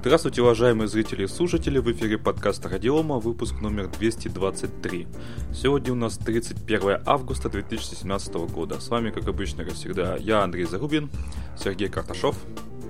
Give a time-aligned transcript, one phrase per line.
[0.00, 5.08] Здравствуйте, уважаемые зрители и слушатели, в эфире подкаста Радиома, выпуск номер 223.
[5.52, 8.80] Сегодня у нас 31 августа 2017 года.
[8.80, 11.10] С вами, как обычно, как всегда, я, Андрей Зарубин,
[11.58, 12.36] Сергей Карташов.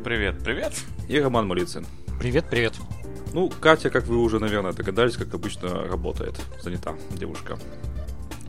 [0.04, 0.74] Привет, привет.
[1.08, 1.86] И Роман Малицын.
[2.18, 2.74] Привет, привет.
[3.32, 6.34] Ну, Катя, как вы уже, наверное, догадались, как обычно работает.
[6.62, 7.58] Занята девушка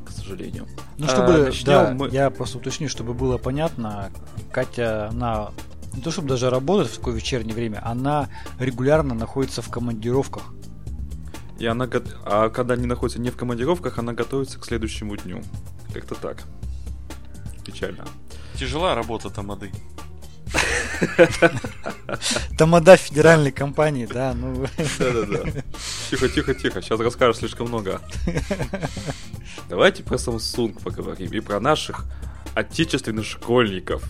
[0.05, 0.67] к сожалению.
[0.97, 2.09] Ну, чтобы, а, да, мы...
[2.09, 4.11] я просто уточню, чтобы было понятно,
[4.51, 5.51] Катя, она
[5.98, 10.44] не то чтобы даже работает в такое вечернее время, она регулярно находится в командировках.
[11.59, 11.90] И она,
[12.23, 15.41] а когда не находится не в командировках, она готовится к следующему дню.
[15.91, 16.44] Как-то так.
[17.66, 18.05] Печально.
[18.55, 19.71] Тяжела работа тамады.
[22.57, 24.68] Тамада федеральной компании, да, ну...
[24.99, 25.63] Да-да-да.
[26.09, 28.02] Тихо, тихо, тихо, сейчас расскажешь слишком много.
[29.68, 32.05] Давайте про Samsung поговорим и про наших
[32.55, 34.04] отечественных школьников.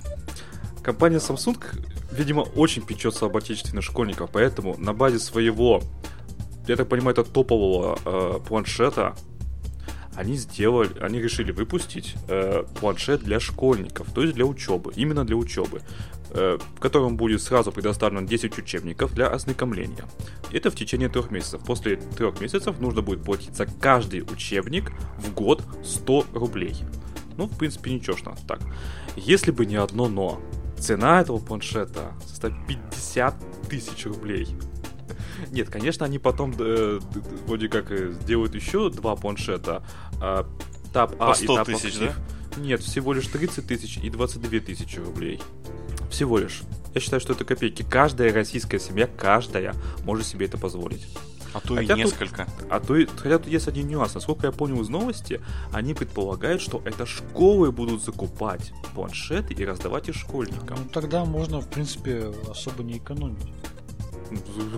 [0.87, 1.61] Компания Samsung,
[2.13, 5.83] видимо, очень печется об отечественных школьниках, поэтому на базе своего,
[6.65, 9.13] я так понимаю, это топового э, планшета,
[10.15, 15.35] они сделали, они решили выпустить э, планшет для школьников, то есть для учебы, именно для
[15.35, 15.81] учебы,
[16.29, 20.05] э, в котором будет сразу предоставлено 10 учебников для ознакомления.
[20.53, 21.61] Это в течение трех месяцев.
[21.65, 26.77] После трех месяцев нужно будет платить за каждый учебник в год 100 рублей.
[27.35, 28.61] Ну, в принципе, ничего что так.
[29.17, 30.41] Если бы не одно но,
[30.79, 33.35] Цена этого планшета составит 50
[33.69, 34.47] тысяч рублей.
[35.51, 36.99] Нет, конечно, они потом э,
[37.45, 39.83] вроде как э, сделают еще два планшета.
[40.21, 40.43] Э,
[40.93, 42.13] Tab А и Tab тысяч, да?
[42.57, 45.41] Нет, всего лишь 30 тысяч и 22 тысячи рублей.
[46.09, 46.61] Всего лишь.
[46.93, 47.85] Я считаю, что это копейки.
[47.87, 51.07] Каждая российская семья, каждая, может себе это позволить.
[51.57, 52.45] А то хотя и несколько.
[52.45, 54.13] Тут, а то хотя тут есть один нюанс.
[54.13, 55.41] Насколько я понял из новости,
[55.71, 60.77] они предполагают, что это школы будут закупать планшеты и раздавать их школьникам.
[60.83, 63.47] Ну тогда можно, в принципе, особо не экономить.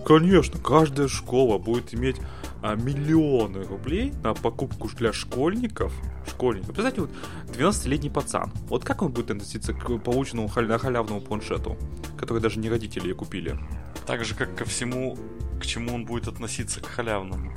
[0.06, 2.18] Конечно, каждая школа будет иметь
[2.62, 5.92] а, миллионы рублей на покупку для школьников.
[6.28, 6.74] Школьников.
[6.74, 7.10] Представьте, вот
[7.48, 8.52] 12-летний пацан.
[8.68, 11.78] Вот как он будет относиться к полученному халя- халявному планшету,
[12.18, 13.58] который даже не родители купили?
[14.06, 15.18] Так же, как ко всему
[15.60, 17.54] к чему он будет относиться к халявному.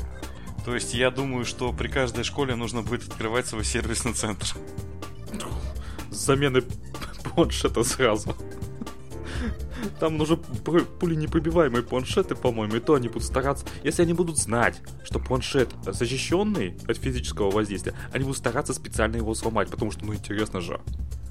[0.65, 4.47] То есть я думаю, что при каждой школе нужно будет открывать свой сервисный центр.
[6.11, 6.63] С замены
[7.35, 8.37] планшета сразу.
[9.99, 13.67] Там нужны пули непробиваемые планшеты, по-моему, и то они будут стараться.
[13.83, 19.34] Если они будут знать, что планшет защищенный от физического воздействия, они будут стараться специально его
[19.34, 20.81] сломать, потому что, ну, интересно же.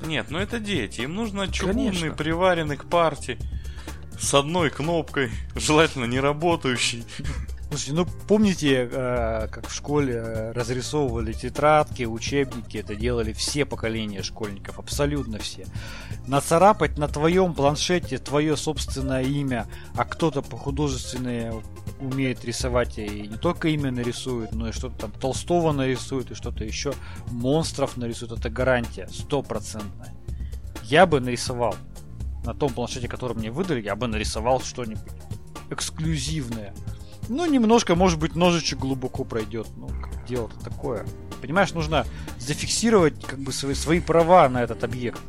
[0.06, 3.38] Нет, ну это дети, им нужно чугунный, приваренный к парте
[4.20, 7.06] с одной кнопкой, желательно не работающей.
[7.72, 14.24] Слушайте, ну помните, э, как в школе э, разрисовывали тетрадки, учебники, это делали все поколения
[14.24, 15.66] школьников, абсолютно все.
[16.28, 21.64] Нацарапать на твоем планшете твое собственное имя, а кто-то по художественной
[22.02, 26.66] умеет рисовать и не только имя нарисует, но и что-то там Толстого нарисует и что-то
[26.66, 26.94] еще,
[27.28, 30.14] монстров нарисует, это гарантия, стопроцентная.
[30.84, 31.76] Я бы нарисовал
[32.44, 35.04] на том планшете, который мне выдали, я бы нарисовал что-нибудь
[35.70, 36.74] эксклюзивное.
[37.30, 39.68] Ну, немножко, может быть, ножичек глубоко пройдет.
[39.78, 39.90] Ну,
[40.28, 41.06] дело-то такое.
[41.42, 42.06] Понимаешь, нужно
[42.40, 45.22] зафиксировать как бы свои, свои права на этот объект.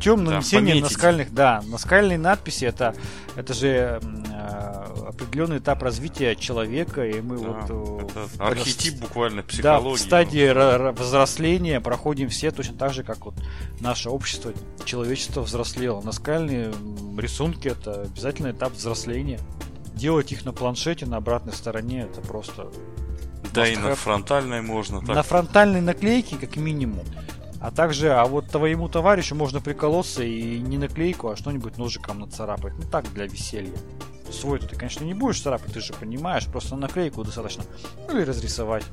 [0.00, 2.94] Путем нанесения да, наскальных, да, наскальные надписи это,
[3.36, 9.00] это же э, определенный этап развития человека, и мы да, вот э, это архетип в,
[9.02, 9.84] буквально психологии.
[9.84, 13.34] Да, в стадии взросления проходим все точно так же, как вот
[13.80, 14.54] наше общество,
[14.86, 16.00] человечество взрослело.
[16.00, 16.72] Наскальные
[17.18, 19.38] рисунки это обязательный этап взросления
[19.94, 22.72] делать их на планшете на обратной стороне это просто...
[23.52, 25.00] Да и на фронтальной можно.
[25.00, 25.08] Так.
[25.08, 27.04] На фронтальной наклейке как минимум.
[27.60, 32.72] А также, а вот твоему товарищу можно приколоться и не наклейку, а что-нибудь ножиком нацарапать.
[32.78, 33.76] Ну так, для веселья.
[34.30, 37.64] Свой ты, конечно, не будешь царапать, ты же понимаешь, просто наклейку достаточно.
[38.08, 38.84] Ну или разрисовать.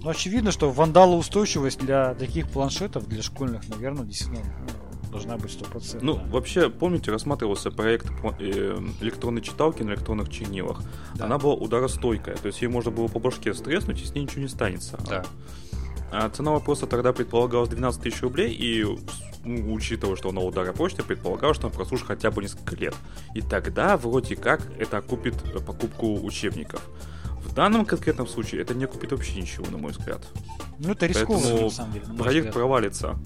[0.00, 5.98] Ну, очевидно, что вандалоустойчивость для таких планшетов, для школьных, наверное, действительно ну, должна быть 100%.
[6.02, 8.06] Ну, вообще, помните, рассматривался проект
[8.38, 10.82] э, электронной читалки на электронных чернилах.
[11.16, 11.24] Да.
[11.24, 14.42] Она была ударостойкая, то есть ей можно было по башке стреснуть, и с ней ничего
[14.42, 14.98] не станется.
[15.08, 15.24] Да.
[15.24, 15.67] А
[16.34, 18.84] цена вопроса тогда предполагалась 12 тысяч рублей, и
[19.44, 22.94] ну, учитывая, что она удара почты, предполагалось, что она прослужит хотя бы несколько лет.
[23.34, 25.34] И тогда, вроде как, это окупит
[25.64, 26.82] покупку учебников.
[27.44, 30.26] В данном конкретном случае это не окупит вообще ничего, на мой взгляд.
[30.78, 32.06] Ну, это рискованно, на самом деле.
[32.06, 32.54] На проект взгляд.
[32.54, 33.18] провалится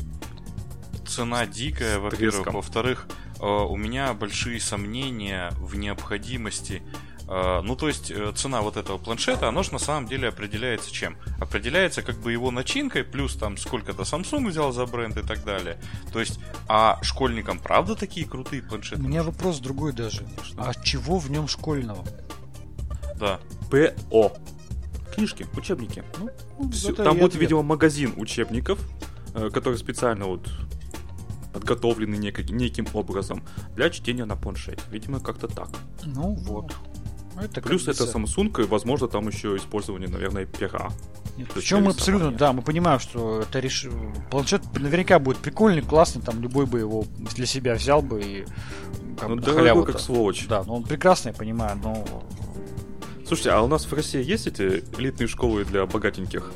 [1.06, 2.52] цена дикая, во-первых.
[2.52, 3.06] Во-вторых,
[3.40, 8.98] э, у меня большие сомнения в необходимости А, ну, то есть, э, цена вот этого
[8.98, 11.16] планшета, оно же на самом деле определяется чем?
[11.40, 15.78] Определяется как бы его начинкой, плюс там сколько-то Samsung взял за бренд и так далее.
[16.12, 16.38] То есть,
[16.68, 19.00] а школьникам правда такие крутые планшеты?
[19.02, 20.26] У меня вопрос другой даже.
[20.56, 22.04] А чего в нем школьного?
[23.16, 23.38] Да.
[23.70, 24.32] ПО.
[25.14, 26.02] Книжки, учебники.
[26.18, 26.28] Ну,
[26.88, 27.42] это Там будет, ответ.
[27.42, 28.78] видимо, магазин учебников,
[29.34, 30.50] э, который специально вот
[31.52, 33.42] подготовлены неко- неким образом
[33.76, 34.82] для чтения на планшете.
[34.90, 35.68] Видимо, как-то так.
[36.04, 36.74] Ну вот.
[37.36, 40.90] Это как Плюс это Samsung, и, возможно, там еще использование, наверное, пера.
[41.36, 43.86] Есть Причем мы абсолютно, да, мы понимаем, что это реш...
[44.30, 48.44] планшет наверняка будет прикольный, классный, там любой бы его для себя взял бы и
[49.18, 50.46] как Ну, бы дорогой, как сволочь.
[50.46, 52.04] Да, но он прекрасный, я понимаю, но
[53.26, 56.52] Слушайте, а у нас в России есть эти элитные школы для богатеньких?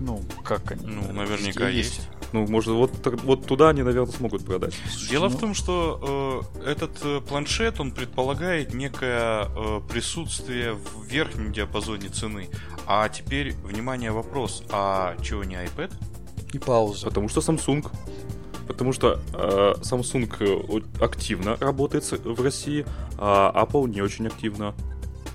[0.00, 0.84] ну как они?
[0.84, 2.08] Ну, наверняка Везде есть.
[2.32, 4.74] Ну, может, вот, так- вот туда они, наверное, смогут продать.
[5.08, 11.04] Дело Ну- в том, что э, этот э, планшет, он предполагает некое э, присутствие в
[11.04, 12.48] верхнем диапазоне цены.
[12.86, 14.62] А теперь, внимание, вопрос.
[14.70, 15.92] А чего не iPad?
[16.52, 17.06] И пауза.
[17.06, 17.86] Потому что Samsung.
[18.68, 22.86] Потому что э, Samsung э, активно работает в России,
[23.18, 24.74] а Apple не очень активно.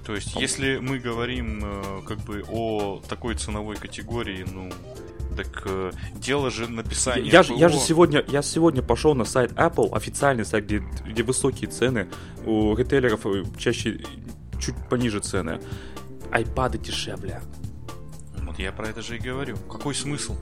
[0.06, 4.72] То есть, если мы говорим э, как бы о такой ценовой категории, ну,
[5.36, 7.84] так э, дело же написания Я, же, я же ПО.
[7.84, 12.08] сегодня, я сегодня пошел на сайт Apple, официальный сайт, где, где высокие цены,
[12.46, 14.04] у ритейлеров э, чаще
[14.60, 15.60] чуть пониже цены.
[16.32, 17.42] Айпады дешевле.
[18.42, 19.58] Вот я про это же и говорю.
[19.70, 20.36] Какой смысл?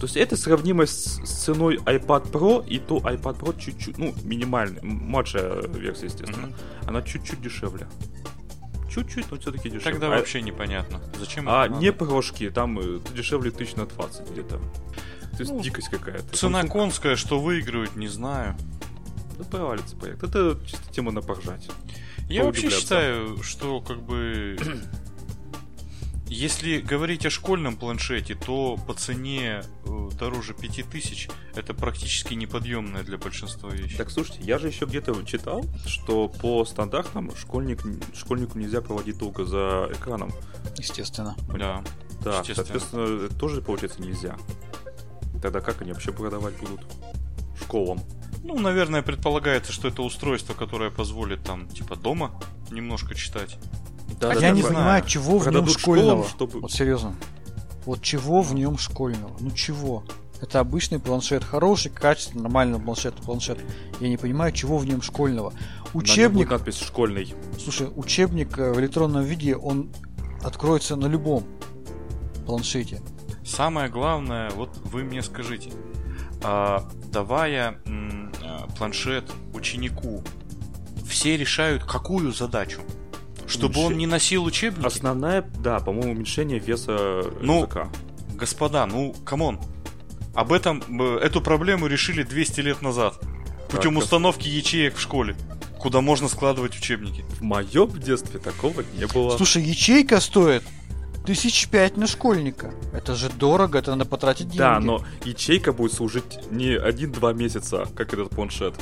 [0.00, 4.82] То есть это сравнимо с, ценой iPad Pro, и то iPad Pro чуть-чуть, ну, минимальная,
[4.82, 6.46] младшая версия, естественно.
[6.46, 6.54] Мгм.
[6.86, 7.86] Она чуть-чуть дешевле.
[8.92, 9.92] Чуть-чуть, но все-таки дешевле.
[9.92, 11.00] Тогда А- вообще непонятно.
[11.18, 14.58] Зачем А не прошки, там э, дешевле тысяч на 20 где-то.
[14.58, 16.36] То есть Ну, дикость какая-то.
[16.36, 18.56] Цена Samsung- конская, что выигрывают, не знаю.
[19.38, 20.22] Да провалится проект.
[20.22, 21.68] Это чисто тема на поржать.
[22.28, 24.56] Я вообще считаю, что как бы...
[26.30, 33.18] Если говорить о школьном планшете, то по цене э, дороже 5000 это практически неподъемная для
[33.18, 33.96] большинства вещь.
[33.96, 37.80] Так, слушайте, я же еще где-то читал, что по стандартам школьник,
[38.14, 40.30] школьнику нельзя проводить долго за экраном.
[40.78, 41.34] Естественно.
[41.48, 41.82] Да.
[42.22, 42.54] Да, Естественно.
[42.54, 44.36] соответственно, это тоже, получается, нельзя.
[45.42, 46.80] Тогда как они вообще продавать будут?
[47.60, 48.00] Школам.
[48.44, 52.40] Ну, наверное, предполагается, что это устройство, которое позволит там, типа, дома
[52.70, 53.58] немножко читать.
[54.20, 56.24] Да, я не понимаю, чего в нем школьного.
[56.24, 57.14] школам, чтобы- Вот серьезно.
[57.86, 59.32] Вот чего в нем школьного?
[59.40, 60.04] Ну чего?
[60.40, 63.58] Это обычный планшет, хороший, качественный, нормальный планшет, планшет.
[64.00, 65.50] Я не понимаю, чего в нем школьного.
[65.50, 67.34] На Учебник, будет надпись школьный.
[67.62, 69.90] слушай, учебник э, в электронном виде, он
[70.42, 71.44] откроется на любом
[72.46, 73.02] планшете.
[73.44, 75.72] Самое главное, вот вы мне скажите,
[76.42, 77.78] а, давая
[78.42, 80.22] а, планшет ученику,
[81.06, 82.80] все решают какую задачу?
[83.50, 84.86] Чтобы он Уменьши- не носил учебники?
[84.86, 87.88] Основная, да, по-моему, уменьшение веса Ну, рюкзака.
[88.34, 89.58] Господа, ну, come on.
[90.34, 93.18] Об этом, э, эту проблему решили 200 лет назад.
[93.68, 95.36] Путем Так, установки ячеек в школе,
[95.78, 97.24] куда можно складывать учебники.
[97.38, 99.36] В моем детстве такого не было.
[99.36, 100.62] Слушай, ячейка стоит
[101.26, 102.72] тысяч пять на школьника.
[102.92, 104.58] Это же дорого, это надо потратить деньги.
[104.58, 108.74] да, но ячейка будет служить не один-два месяца, как этот планшет,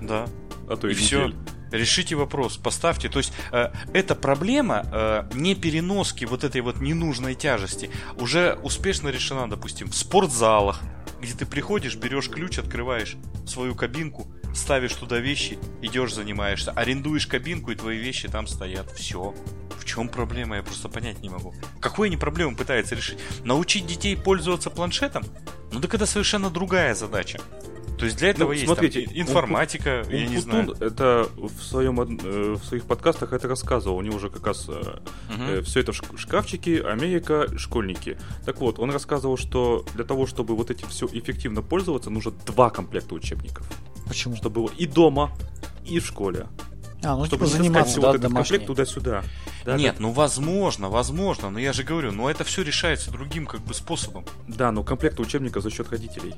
[0.00, 0.26] Да.
[0.68, 1.32] а то и, И все.
[1.76, 3.08] Решите вопрос, поставьте.
[3.08, 9.08] То есть э, эта проблема э, не переноски вот этой вот ненужной тяжести уже успешно
[9.08, 10.80] решена, допустим, в спортзалах,
[11.20, 17.70] где ты приходишь, берешь ключ, открываешь свою кабинку, ставишь туда вещи, идешь, занимаешься, арендуешь кабинку,
[17.70, 18.90] и твои вещи там стоят.
[18.92, 19.34] Все.
[19.78, 20.56] В чем проблема?
[20.56, 21.54] Я просто понять не могу.
[21.80, 23.18] Какую они проблему пытаются решить?
[23.44, 25.24] Научить детей пользоваться планшетом?
[25.72, 27.40] Ну так это совершенно другая задача.
[27.98, 30.60] То есть для этого Ну, есть смотрите, там, информатика, я не знаю.
[30.68, 33.96] Умпутун это в, своем, э, в своих подкастах это рассказывал.
[33.96, 35.62] У него уже как раз Мгм.
[35.64, 38.18] все это в шк- шкафчики, Америка, школьники.
[38.44, 42.70] Так вот, он рассказывал, что для того, чтобы вот этим все эффективно пользоваться, нужно два
[42.70, 43.66] комплекта учебников.
[44.06, 44.36] Почему?
[44.36, 45.32] Чтобы было и дома,
[45.84, 46.46] и в школе.
[47.02, 49.22] А, ну чтобы типа заниматься, все да, вот этот комплект туда-сюда.
[49.64, 53.60] Да, Нет, ну возможно, возможно, но я же говорю, но это все решается другим как
[53.60, 54.24] бы способом.
[54.48, 56.34] Да, но комплекты учебника за счет родителей.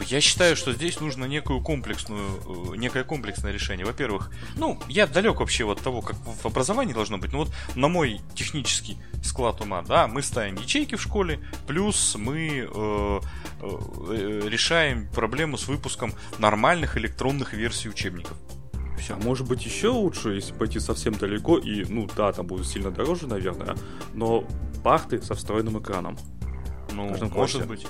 [0.00, 3.86] Я считаю, что здесь нужно некую комплексную, э, некое комплексное решение.
[3.86, 7.32] Во-первых, ну, я далек вообще от того, как в образовании должно быть.
[7.32, 12.68] Но вот на мой технический склад ума, да, мы ставим ячейки в школе, плюс мы
[12.72, 13.20] э,
[13.60, 18.36] э, решаем проблему с выпуском нормальных электронных версий учебников.
[19.10, 22.90] А может быть еще лучше, если пойти совсем далеко и, ну да, там будет сильно
[22.90, 23.76] дороже, наверное,
[24.14, 24.44] но
[24.84, 26.16] парты со встроенным экраном.
[26.92, 27.86] Ну, может быть.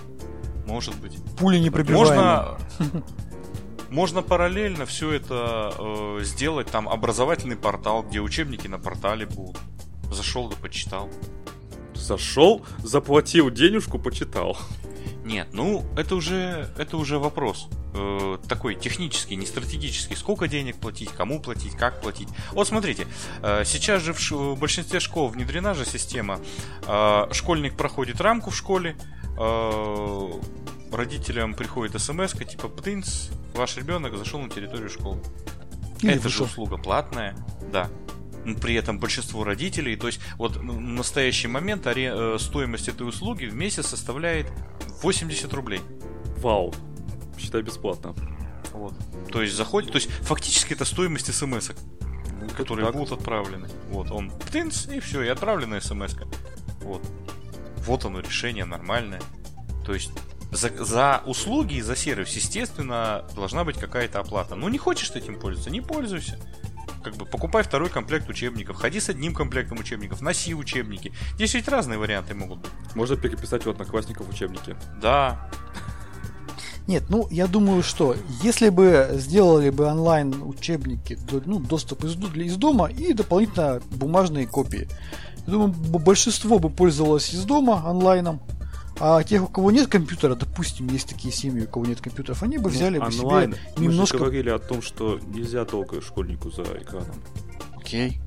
[0.67, 1.17] Может быть.
[1.39, 2.59] Пули непробиваемые.
[2.79, 3.03] Можно...
[3.91, 9.59] Можно параллельно все это э, сделать, там образовательный портал, где учебники на портале будут.
[10.11, 11.11] Зашел да почитал.
[11.95, 14.57] Зашел, заплатил денежку, почитал.
[15.25, 20.17] Нет, ну это уже это уже вопрос э, такой технический, не стратегический.
[20.17, 22.29] Сколько денег платить, кому платить, как платить.
[22.53, 23.07] Вот смотрите,
[23.43, 26.41] э, сейчас же в, ш- в большинстве школ внедрена же система.
[26.87, 28.97] Э, школьник проходит рамку в школе,
[29.43, 35.19] э, родителям приходит смс типа «Птынц, ваш ребенок зашел на территорию школы».
[36.01, 36.47] Или Это же вышел.
[36.47, 37.37] услуга платная,
[37.73, 37.89] да.
[38.45, 42.89] Ну, При этом большинство родителей, то есть вот ну, в настоящий момент аре- э, стоимость
[42.89, 44.51] этой услуги в месяц составляет
[45.03, 45.81] 80 рублей.
[46.39, 46.75] Вау.
[47.39, 48.15] Считай бесплатно.
[48.73, 48.95] Вот.
[49.31, 51.71] То есть заходит, то есть фактически это стоимость смс
[52.57, 53.69] которые так будут отправлены.
[53.91, 56.27] Вот, он птынц, и все, и отправлена смс -ка.
[56.83, 57.03] Вот.
[57.87, 59.21] Вот оно, решение нормальное.
[59.85, 60.11] То есть
[60.53, 64.55] за, за услуги и за сервис, естественно, должна быть какая-то оплата.
[64.55, 66.39] Ну, не хочешь ты этим пользоваться, не пользуйся.
[67.03, 71.13] Как бы покупай второй комплект учебников, ходи с одним комплектом учебников, носи учебники.
[71.35, 72.71] Здесь ведь разные варианты могут быть.
[72.95, 74.77] Можно переписать у одноклассников учебники.
[75.01, 75.51] Да,
[76.87, 82.57] Нет, ну я думаю, что если бы сделали бы онлайн учебники, ну, доступ из, из
[82.57, 84.89] дома и дополнительно бумажные копии.
[85.47, 88.41] Я думаю, большинство бы пользовалось из дома онлайном.
[89.01, 92.59] А тех, у кого нет компьютера, допустим, есть такие семьи, у кого нет компьютеров, они
[92.59, 93.53] бы взяли Ну, бы онлайн.
[93.55, 94.19] себе Мы немножко...
[94.19, 97.17] же говорили о том, что нельзя долго школьнику за экраном.
[97.77, 98.21] Окей.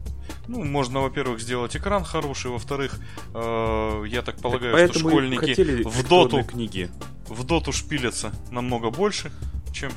[0.47, 2.99] Ну, можно, во-первых, сделать экран хороший, во-вторых,
[3.33, 6.89] э, я так полагаю, Так что школьники в доту, книги.
[7.29, 9.31] в доту шпилятся намного больше,
[9.71, 9.91] чем...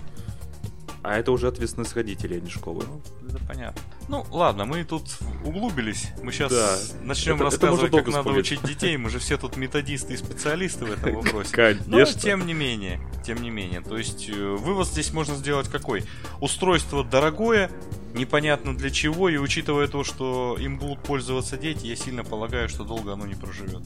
[1.08, 2.84] А это уже ответственность родителей, а не школы.
[2.86, 3.00] Ну,
[3.30, 3.80] это понятно.
[4.08, 5.04] Ну, ладно, мы тут
[5.42, 6.08] углубились.
[6.22, 6.76] Мы сейчас Да.
[7.02, 8.94] начнем Это- это рассказывать, можно как долго надо учить детей.
[8.98, 11.48] Мы же все тут методисты и специалисты в этом вопросе.
[11.86, 12.20] Но Конечно.
[12.20, 13.80] тем не менее, тем не менее.
[13.80, 16.04] То есть э, вывод здесь можно сделать какой?
[16.40, 17.70] Устройство дорогое,
[18.12, 22.84] непонятно для чего, и учитывая то, что им будут пользоваться дети, я сильно полагаю, что
[22.84, 23.82] долго оно не проживет.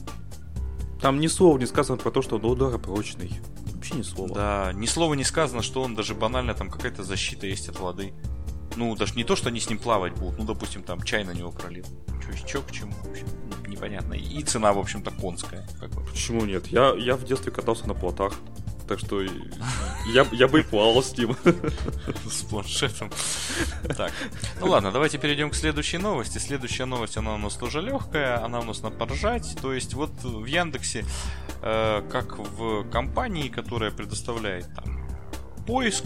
[1.03, 3.29] Там ни слова не сказано про то, что он ударопрочный.
[3.73, 4.33] Вообще ни слова.
[4.33, 8.13] Да, ни слова не сказано, что он даже банально там какая-то защита есть от воды.
[8.77, 11.31] Ну, даже не то, что они с ним плавать будут, ну, допустим, там чай на
[11.31, 11.83] него пролил.
[12.25, 13.25] Чё, чё к чему вообще?
[13.67, 14.13] Непонятно.
[14.13, 15.67] И цена, в общем-то, конская.
[15.77, 16.05] Как бы.
[16.05, 16.67] Почему нет?
[16.67, 18.35] Я, я в детстве катался на плотах.
[18.87, 21.35] Так что я, я бы и плавал с ним.
[22.29, 23.11] с планшетом.
[23.95, 24.11] Так,
[24.59, 26.37] ну ладно, давайте перейдем к следующей новости.
[26.37, 29.55] Следующая новость, она у нас тоже легкая, она у нас на поржать.
[29.61, 31.05] То есть вот в Яндексе,
[31.61, 35.07] э, как в компании, которая предоставляет там
[35.65, 36.05] поиск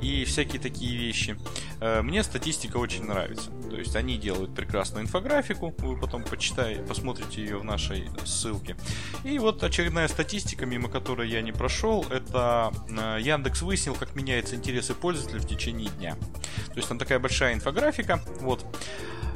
[0.00, 1.36] и всякие такие вещи,
[1.80, 3.50] э, мне статистика очень нравится.
[3.70, 8.76] То есть они делают прекрасную инфографику, вы потом почитаете, посмотрите ее в нашей ссылке.
[9.24, 14.56] И вот очередная статистика, мимо которой я не прошел, это э, Яндекс выяснил, как меняются
[14.56, 16.16] интересы пользователей в течение дня.
[16.68, 18.64] То есть там такая большая инфографика, вот.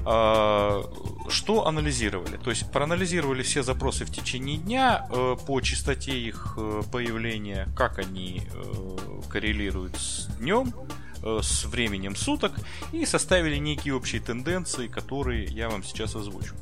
[0.04, 0.82] А,
[1.28, 2.36] Что анализировали?
[2.36, 7.98] То есть проанализировали все запросы в течение дня э, по частоте их э, появления, как
[7.98, 8.96] они э,
[9.28, 10.72] коррелируют с днем,
[11.22, 12.52] с временем суток
[12.92, 16.54] и составили некие общие тенденции, которые я вам сейчас озвучу.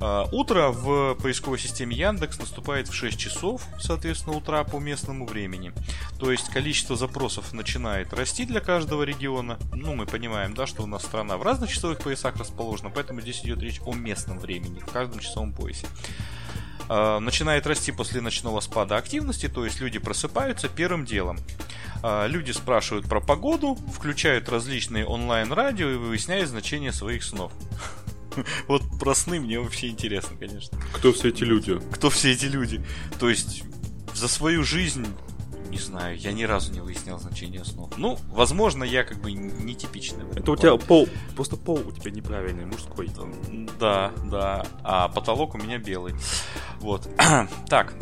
[0.00, 5.72] А, Утро в поисковой системе Яндекс наступает в 6 часов, соответственно, утра по местному времени.
[6.18, 9.58] То есть количество запросов начинает расти для каждого региона.
[9.72, 13.40] Ну, мы понимаем, да, что у нас страна в разных часовых поясах расположена, поэтому здесь
[13.44, 15.86] идет речь о местном времени в каждом часовом поясе.
[16.88, 21.38] А, Начинает расти после ночного спада активности, то есть люди просыпаются первым делом.
[22.02, 27.52] А, Люди спрашивают про погоду, включают различные онлайн-радио и выясняют значение своих снов.
[28.68, 30.78] Вот про сны мне вообще интересно, конечно.
[30.92, 31.80] Кто все эти люди?
[31.92, 32.84] Кто все эти люди?
[33.18, 33.64] То есть
[34.14, 35.06] за свою жизнь,
[35.68, 37.96] не знаю, я ни разу не выяснял значение снов.
[37.96, 40.24] Ну, возможно, я как бы нетипичный.
[40.34, 43.10] Это у тебя пол, просто пол у тебя неправильный, мужской.
[43.78, 44.66] Да, да.
[44.82, 46.14] А потолок у меня белый.
[46.80, 47.08] Вот.
[47.68, 47.94] Так.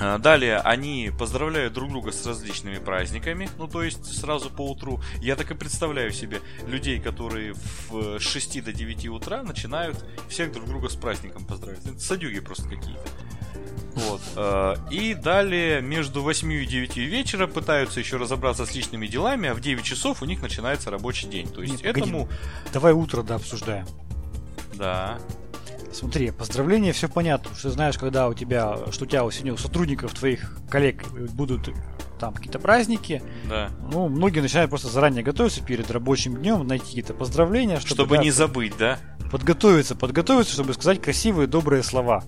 [0.00, 5.00] А, Далее они поздравляют друг друга с различными праздниками, ну то есть сразу по утру.
[5.20, 7.54] Я так и представляю себе людей, которые
[7.88, 11.84] в, с 6 до 9 утра начинают всех друг друга с праздником поздравить.
[11.84, 13.02] Это садюги просто какие-то.
[13.94, 14.20] Вот.
[14.36, 19.54] э, И далее между 8 и 9 вечера пытаются еще разобраться с личными делами, а
[19.54, 21.46] в 9 часов у них начинается рабочий день.
[21.48, 22.00] То есть Не, погоди.
[22.10, 22.28] этому...
[22.72, 23.86] Давай утро, да, обсуждаем.
[24.74, 25.18] Да.
[25.92, 27.54] Смотри, поздравления, все понятно.
[27.54, 31.68] Что ты знаешь, когда у тебя, что у тебя сегодня у сотрудников твоих коллег будут
[32.18, 33.68] там какие-то праздники, Да.
[33.92, 38.22] ну, многие начинают просто заранее готовиться перед рабочим днем, найти какие-то поздравления, чтобы, Чтобы да,
[38.22, 38.98] не забыть, да?
[39.30, 42.24] подготовиться, подготовиться, чтобы сказать красивые, добрые слова.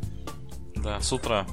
[0.85, 1.47] Да, с утра.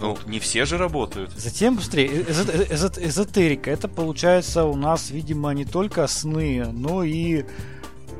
[0.00, 1.30] Ну, не все же работают.
[1.36, 2.08] Затем быстрее.
[2.22, 3.70] Эзо- эзо- Эзотерика.
[3.70, 7.44] Это получается у нас, видимо, не только сны, но и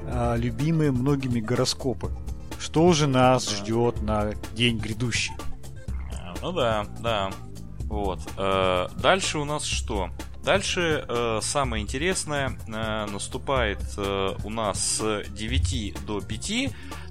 [0.07, 2.11] а, любимые многими гороскопы.
[2.59, 3.57] Что же нас Да.
[3.57, 5.33] ждет на день грядущий?
[6.13, 7.31] А, Ну да, да.
[7.85, 8.21] Вот.
[8.37, 10.11] Э, Дальше у нас что?
[10.45, 16.71] Дальше э, самое интересное э, наступает э, у нас с 9 до 5,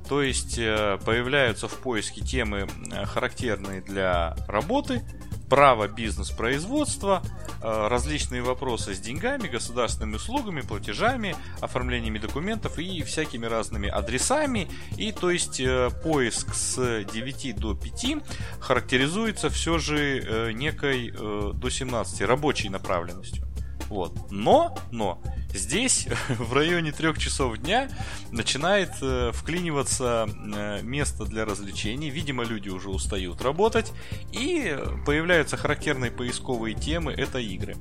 [0.09, 5.03] то есть э, появляются в поиске темы, э, характерные для работы,
[5.47, 7.21] право бизнес-производства,
[7.61, 14.67] э, различные вопросы с деньгами, государственными услугами, платежами, оформлениями документов и всякими разными адресами.
[14.97, 15.61] И то есть
[16.03, 18.23] поиск с 9 до 5
[18.59, 23.48] характеризуется все же некой до 17 рабочей направленностью.
[23.89, 24.31] Вот.
[24.31, 25.21] Но, но,
[25.53, 27.89] здесь в районе трех часов дня
[28.31, 32.09] начинает э, вклиниваться э, место для развлечений.
[32.09, 33.91] Видимо, люди уже устают работать.
[34.31, 37.75] И появляются характерные поисковые темы, это игры.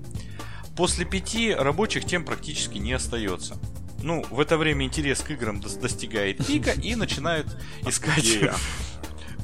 [0.76, 3.58] После пяти рабочих тем практически не остается.
[4.02, 7.46] Ну, в это время интерес к играм дос- достигает пика и начинают
[7.86, 8.38] искать...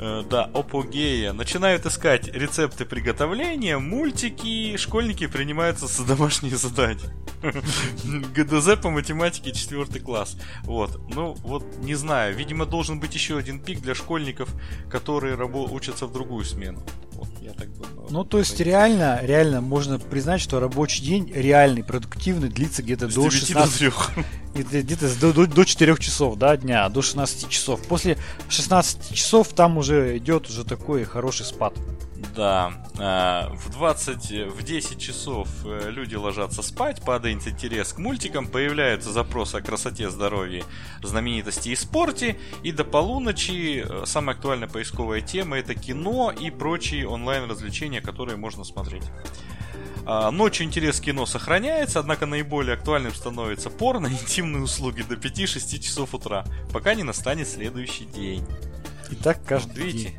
[0.04, 1.32] Э, Да, апогея.
[1.32, 7.10] Начинают искать рецепты приготовления, мультики, школьники принимаются за домашние задания.
[8.34, 10.36] ГДЗ по математике 4 класс.
[10.64, 11.00] Вот.
[11.14, 12.34] Ну, вот, не знаю.
[12.36, 14.48] Видимо, должен быть еще один пик для школьников,
[14.90, 16.82] которые рабо- учатся в другую смену.
[17.12, 18.08] Вот, я так думаю.
[18.10, 23.12] Ну, то есть реально, реально можно признать, что рабочий день реальный, продуктивный, длится где-то до
[23.14, 23.90] 9 16 до 3.
[24.16, 24.26] где-
[24.62, 27.80] где-то до, до, до 4 часов, да, дня, до 16 часов.
[27.82, 28.18] После
[28.48, 31.74] 16 часов там уже идет уже такой хороший спад.
[32.34, 37.98] Да, а, в 20, э, в 10 часов э, люди ложатся спать, падает интерес к
[37.98, 40.64] мультикам, появляются запросы о красоте, здоровье,
[41.02, 47.06] знаменитости и спорте, и до полуночи э, самая актуальная поисковая тема это кино и прочие
[47.06, 49.04] онлайн-развлечения, которые можно смотреть.
[50.06, 55.14] А, Ночью интерес к кино сохраняется, однако наиболее актуальным становится порно и интимные услуги до
[55.14, 58.46] 5-6 часов утра, пока не настанет следующий день.
[59.10, 60.10] И так Вот каждый видите?
[60.10, 60.18] день.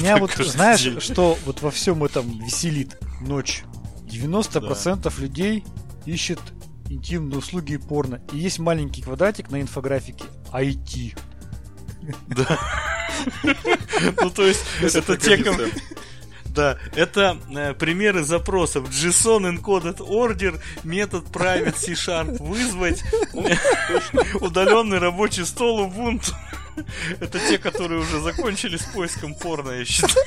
[0.00, 1.00] Меня вот, знаешь, день.
[1.00, 3.64] что вот во всем этом веселит ночь.
[4.06, 5.64] 90% людей
[6.04, 6.40] ищет
[6.90, 8.20] интимные услуги и порно.
[8.32, 11.18] И есть маленький квадратик на инфографике IT.
[14.20, 15.36] Ну, то есть, это те.
[16.54, 18.88] Да, это э, примеры запросов.
[18.90, 23.02] JSON encoded order, метод private C-sharp вызвать,
[24.40, 26.34] удаленный рабочий стол Ubuntu.
[27.20, 30.26] Это те, которые уже закончили с поиском порно, я считаю.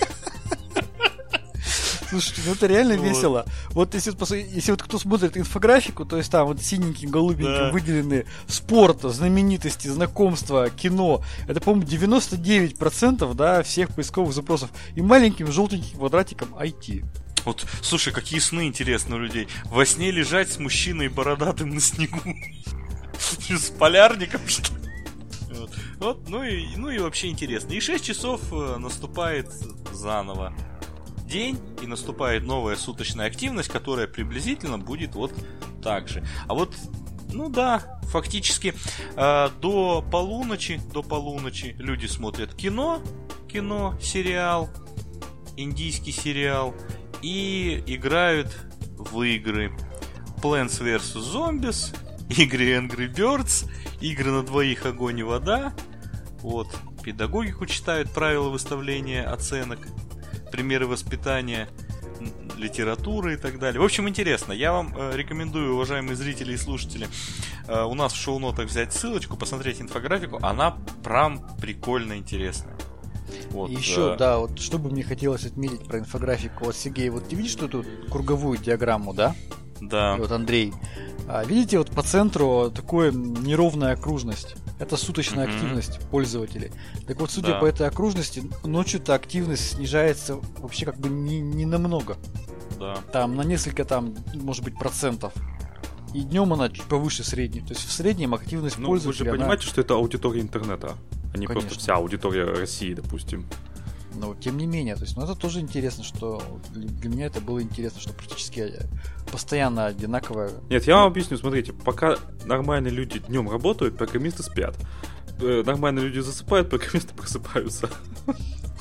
[2.15, 3.06] Слушайте, ну это реально Вот.
[3.10, 3.45] весело.
[3.71, 4.15] Вот если,
[4.56, 7.71] если вот кто смотрит инфографику, то есть там вот синеньким, голубеньким Да.
[7.71, 11.21] выделены спорт, знаменитости, знакомства, кино.
[11.47, 14.69] Это, по-моему, 99% да, всех поисковых запросов.
[14.95, 17.04] И маленьким желтеньким квадратиком IT.
[17.43, 19.49] Вот, слушай, какие сны интересные у людей.
[19.65, 22.19] Во сне лежать с мужчиной бородатым на снегу.
[23.49, 24.82] С полярником, что ли?
[25.51, 25.71] Вот.
[25.99, 27.73] Вот, ну и, ну и вообще интересно.
[27.73, 29.51] И 6 часов э, наступает
[29.91, 30.54] заново
[31.26, 35.34] день, и наступает новая суточная активность, которая приблизительно будет вот
[35.82, 36.26] так же.
[36.48, 36.76] А вот,
[37.34, 38.74] ну да, фактически
[39.16, 43.02] э, до полуночи, до полуночи люди смотрят кино,
[43.48, 44.70] кино, сериал,
[45.58, 46.74] индийский сериал
[47.22, 48.56] и играют
[48.98, 49.76] в игры.
[50.42, 51.16] Plants vs.
[51.16, 51.96] Zombies,
[52.30, 53.70] игры Angry Birds,
[54.02, 55.74] игры на двоих огонь и вода.
[56.42, 56.68] Вот,
[57.04, 59.80] педагогику читают правила выставления оценок,
[60.56, 61.68] примеры воспитания,
[62.58, 63.82] литературы и так далее.
[63.82, 64.54] В общем, интересно.
[64.54, 67.10] Я вам э, рекомендую, уважаемые зрители и слушатели,
[67.68, 70.39] э, у нас в шоу-нотах взять ссылочку, посмотреть инфографику.
[70.41, 72.74] Она прям прикольно интересная.
[73.50, 76.65] Вот, Еще, э, да, вот что бы мне хотелось отметить про инфографику.
[76.65, 79.36] Вот, Сергей, вот ты видишь тут круговую диаграмму, да?
[79.82, 80.15] Да.
[80.15, 80.72] И вот Андрей.
[81.28, 84.56] А, видите, вот по центру такое неровная окружность.
[84.78, 85.56] Это суточная Мгм.
[85.56, 86.72] активность пользователей.
[87.08, 87.60] Так вот, судя Да.
[87.60, 92.18] по этой окружности, ночью-то активность снижается вообще как бы не, не намного.
[92.80, 92.96] Да.
[93.14, 95.34] Там на несколько там, может быть, процентов.
[96.14, 97.62] И днем она чуть повыше средней.
[97.62, 100.96] То есть в среднем активность Ну, вы же пользователя, она- понимаете, что это аудитория интернета,
[101.34, 101.54] а не Конечно.
[101.68, 103.46] просто вся аудитория России, допустим.
[104.15, 107.41] Но тем не менее, то есть, ну это тоже интересно, что для для меня это
[107.41, 108.86] было интересно, что практически э,
[109.32, 110.51] постоянно одинаковое.
[110.69, 114.75] Нет, я вам объясню, смотрите, пока нормальные люди днем работают, программисты спят.
[115.39, 117.89] Э, Нормальные люди засыпают, программисты просыпаются.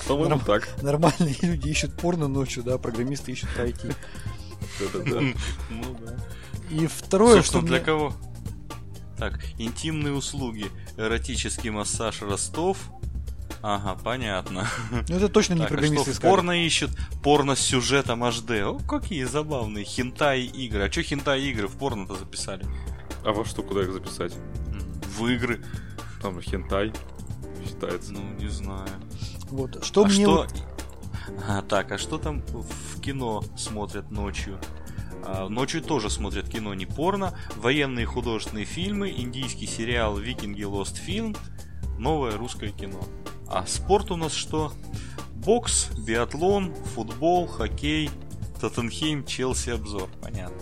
[0.06, 0.68] По-моему, Норм- так.
[0.82, 3.88] Нормальные люди ищут порно ночью, да, программисты ищут пройти.
[4.80, 5.20] Да-да-да.
[5.70, 6.16] Ну да.
[6.70, 8.12] И второе, что Собственно, для мне- кого?
[9.18, 10.66] Так, интимные услуги,
[10.96, 12.78] эротический массаж Ростов,
[13.66, 14.68] Ага, понятно.
[15.08, 16.30] Ну это точно не Так, а программисты что, искали.
[16.30, 16.90] порно ищут,
[17.22, 18.60] порно с сюжетом HD.
[18.62, 20.82] О, какие забавные хентай игры.
[20.86, 22.66] А что хентай игры в порно-то записали?
[23.24, 24.34] А во что, куда их записать?
[25.16, 25.64] В игры.
[26.20, 26.92] Там хентай
[27.66, 28.12] считается.
[28.12, 28.86] Ну, не знаю.
[29.44, 29.82] Вот.
[29.82, 30.34] Что а мне что...
[30.36, 30.62] вот-
[31.48, 34.60] А, так, а что там в кино смотрят ночью?
[35.24, 37.32] А, ночью тоже смотрят кино, не порно.
[37.56, 41.34] Военные художественные фильмы, индийский сериал «Викинги Lost Film»,
[41.98, 43.00] новое русское кино.
[43.48, 44.72] А спорт у нас что?
[45.34, 48.10] Бокс, биатлон, футбол, хоккей,
[48.60, 50.08] Тоттенхейм, Челси обзор.
[50.22, 50.56] Понятно.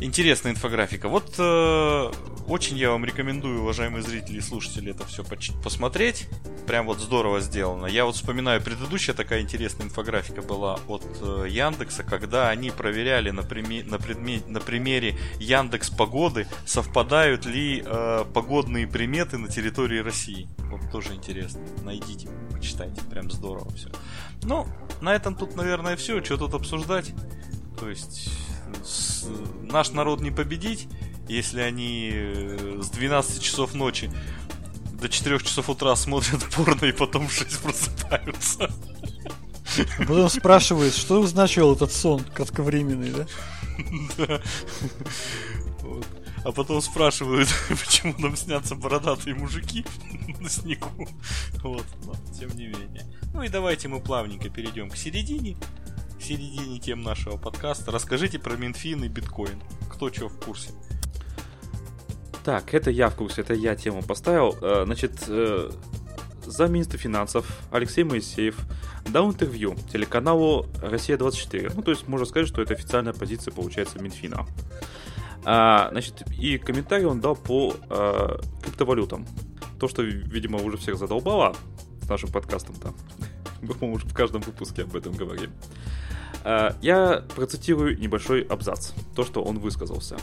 [0.00, 1.08] Интересная инфографика.
[1.08, 2.10] Вот э,
[2.48, 5.24] очень я вам рекомендую, уважаемые зрители и слушатели, это все
[5.62, 6.28] посмотреть.
[6.66, 7.86] Прям вот здорово сделано.
[7.86, 13.40] Я вот вспоминаю, предыдущая такая интересная инфографика была от э, Яндекса, когда они проверяли на,
[13.40, 20.48] приме- на, предме- на примере Яндекс Погоды, совпадают ли э, погодные приметы на территории России.
[20.58, 21.60] Вот тоже интересно.
[21.82, 23.00] Найдите, почитайте.
[23.02, 23.90] Прям здорово все.
[24.42, 24.66] Ну,
[25.00, 26.22] на этом тут, наверное, все.
[26.22, 27.12] Что тут обсуждать?
[27.78, 28.30] То есть,
[28.84, 29.26] с-
[29.62, 30.88] наш народ не победить,
[31.28, 34.10] если они э, с 12 часов ночи
[35.00, 38.70] до 4 часов утра смотрят порно и потом в 6 просыпаются.
[39.98, 43.26] Потом спрашивает, что значил этот сон кратковременный, да?
[44.16, 44.40] Да.
[46.44, 49.84] А потом спрашивают, почему нам снятся бородатые мужики
[50.40, 51.08] на снегу.
[51.62, 53.06] Вот, но тем не менее.
[53.32, 55.56] Ну и давайте мы плавненько перейдем к середине.
[56.24, 57.92] Середине тем нашего подкаста.
[57.92, 59.60] Расскажите про Минфин и биткоин.
[59.90, 60.70] Кто что в курсе?
[62.42, 64.56] Так, это я в курсе, это я тему поставил.
[64.62, 65.70] Э, Значит, э,
[66.46, 68.58] замминистра финансов Алексей Моисеев
[69.06, 71.72] дал интервью телеканалу «Россия-24».
[71.76, 74.46] Ну, то есть можно сказать, что это официальная позиция, получается, Минфина.
[75.44, 79.26] А, значит, и комментарий он дал по э, криптовалютам.
[79.78, 81.54] То, что, видимо, уже всех задолбало
[82.00, 82.94] с нашим подкастом-то.
[83.60, 85.50] Мы, по-моему, уже в каждом выпуске об этом говорим.
[86.44, 88.92] А, я процитирую небольшой абзац.
[89.16, 90.16] То, что он высказался.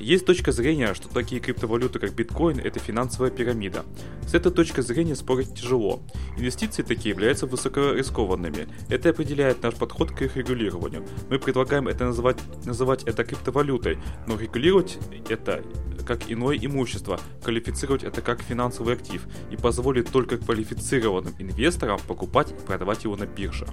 [0.00, 3.84] Есть точка зрения, что такие криптовалюты, как биткоин, это финансовая пирамида.
[4.26, 6.00] С этой точки зрения спорить тяжело.
[6.38, 8.66] Инвестиции такие являются высокорискованными.
[8.88, 11.06] Это определяет наш подход к их регулированию.
[11.28, 15.62] Мы предлагаем это называть, называть это криптовалютой, но регулировать это
[16.06, 22.66] как иное имущество, квалифицировать это как финансовый актив и позволить только квалифицированным инвесторам покупать и
[22.66, 23.66] продавать его на бирже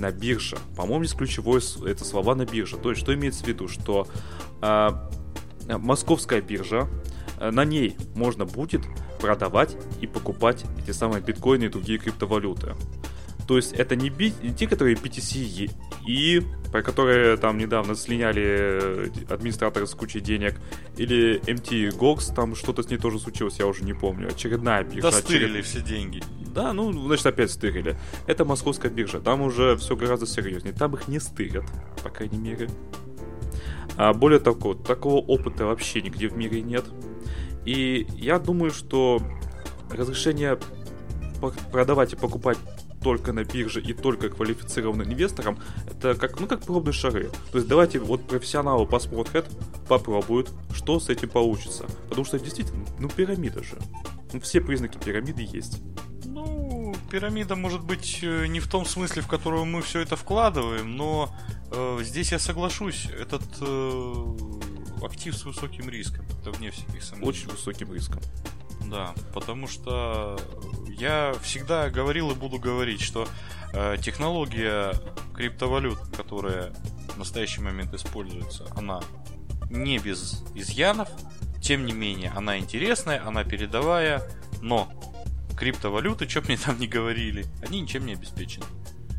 [0.00, 0.58] на бирже.
[0.76, 2.76] По-моему, здесь ключевое это слова на бирже.
[2.76, 4.08] То есть, что имеется в виду, что
[4.60, 5.10] а,
[5.68, 6.88] московская биржа,
[7.38, 8.82] а, на ней можно будет
[9.20, 12.74] продавать и покупать эти самые биткоины и другие криптовалюты.
[13.50, 15.72] То есть это не, би- не те, которые BTC
[16.06, 20.54] и- про которые там недавно слиняли э, администраторы с кучей денег,
[20.96, 24.28] или MT Gox, там что-то с ней тоже случилось, я уже не помню.
[24.28, 25.10] Очередная биржа.
[25.10, 26.22] Достырили очеред- все деньги.
[26.54, 27.98] да, ну, значит, опять стырили.
[28.28, 29.18] Это московская биржа.
[29.18, 30.72] Там уже все гораздо серьезнее.
[30.72, 31.64] Там их не стырят,
[32.04, 32.68] по крайней мере.
[33.96, 36.84] А более того, такого опыта вообще нигде в мире нет.
[37.66, 39.20] И я думаю, что
[39.90, 40.56] разрешение
[41.72, 42.58] продавать и покупать
[43.02, 45.58] только на бирже и только квалифицированным инвесторам,
[45.90, 47.30] это как, ну, как пробные шары.
[47.52, 49.46] То есть давайте вот профессионалы посмотрят,
[49.88, 51.86] попробуют, что с этим получится.
[52.08, 53.78] Потому что действительно, ну пирамида же.
[54.32, 55.82] Ну, все признаки пирамиды есть.
[56.24, 60.96] Ну, пирамида может быть э, не в том смысле, в которого мы все это вкладываем,
[60.96, 61.34] но
[61.72, 64.12] э, здесь я соглашусь, этот э,
[65.02, 67.28] актив с высоким риском, это вне всяких сомнений.
[67.28, 68.20] Очень высоким риском.
[68.90, 70.38] Да, потому что
[70.88, 73.28] я всегда говорил и буду говорить, что
[73.72, 74.94] э, технология
[75.34, 76.72] криптовалют, которая
[77.14, 79.00] в настоящий момент используется, она
[79.70, 81.08] не без изъянов,
[81.62, 84.28] тем не менее, она интересная, она передовая,
[84.60, 84.90] но
[85.56, 88.66] криптовалюты, что мне там не говорили, они ничем не обеспечены.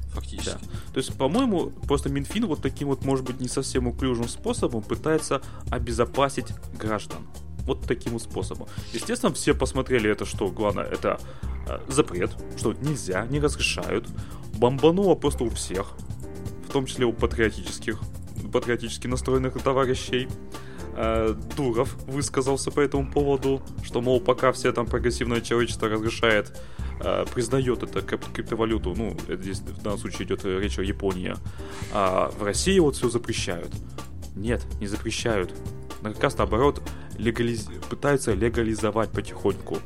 [0.09, 0.57] Фактически.
[0.61, 0.91] Да.
[0.93, 5.41] То есть, по-моему, просто Минфин вот таким вот, может быть, не совсем уклюжим способом пытается
[5.69, 7.25] обезопасить граждан.
[7.65, 8.67] Вот таким вот способом.
[8.93, 11.19] Естественно, все посмотрели это, что главное, это
[11.67, 14.07] э, запрет, что нельзя, не разрешают.
[14.55, 15.93] Бомбануло просто у всех,
[16.67, 17.99] в том числе у патриотических,
[18.51, 20.27] патриотически настроенных товарищей.
[20.95, 26.59] Э, Дуров высказался по этому поводу, что, мол, пока все там прогрессивное человечество разрешает,
[26.99, 31.35] э, признает это крип- криптовалюту, ну, здесь в данном случае идет речь о Японии,
[31.93, 33.71] а в России вот все запрещают.
[34.35, 35.53] Нет, не запрещают.
[36.03, 36.81] Как раз наоборот,
[37.21, 37.67] легализ...
[37.89, 39.77] пытаются легализовать потихоньку.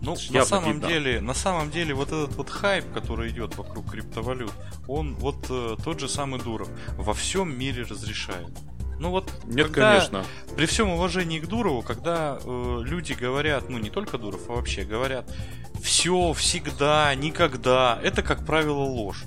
[0.00, 0.88] Ну, на самом видно.
[0.88, 4.52] деле, на самом деле, вот этот вот хайп, который идет вокруг криптовалют,
[4.86, 8.48] он вот э, тот же самый Дуров во всем мире разрешает.
[9.00, 10.24] Ну вот, Нет, когда- конечно.
[10.56, 14.84] При всем уважении к Дурову, когда э, люди говорят, ну не только Дуров, а вообще
[14.84, 15.28] говорят,
[15.82, 19.24] все, всегда, никогда, это, как правило, ложь.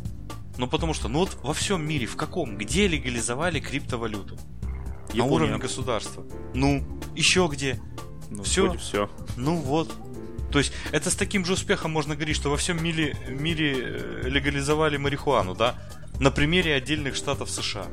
[0.58, 4.38] Ну потому что, ну вот во всем мире, в каком, где легализовали криптовалюту?
[5.12, 5.36] На Япония.
[5.36, 6.26] уровне государства.
[6.54, 6.84] Ну,
[7.16, 7.80] еще где?
[8.30, 8.74] Ну, всё.
[8.78, 9.10] все.
[9.36, 9.92] Ну вот.
[10.52, 14.22] То есть это с таким же успехом можно говорить, что во всем мире, мире э,
[14.26, 15.76] легализовали марихуану, да?
[16.20, 17.86] На примере отдельных штатов США.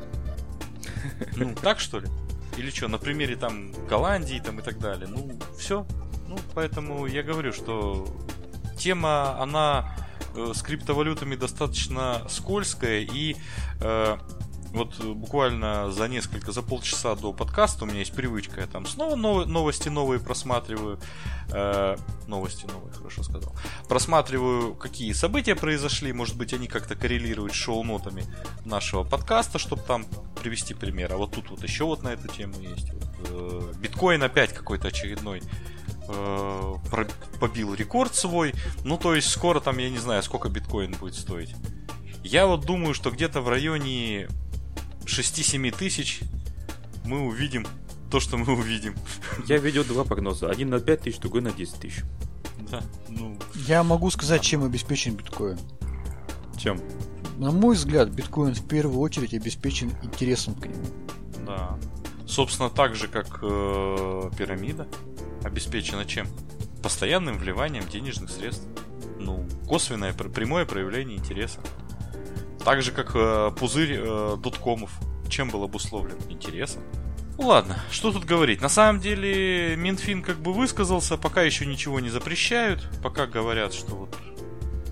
[1.37, 2.09] Ну, так что ли?
[2.57, 5.07] Или что, на примере там Голландии там и так далее.
[5.09, 5.87] Ну, все.
[6.27, 8.07] Ну, поэтому я говорю, что
[8.77, 9.97] тема, она
[10.35, 13.37] э, с криптовалютами достаточно скользкая и
[13.81, 14.19] э,
[14.73, 18.87] вот э, буквально за несколько, за полчаса до подкаста у меня есть привычка, я там
[18.87, 20.99] снова нов- новости новые просматриваю,
[21.51, 23.55] Э, новости новые, хорошо сказал,
[23.89, 28.25] просматриваю, какие события произошли, может быть, они как-то коррелируют с шоу-нотами
[28.67, 30.05] нашего подкаста, чтобы там
[30.43, 31.15] привести пример.
[31.15, 32.93] А вот тут вот еще вот на эту тему есть.
[32.93, 35.41] Вот, э, биткоин опять какой-то очередной
[36.09, 36.75] э,
[37.41, 38.53] побил рекорд свой.
[38.85, 41.55] Ну, то есть скоро там, я не знаю, сколько биткоин будет стоить.
[42.23, 44.29] Я вот думаю, что где-то в районе
[45.09, 46.21] 6-7 тысяч
[47.05, 47.67] мы увидим
[48.11, 48.95] то, что мы увидим.
[49.47, 50.49] Я видел два прогноза.
[50.51, 52.03] Один на 5 тысяч, другой на 10 тысяч.
[52.71, 55.59] Да, ну, Я могу сказать, чем обеспечен биткоин.
[56.59, 56.81] Чем?
[57.39, 60.85] На мой взгляд, биткоин в первую очередь обеспечен интересом к нему.
[61.47, 61.79] да.
[62.27, 64.87] Собственно, так же, как э, пирамида
[65.45, 66.27] обеспечена чем?
[66.83, 68.67] Постоянным вливанием денежных средств.
[69.19, 71.61] Ну, косвенное, пр- прямое проявление интереса.
[72.69, 74.91] Так же, как э, пузырь э, доткомов.
[75.31, 76.19] Чем был обусловлен?
[76.29, 76.83] Интересом.
[77.39, 78.61] Ну ладно, что тут говорить.
[78.61, 83.95] На самом деле, Минфин как бы высказался, пока еще ничего не запрещают, пока говорят, что
[83.95, 84.15] вот,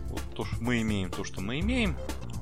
[0.08, 1.98] вот то, что мы имеем, то, что мы имеем.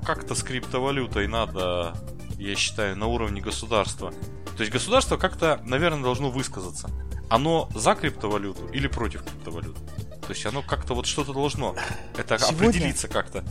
[0.07, 1.97] Как-то с криптовалютой надо,
[2.39, 4.13] я считаю, на уровне государства.
[4.57, 6.91] То есть государство как-то, наверное, должно высказаться.
[7.29, 9.81] Оно за криптовалюту или против криптовалюты.
[10.27, 11.75] То есть оно как-то вот что-то должно.
[12.17, 13.45] Это Сегодня- определиться как-то.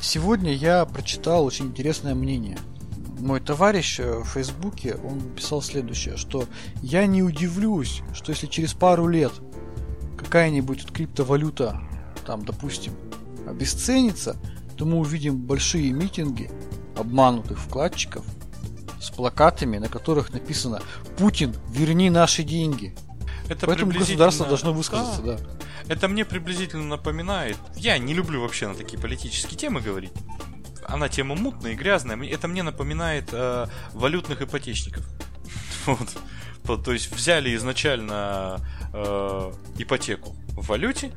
[0.00, 2.58] Сегодня я прочитал очень интересное мнение.
[3.18, 6.46] Мой товарищ э, в Фейсбуке, он писал следующее, что
[6.82, 9.32] я не удивлюсь, что если через пару лет
[10.18, 11.80] какая-нибудь криптовалюта,
[12.26, 12.92] там, допустим,
[13.46, 14.36] обесценится,
[14.76, 16.50] то мы увидим большие митинги
[16.96, 18.24] обманутых вкладчиков
[19.00, 20.80] с плакатами, на которых написано
[21.16, 22.94] «Путин, верни наши деньги».
[23.48, 25.38] Это Поэтому приблизительно- государство должно высказаться, да.
[25.88, 27.56] Это мне приблизительно напоминает.
[27.76, 30.12] Я не люблю вообще на такие политические темы говорить.
[30.86, 32.16] Она тема мутная и грязная.
[32.28, 35.04] Это мне напоминает э, валютных ипотечников.
[35.86, 36.08] Вот.
[36.64, 38.60] То- То есть взяли изначально
[38.92, 41.12] э, ипотеку в валюте,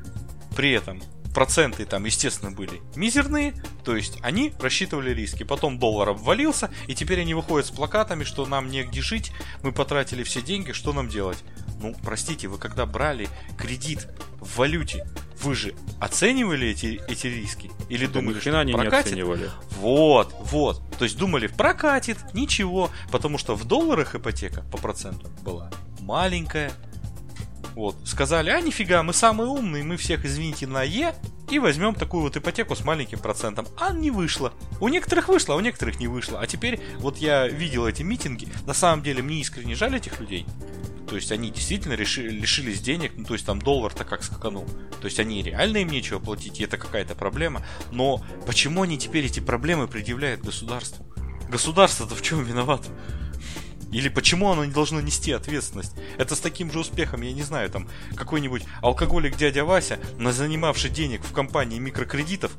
[0.56, 1.00] при этом
[1.34, 3.52] проценты там, естественно, были мизерные,
[3.84, 5.42] то есть они рассчитывали риски.
[5.44, 10.22] Потом доллар обвалился, и теперь они выходят с плакатами, что нам негде жить, мы потратили
[10.24, 11.44] все деньги, что нам делать?
[11.80, 14.08] Ну, простите, вы когда брали кредит
[14.40, 15.06] в валюте,
[15.42, 17.70] вы же оценивали эти, эти риски?
[17.88, 19.12] Или Да думали, что они не прокатит?
[19.12, 19.50] оценивали.
[19.78, 20.82] Вот, вот.
[20.98, 26.72] То есть думали, прокатит, ничего, потому что в долларах ипотека по проценту была маленькая.
[27.74, 31.14] Вот, сказали, а нифига, мы самые умные, мы всех, извините, на Е,
[31.50, 33.66] и возьмем такую вот ипотеку с маленьким процентом.
[33.78, 34.54] А не вышло.
[34.80, 36.40] У некоторых вышло, а у некоторых не вышло.
[36.40, 40.46] А теперь, вот я видел эти митинги, на самом деле мне искренне жаль этих людей.
[41.08, 44.66] То есть они действительно реши- лишились денег, ну то есть там доллар-то как скаканул.
[45.00, 47.64] То есть они реально им нечего платить, и это какая-то проблема.
[47.92, 51.06] Но почему они теперь эти проблемы предъявляют государству?
[51.48, 52.88] Государство-то в чем виновато?
[53.92, 55.92] Или почему оно не должно нести ответственность?
[56.18, 60.90] Это с таким же успехом, я не знаю, там какой-нибудь алкоголик дядя Вася, на занимавший
[60.90, 62.52] денег в компании микрокредитов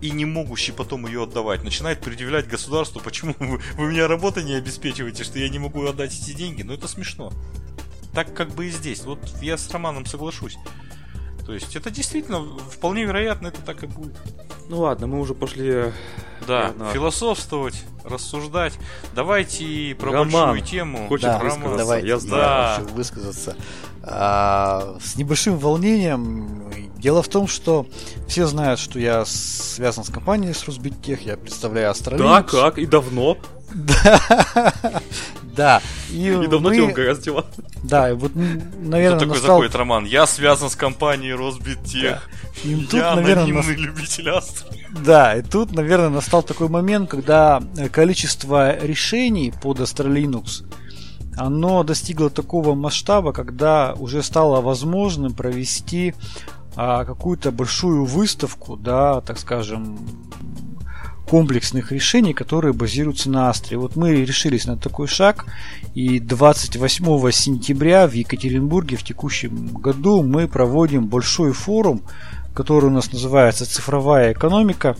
[0.00, 4.54] и не могущий потом ее отдавать, начинает предъявлять государству, почему вы, вы меня работой не
[4.54, 6.62] обеспечиваете, что я не могу отдать эти деньги.
[6.62, 7.32] Ну это смешно.
[8.14, 9.04] Так как бы и здесь.
[9.04, 10.56] Вот я с Романом соглашусь.
[11.46, 14.16] То есть это действительно, вполне вероятно, это так и будет.
[14.68, 15.92] Ну ладно, мы уже пошли...
[16.46, 16.90] Да, Ладно.
[16.92, 18.72] философствовать, рассуждать.
[19.14, 21.06] Давайте про Роман большую тему.
[21.08, 22.80] хочет Да, высказаться, давайте, я я знаю.
[22.84, 23.56] хочу высказаться.
[24.02, 26.70] А, с небольшим волнением.
[26.96, 27.86] Дело в том, что
[28.26, 32.52] все знают, что я связан с компанией с Русбиттех, я представляю Астролинкс.
[32.52, 32.78] Да, как?
[32.78, 33.36] И давно?
[33.74, 34.72] Да.
[35.56, 35.82] Да.
[36.10, 37.46] И, И давно мы- тебя угораздило.
[37.82, 39.56] Да, и вот, м, Кто наверное, такой настал...
[39.56, 40.04] заходит Роман?
[40.04, 42.28] Я связан с компанией Росбиттех.
[42.64, 44.66] И тут, Я наверное, анонимный нас- любитель астр.
[45.04, 50.64] Да, и тут, наверное, настал такой момент, когда э, количество решений под Astra Linux
[51.36, 56.14] оно достигло такого масштаба, когда уже стало возможным провести
[56.76, 59.98] а, какую-то большую выставку, да, так скажем,
[61.30, 63.78] комплексных решений, которые базируются на Астре.
[63.78, 65.46] Вот мы решились на такой шаг,
[65.94, 72.02] и 28 сентября в Екатеринбурге в текущем году мы проводим большой форум,
[72.52, 74.96] который у нас называется «Цифровая экономика»,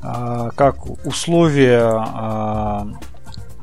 [0.00, 2.88] а, как условие а,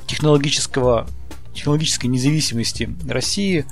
[0.05, 1.07] технологического
[1.55, 3.65] технологической независимости России,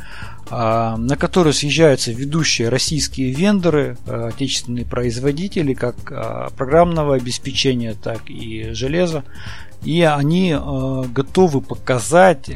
[0.51, 8.71] на которую съезжаются ведущие российские вендоры, а, отечественные производители, как а, программного обеспечения, так и
[8.73, 9.23] железа.
[9.83, 10.55] И они
[11.11, 12.51] готовы показать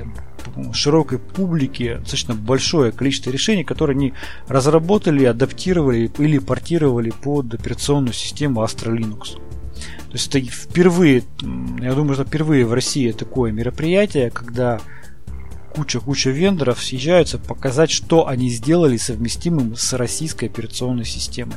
[0.74, 4.14] широкой публике достаточно большое количество решений, которые они
[4.48, 9.40] разработали, адаптировали или портировали под операционную систему Astra Linux.
[10.08, 11.24] То есть это впервые,
[11.82, 14.80] я думаю, что впервые в России такое мероприятие, когда
[15.76, 21.56] куча-куча вендоров съезжаются показать, что они сделали совместимым с российской операционной системой.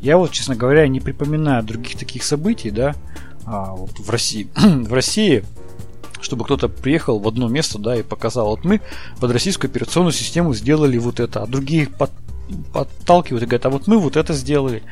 [0.00, 2.94] Я вот, честно говоря, не припоминаю других таких событий, да,
[3.46, 4.48] а, вот в России.
[4.56, 5.44] в России
[6.20, 8.80] чтобы кто-то приехал в одно место, да, и показал, вот мы
[9.20, 12.10] под российскую операционную систему сделали вот это, а другие под,
[12.72, 14.82] подталкивают и говорят, а вот мы вот это сделали.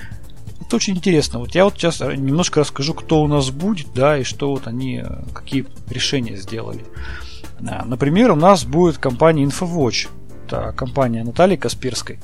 [0.60, 1.40] Это очень интересно.
[1.40, 5.02] Вот я вот сейчас немножко расскажу, кто у нас будет, да, и что вот они,
[5.04, 6.84] э, какие решения сделали.
[7.66, 10.08] А, например, у нас будет компания InfoWatch,
[10.46, 12.18] это компания Натальи Касперской,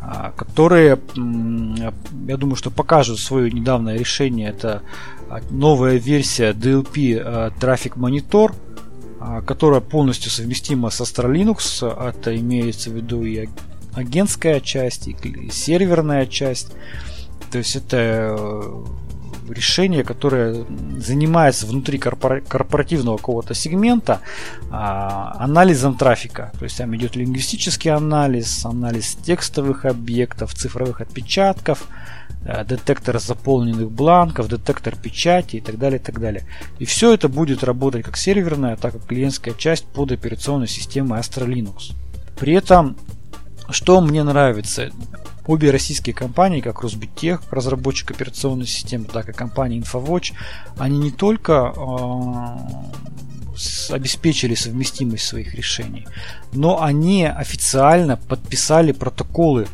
[0.00, 4.50] а, которые, я думаю, что покажут свое недавнее решение.
[4.50, 4.82] Это
[5.28, 8.54] а, новая версия DLP Traffic Monitor,
[9.46, 11.86] которая полностью совместима с Astra Linux.
[11.86, 13.48] Это имеется в виду и
[13.94, 15.16] агентская часть, и
[15.50, 16.72] серверная часть.
[17.50, 17.96] То есть это
[18.36, 18.84] э,
[19.50, 20.64] решение, которое
[20.98, 24.20] занимается внутри корпоративного какого-то сегмента
[24.70, 26.52] а, анализом трафика.
[26.58, 31.86] То есть там идет лингвистический анализ, анализ текстовых объектов, цифровых отпечатков,
[32.44, 36.44] э, детектор заполненных бланков, детектор печати и так далее, и так далее.
[36.78, 41.46] И все это будет работать как серверная, так и клиентская часть под операционной системой Astra
[41.46, 41.92] Linux.
[42.38, 42.96] При этом,
[43.70, 44.90] что мне нравится,
[45.46, 50.32] Обе российские компании, как Росбиттех, разработчик операционной системы, так и компания InfoWatch,
[50.78, 51.82] они не только э,
[53.90, 56.06] обеспечили совместимость своих решений,
[56.52, 59.66] но они официально подписали протоколы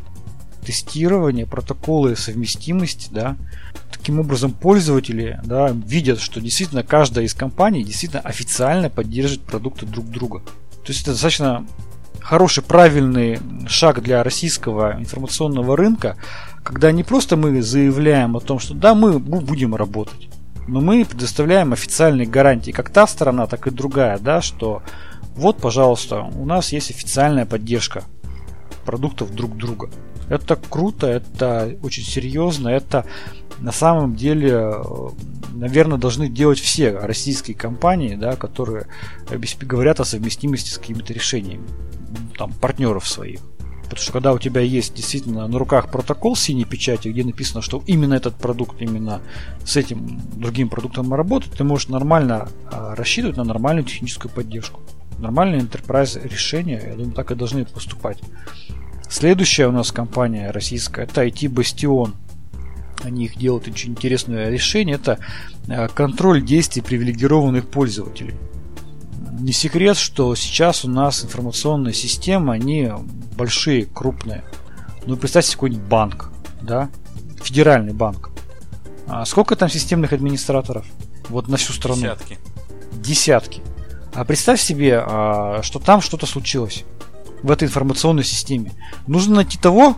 [0.64, 3.36] тестирования, протоколы совместимости, да,
[3.90, 10.06] таким образом пользователи да, видят, что действительно каждая из компаний действительно официально поддерживает продукты друг
[10.06, 10.40] друга.
[10.84, 11.66] То есть это достаточно
[12.30, 16.16] хороший, правильный шаг для российского информационного рынка,
[16.62, 20.28] когда не просто мы заявляем о том, что да, мы будем работать,
[20.68, 24.84] но мы предоставляем официальные гарантии, как та сторона, так и другая, да, что
[25.34, 28.04] вот, пожалуйста, у нас есть официальная поддержка
[28.84, 29.90] продуктов друг друга.
[30.30, 33.04] Это круто, это очень серьезно, это
[33.58, 34.76] на самом деле,
[35.52, 38.86] наверное, должны делать все российские компании, да, которые
[39.60, 41.66] говорят о совместимости с какими-то решениями
[42.38, 43.40] там, партнеров своих.
[43.82, 47.82] Потому что когда у тебя есть действительно на руках протокол синей печати, где написано, что
[47.88, 49.20] именно этот продукт, именно
[49.64, 54.80] с этим другим продуктом работает, ты можешь нормально а, рассчитывать на нормальную техническую поддержку.
[55.18, 58.18] Нормальные enterprise решения, я думаю, так и должны поступать.
[59.10, 62.14] Следующая у нас компания российская, это IT Bastion.
[63.02, 64.96] Они их делают очень интересное решение.
[64.96, 65.18] Это
[65.68, 68.34] а, контроль действий привилегированных пользователей
[69.40, 72.90] не секрет, что сейчас у нас информационные системы, они
[73.36, 74.44] большие, крупные.
[75.06, 76.90] Ну, представьте какой-нибудь банк, да,
[77.42, 78.30] федеральный банк.
[79.06, 80.86] А сколько там системных администраторов?
[81.28, 82.02] Вот на всю страну.
[82.02, 82.38] Десятки.
[82.92, 83.62] Десятки.
[84.14, 86.84] А представь себе, а, что там что-то случилось
[87.42, 88.72] в этой информационной системе.
[89.06, 89.96] Нужно найти того,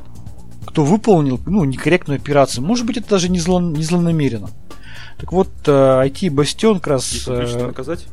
[0.67, 2.65] кто выполнил ну, некорректную операцию.
[2.65, 4.51] Может быть, это даже не, зло, не злонамеренно.
[5.19, 7.27] Так вот, IT Бастион как раз...
[7.27, 8.07] И э, наказать?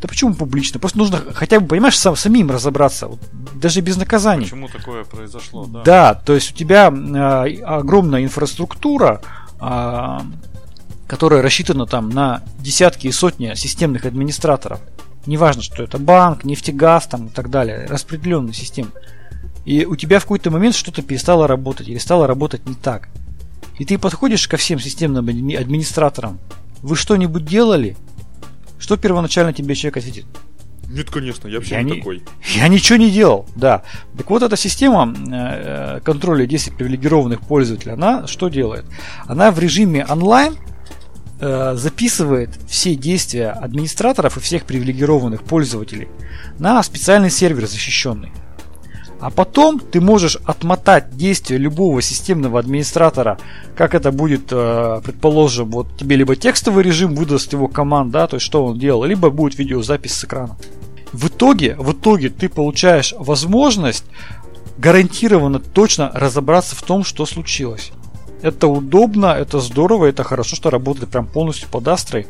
[0.00, 0.80] Да почему публично?
[0.80, 3.20] Просто нужно хотя бы, понимаешь, сам, самим разобраться, вот,
[3.54, 4.44] даже без наказаний.
[4.44, 5.82] Почему такое произошло, да?
[5.82, 9.20] Да, то есть у тебя э, огромная инфраструктура,
[9.60, 10.18] э,
[11.06, 14.80] которая рассчитана там на десятки и сотни системных администраторов.
[15.26, 18.90] Неважно, что это банк, нефтегаз там, и так далее, распределенная система.
[19.64, 23.08] И у тебя в какой-то момент что-то перестало работать или стало работать не так.
[23.78, 26.38] И ты подходишь ко всем системным администраторам.
[26.82, 27.96] Вы что-нибудь делали?
[28.78, 30.26] Что первоначально тебе человек ответит?
[30.88, 32.24] Нет, конечно, я вообще я не, такой.
[32.56, 33.84] Я ничего не делал, да.
[34.16, 38.84] Так вот, эта система э, контроля действий привилегированных пользователей, она что делает?
[39.26, 40.56] Она в режиме онлайн
[41.40, 46.08] э, записывает все действия администраторов и всех привилегированных пользователей
[46.58, 48.32] на специальный сервер защищенный.
[49.20, 53.38] А потом ты можешь отмотать действие любого системного администратора,
[53.76, 58.36] как это будет, э, предположим, вот тебе либо текстовый режим выдаст его команд, да, то
[58.36, 60.56] есть что он делал, либо будет видеозапись с экрана.
[61.12, 64.04] В итоге, в итоге ты получаешь возможность
[64.78, 67.92] гарантированно точно разобраться в том, что случилось.
[68.42, 72.26] Это удобно, это здорово, это хорошо, что работает прям полностью под Астрой.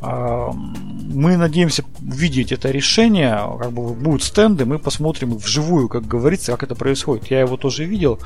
[0.00, 6.52] А, мы надеемся увидеть это решение, как бы будут стенды, мы посмотрим вживую, как говорится,
[6.52, 7.30] как это происходит.
[7.30, 8.18] Я его тоже видел,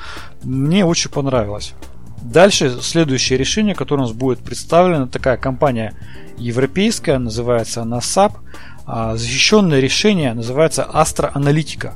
[0.43, 1.74] мне очень понравилось.
[2.22, 5.95] Дальше следующее решение, которое у нас будет представлено, такая компания
[6.39, 8.32] европейская, называется она SAP.
[8.87, 11.95] А, защищенное решение называется Astra Analytica.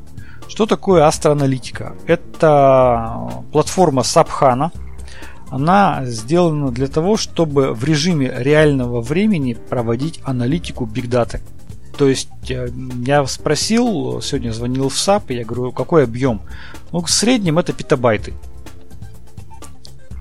[0.49, 1.95] Что такое Astra Analytica?
[2.07, 4.71] Это платформа SAP HANA,
[5.51, 11.41] она сделана для того, чтобы в режиме реального времени проводить аналитику Data.
[11.97, 12.69] То есть э,
[13.05, 16.43] я спросил, сегодня звонил в SAP, я говорю, какой объем?
[16.93, 18.35] Ну, в среднем это петабайты.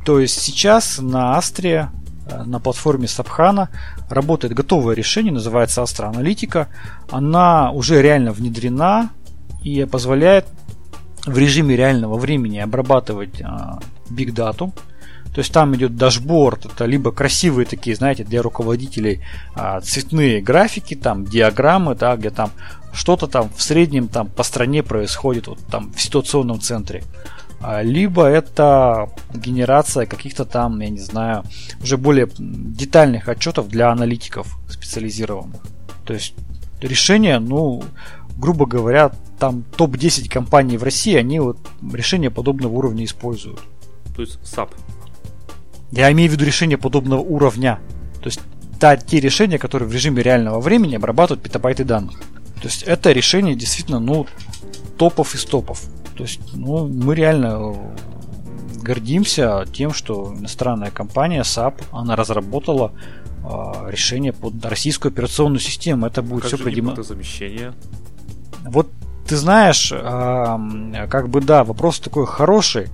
[0.06, 1.90] То есть сейчас на Астре,
[2.30, 3.68] э, на платформе SAP
[4.10, 6.70] работает готовое решение, называется Astra Аналитика.
[7.12, 9.10] Она уже реально внедрена
[9.64, 10.46] и позволяет
[11.26, 13.46] в режиме реального времени обрабатывать э,
[14.10, 14.72] Big Data,
[15.38, 19.22] то есть там идет дашборд, это либо красивые такие, знаете, для руководителей
[19.54, 22.50] а, цветные графики, там диаграммы, да, где там
[22.92, 27.04] что-то там в среднем там по стране происходит вот там в ситуационном центре.
[27.62, 31.44] А, либо это генерация каких-то там, я не знаю,
[31.84, 35.62] уже более детальных отчетов для аналитиков специализированных.
[36.04, 36.34] То есть
[36.82, 37.84] решение, ну,
[38.38, 41.60] грубо говоря, там топ-10 компаний в России, они вот
[41.94, 43.60] решения подобного уровня используют.
[44.16, 44.72] То есть SAP
[45.92, 47.80] я имею в виду решения подобного уровня.
[48.22, 48.42] То есть
[48.80, 52.20] та, те решения, которые в режиме реального времени обрабатывают петабайты данных.
[52.62, 54.28] То есть это решение действительно, ну,
[54.98, 55.84] топов из топов.
[56.16, 57.76] То есть, ну, мы реально
[58.82, 62.94] гордимся тем, что иностранная компания SAP, она разработала
[63.44, 66.08] э, решение под российскую операционную систему.
[66.08, 67.76] Это будет а все продемонстрировано.
[68.66, 68.90] Вот
[69.28, 72.88] ты знаешь, э, как бы да, вопрос такой хороший,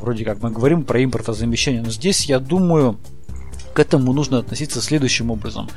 [0.00, 2.98] вроде как мы говорим про импортозамещение, но здесь я думаю,
[3.76, 5.68] к этому нужно относиться следующим образом.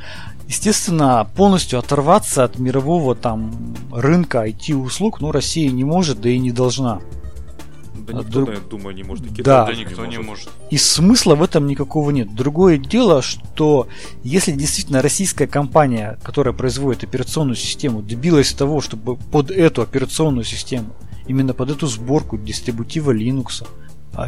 [0.47, 6.51] Естественно, полностью оторваться от мирового там рынка IT-услуг, ну, Россия не может, да и не
[6.51, 7.01] должна.
[7.93, 8.49] Да никто, Друг...
[8.49, 9.28] я думаю, не может.
[9.28, 9.66] Китай да.
[9.66, 10.49] да никто не может.
[10.70, 12.34] И смысла в этом никакого нет.
[12.34, 13.88] Другое дело, что
[14.24, 20.95] если действительно российская компания, которая производит операционную систему, добилась того, чтобы под эту операционную систему,
[21.28, 23.68] именно под эту сборку дистрибутива Linux,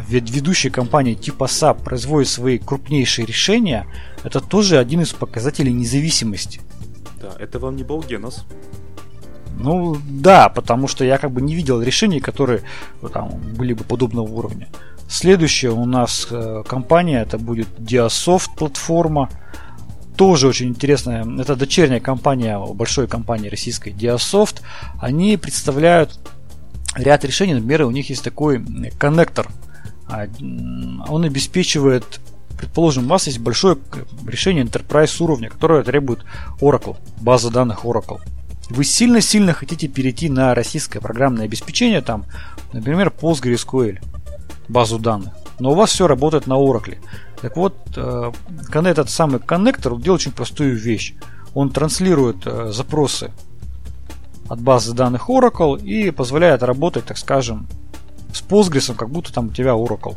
[0.08, 3.86] ведущие компании типа SAP производят свои крупнейшие решения,
[4.24, 6.60] это тоже один из показателей независимости.
[7.20, 8.44] Да, это вам не Балгенос.
[9.58, 12.62] Ну да, потому что я как бы не видел решений, которые
[13.00, 14.68] ну, там, были бы подобного уровня.
[15.08, 19.28] Следующая у нас э, компания, это будет Diasoft платформа.
[20.16, 21.24] Тоже очень интересная.
[21.38, 24.62] Это дочерняя компания большой компании российской Diasoft.
[25.00, 26.18] Они представляют
[26.96, 27.54] ряд решений.
[27.54, 28.64] Например, у них есть такой
[28.98, 29.71] коннектор а,
[31.08, 32.20] он обеспечивает,
[32.58, 33.78] предположим, у вас есть большое
[34.26, 36.24] решение Enterprise уровня, которое требует
[36.60, 38.20] Oracle, база данных Oracle.
[38.70, 42.24] Вы сильно-сильно хотите перейти на российское программное обеспечение, там,
[42.72, 43.98] например, PostgreSQL,
[44.68, 46.98] базу данных, но у вас все работает на Oracle.
[47.40, 48.32] Так вот, э,
[48.72, 51.14] этот самый коннектор делает очень простую вещь.
[51.54, 53.32] Он транслирует э, запросы
[54.48, 57.66] от базы данных Oracle и позволяет работать, так скажем,
[58.32, 60.16] с Postgres, как будто там у тебя Oracle.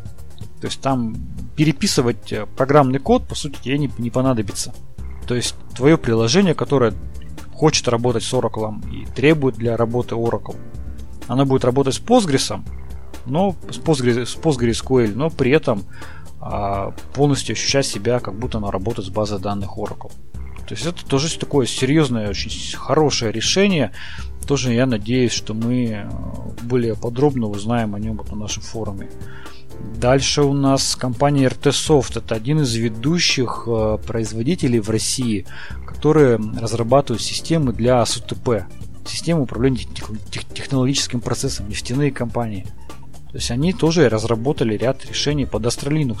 [0.60, 1.16] То есть там
[1.54, 4.74] переписывать э, программный код, по сути, тебе не, не понадобится.
[5.26, 6.94] То есть твое приложение, которое
[7.54, 10.56] хочет работать с Oracle и требует для работы Oracle,
[11.26, 12.62] оно будет работать с Postgres,
[13.26, 15.84] но с, Postgres, с PostgreSQL, но при этом
[16.40, 20.12] а, полностью ощущать себя, как будто оно работает с базой данных Oracle.
[20.66, 23.92] То есть это тоже такое серьезное, очень хорошее решение,
[24.46, 26.08] тоже я надеюсь, что мы э,
[26.62, 29.08] более подробно узнаем о нем вот на нашем форуме.
[29.96, 32.18] Дальше у нас компания RT Soft.
[32.18, 35.46] Это один из ведущих э, производителей в России,
[35.86, 38.66] которые разрабатывают системы для СУТП.
[39.06, 39.78] Системы управления
[40.52, 42.66] технологическим процессом, нефтяные компании.
[43.30, 46.18] То есть они тоже разработали ряд решений под Astra.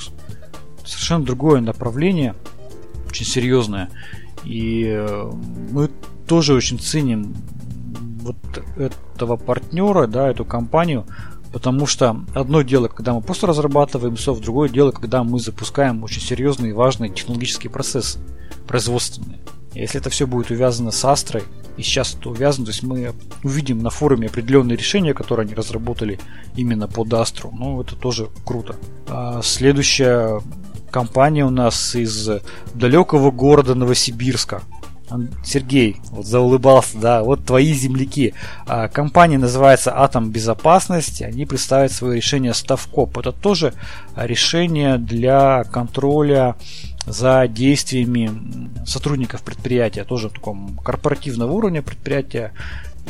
[0.84, 2.34] Совершенно другое направление,
[3.08, 3.90] очень серьезное.
[4.44, 5.32] И э,
[5.72, 5.90] мы
[6.26, 7.34] тоже очень ценим
[8.26, 8.36] вот
[8.76, 11.06] этого партнера, да, эту компанию,
[11.52, 16.20] потому что одно дело, когда мы просто разрабатываем софт, другое дело, когда мы запускаем очень
[16.20, 18.18] серьезные и важные технологические процессы
[18.66, 19.40] производственные.
[19.74, 21.44] Если это все будет увязано с Астрой,
[21.76, 23.12] и сейчас это увязано, то есть мы
[23.44, 26.18] увидим на форуме определенные решения, которые они разработали
[26.56, 27.52] именно под Астру.
[27.52, 28.76] Ну, это тоже круто.
[29.06, 30.40] А следующая
[30.90, 32.28] компания у нас из
[32.74, 34.62] далекого города Новосибирска.
[35.44, 38.34] Сергей, вот заулыбался, да, вот твои земляки.
[38.66, 43.18] А, компания называется Атом Безопасности, они представляют свое решение Ставкоп.
[43.18, 43.74] Это тоже
[44.16, 46.56] решение для контроля
[47.06, 48.30] за действиями
[48.84, 52.52] сотрудников предприятия, тоже в таком корпоративного уровня предприятия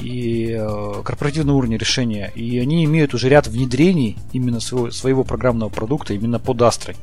[0.00, 2.30] и э, корпоративного уровня решения.
[2.34, 6.96] И они имеют уже ряд внедрений именно своего, своего программного продукта именно под Астрой,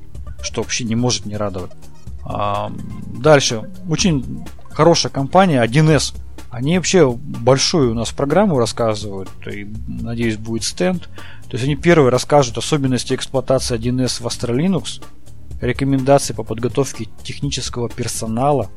[0.43, 1.71] что вообще не может не радовать.
[2.25, 3.69] Дальше.
[3.89, 6.15] Очень хорошая компания 1С.
[6.49, 11.09] Они вообще большую у нас программу рассказывают, и, надеюсь, будет стенд.
[11.43, 15.03] То есть они первые расскажут особенности эксплуатации 1С в Astra Linux,
[15.61, 18.69] рекомендации по подготовке технического персонала,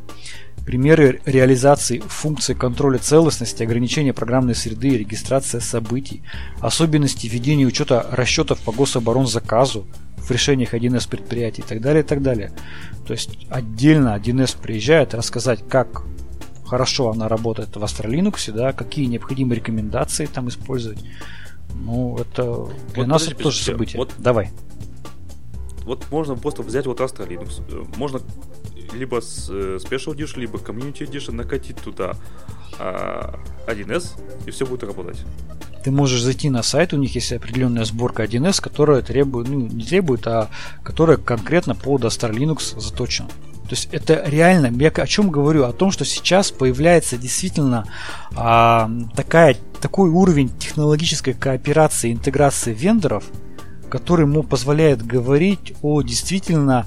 [0.64, 6.22] примеры реализации функций контроля целостности, ограничения программной среды и регистрация событий,
[6.60, 9.86] особенности ведения учета расчетов по гособоронзаказу
[10.26, 12.52] в решениях 1С предприятий и так далее, и так далее.
[13.06, 16.02] То есть отдельно 1С приезжает рассказать, как
[16.64, 20.98] хорошо она работает в Linux, да, какие необходимые рекомендации там использовать.
[21.74, 22.42] Ну, это
[22.94, 23.98] для вот, нас подожди, это тоже событие.
[23.98, 24.50] Вот, Давай
[25.86, 27.62] вот можно просто взять вот Astra Linux.
[27.96, 28.20] Можно
[28.92, 32.14] либо с э, Special Edition, либо Community Edition накатить туда
[32.78, 35.18] 1С, а, и все будет работать.
[35.84, 39.84] Ты можешь зайти на сайт, у них есть определенная сборка 1С, которая требует, ну не
[39.84, 40.50] требует, а
[40.82, 43.28] которая конкретно под Astra Linux заточена.
[43.28, 45.64] То есть это реально, я о чем говорю?
[45.64, 47.86] О том, что сейчас появляется действительно
[48.34, 53.24] а, такая, такой уровень технологической кооперации, интеграции вендоров–
[53.88, 56.86] который ему позволяет говорить о действительно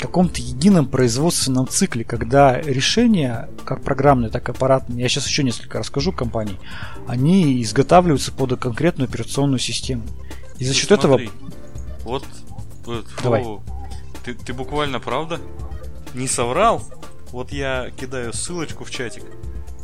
[0.00, 5.78] каком-то едином производственном цикле, когда решения, как программные, так и аппаратные, я сейчас еще несколько
[5.78, 6.58] расскажу компаний,
[7.06, 10.02] они изготавливаются под конкретную операционную систему.
[10.58, 11.20] И за счет этого...
[12.04, 12.24] Вот,
[12.84, 13.44] вот Давай.
[14.24, 15.40] Ты, ты буквально, правда,
[16.14, 16.82] не соврал?
[17.30, 19.24] Вот я кидаю ссылочку в чатик.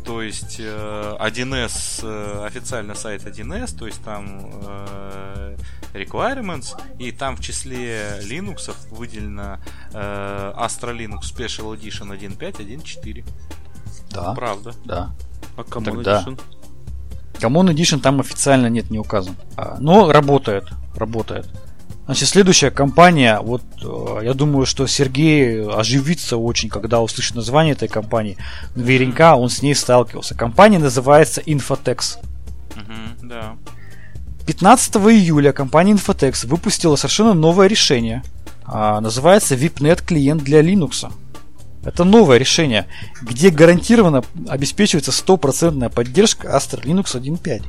[0.05, 5.57] То есть 1С, э, э, официально сайт 1С, то есть там э,
[5.95, 9.59] requirements, и там в числе Linux выделено
[9.93, 13.25] Astra Linux Special Edition 1.5, 1.4.
[14.11, 14.35] Да.
[14.35, 14.75] Правда.
[14.85, 15.15] Да.
[15.57, 16.23] А Common Тогда...
[16.23, 16.41] Edition?
[17.35, 19.37] Common Edition там официально нет, не указан.
[19.57, 21.49] А, но работает, работает.
[22.07, 27.89] Значит, следующая компания, вот э, я думаю, что Сергей оживится очень, когда услышит название этой
[27.89, 28.37] компании.
[28.75, 30.35] Наверняка он с ней сталкивался.
[30.35, 32.19] Компания называется Infotex.
[32.77, 33.57] Угу, да.
[34.47, 38.23] 15 июля компания Infotex выпустила совершенно новое решение.
[38.67, 41.11] А, называется VIPNet клиент для Linux.
[41.85, 42.87] Это новое решение,
[43.23, 47.63] где гарантированно обеспечивается стопроцентная поддержка Astra Linux 1.5.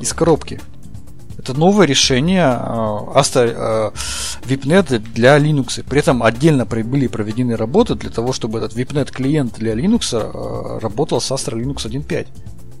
[0.00, 0.60] Из коробки.
[1.44, 3.90] Это новое решение Astra э,
[4.48, 5.84] VIPNet для Linux.
[5.86, 10.78] При этом отдельно были проведены работы для того, чтобы этот VIPNet клиент для Linux э,
[10.78, 12.28] работал с Astra Linux 1.5.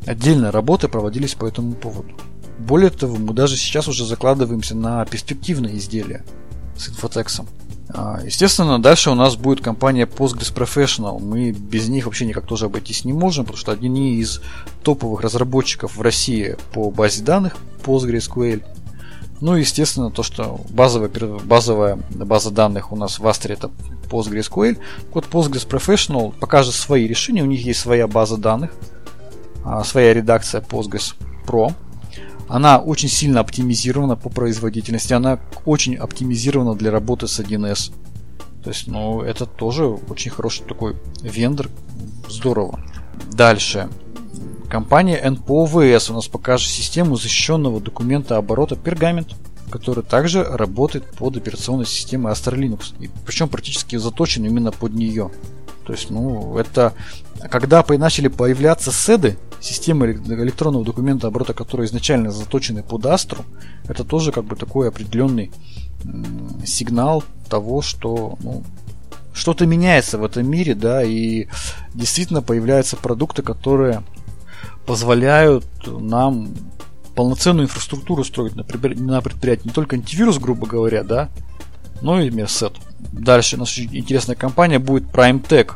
[0.06, 2.14] Отдельно работы проводились по этому поводу.
[2.58, 6.24] Более того, мы даже сейчас уже закладываемся на перспективные изделия
[6.74, 7.46] с инфотексом.
[7.96, 11.20] А, естественно, дальше у нас будет компания Postgres Professional.
[11.20, 14.40] Мы без них вообще никак тоже обойтись не можем, потому что одни из
[14.82, 18.64] топовых разработчиков в России по базе данных PostgreSQL.
[19.40, 21.08] Ну и, естественно, то, что базовая,
[21.44, 23.70] базовая база данных у нас в Astra это
[24.10, 24.76] PostgreSQL.
[25.12, 28.72] Вот Postgres Professional покажет свои решения, у них есть своя база данных,
[29.64, 31.14] а, своя редакция Postgres
[31.46, 31.72] Pro.
[32.48, 37.92] Она очень сильно оптимизирована по производительности, она очень оптимизирована для работы с 1С.
[38.62, 41.68] То есть, ну, это тоже очень хороший такой вендор.
[42.28, 42.80] Здорово.
[43.32, 43.88] Дальше.
[44.70, 49.34] Компания NPOVS у нас покажет систему защищенного документа оборота пергамент,
[49.70, 52.94] который также работает под операционной системой Astra Linux.
[53.00, 55.30] И причем практически заточен именно под нее.
[55.84, 56.94] То есть, ну, это
[57.50, 63.42] когда начали появляться седы, системы электронного документа оборота, которые изначально заточены под Astra,
[63.88, 65.50] это тоже как бы такой определенный
[66.64, 68.62] сигнал того, что ну,
[69.32, 71.48] что-то меняется в этом мире, да, и
[71.94, 74.02] действительно появляются продукты, которые
[74.86, 76.54] позволяют нам
[77.14, 81.30] полноценную инфраструктуру строить на предприятии, не только антивирус, грубо говоря, да,
[82.04, 82.76] но и MESET.
[83.12, 85.72] Дальше у нас интересная компания будет PrimeTech.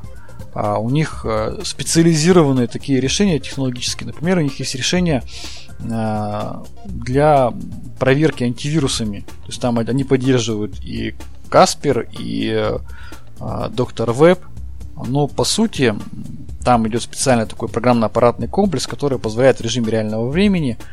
[0.54, 4.08] А у них э, специализированные такие решения технологические.
[4.08, 5.22] Например, у них есть решения
[5.80, 6.52] э,
[6.84, 7.52] для
[7.98, 9.20] проверки антивирусами.
[9.20, 11.14] То есть там они поддерживают и
[11.48, 12.52] Каспер, и
[13.40, 14.40] э, Доктор Веб.
[15.06, 15.94] но по сути
[16.62, 20.88] там идет специальный такой программно-аппаратный комплекс, который позволяет в режиме реального времени а,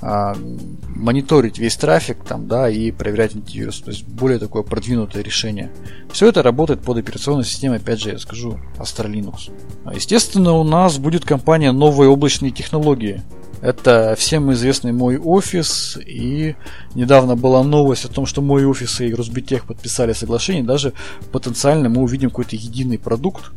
[0.00, 3.80] мониторить весь трафик там, да, и проверять антивирус.
[3.80, 5.70] То есть более такое продвинутое решение.
[6.12, 9.50] Все это работает под операционной системой, опять же, я скажу, Astra Linux.
[9.84, 13.22] А, естественно, у нас будет компания новые облачные технологии.
[13.62, 16.56] Это всем известный мой офис, и
[16.94, 20.92] недавно была новость о том, что мой офис и Росбитех подписали соглашение, даже
[21.32, 23.52] потенциально мы увидим какой-то единый продукт,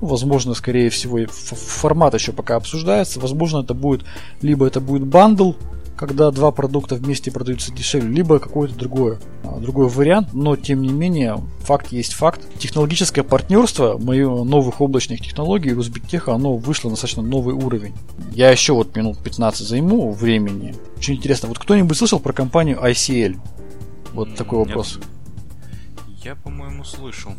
[0.00, 3.20] возможно, скорее всего, формат еще пока обсуждается.
[3.20, 4.04] Возможно, это будет
[4.42, 5.52] либо это будет бандл,
[5.96, 10.92] когда два продукта вместе продаются дешевле, либо какой-то другой, а, другой вариант, но тем не
[10.92, 12.40] менее, факт есть факт.
[12.58, 17.94] Технологическое партнерство мое новых облачных технологий Русбиттеха, оно вышло на достаточно новый уровень.
[18.32, 20.74] Я еще вот минут 15 займу времени.
[20.96, 23.38] Очень интересно, вот кто-нибудь слышал про компанию ICL?
[24.12, 24.98] Вот такой вопрос.
[26.22, 27.32] Я, по-моему, слышал.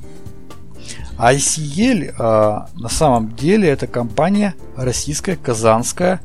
[1.18, 6.22] ICL а, на самом деле это компания российская, казанская,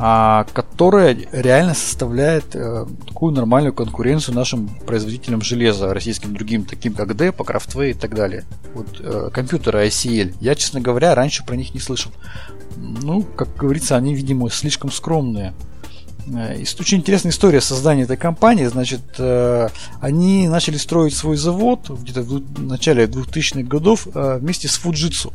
[0.00, 7.44] которая реально составляет а, такую нормальную конкуренцию нашим производителям железа, российским другим, таким как Depo,
[7.44, 8.44] Craftway и так далее.
[8.72, 10.36] Вот а, компьютеры ICL.
[10.40, 12.12] Я, честно говоря, раньше про них не слышал.
[12.76, 15.52] Ну, как говорится, они, видимо, слишком скромные.
[16.34, 18.64] Э, очень интересная история создания этой компании.
[18.66, 19.20] Значит,
[20.00, 25.30] они начали строить свой завод где-то в начале 2000-х годов вместе с Fujitsu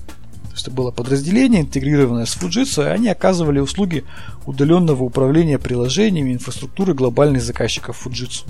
[0.55, 4.05] есть это было подразделение, интегрированное с Fujitsu, и они оказывали услуги
[4.45, 8.45] удаленного управления приложениями инфраструктуры глобальных заказчиков Fujitsu.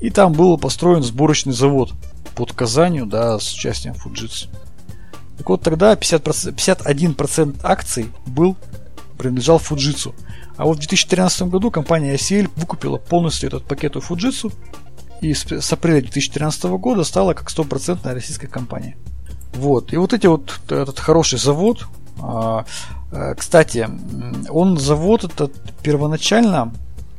[0.00, 1.92] И там был построен сборочный завод
[2.34, 4.48] под Казанью, да, с участием Fujitsu.
[5.36, 8.56] Так вот тогда 50%, 51% акций был,
[9.18, 10.14] принадлежал Fujitsu.
[10.56, 14.52] А вот в 2013 году компания ICL выкупила полностью этот пакет у Fujitsu
[15.20, 18.96] и с апреля 2013 года стала как стопроцентная российская компания.
[19.54, 19.92] Вот.
[19.92, 21.86] И вот эти вот, этот хороший завод,
[22.20, 22.64] а,
[23.12, 23.88] э, кстати,
[24.48, 26.72] он завод этот первоначально,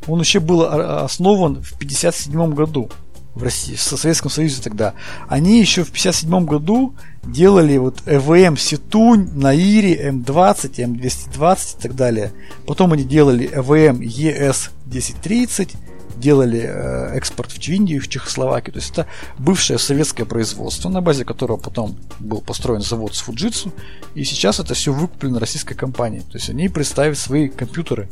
[0.08, 2.90] он вообще был основан в 1957 году
[3.36, 4.94] в России, в Советском Союзе тогда.
[5.28, 12.34] Они еще в 1957 году делали вот ЭВМ Ситунь, Наири, М20, М220 и так далее.
[12.66, 15.76] Потом они делали ЭВМ ЕС 1030
[16.18, 18.74] делали э, экспорт в Индию, в Чехословакию.
[18.74, 19.08] То есть это
[19.38, 23.72] бывшее советское производство, на базе которого потом был построен завод с Fujitsu.
[24.16, 26.22] И сейчас это все выкуплено российской компанией.
[26.22, 28.10] То есть они представят свои компьютеры.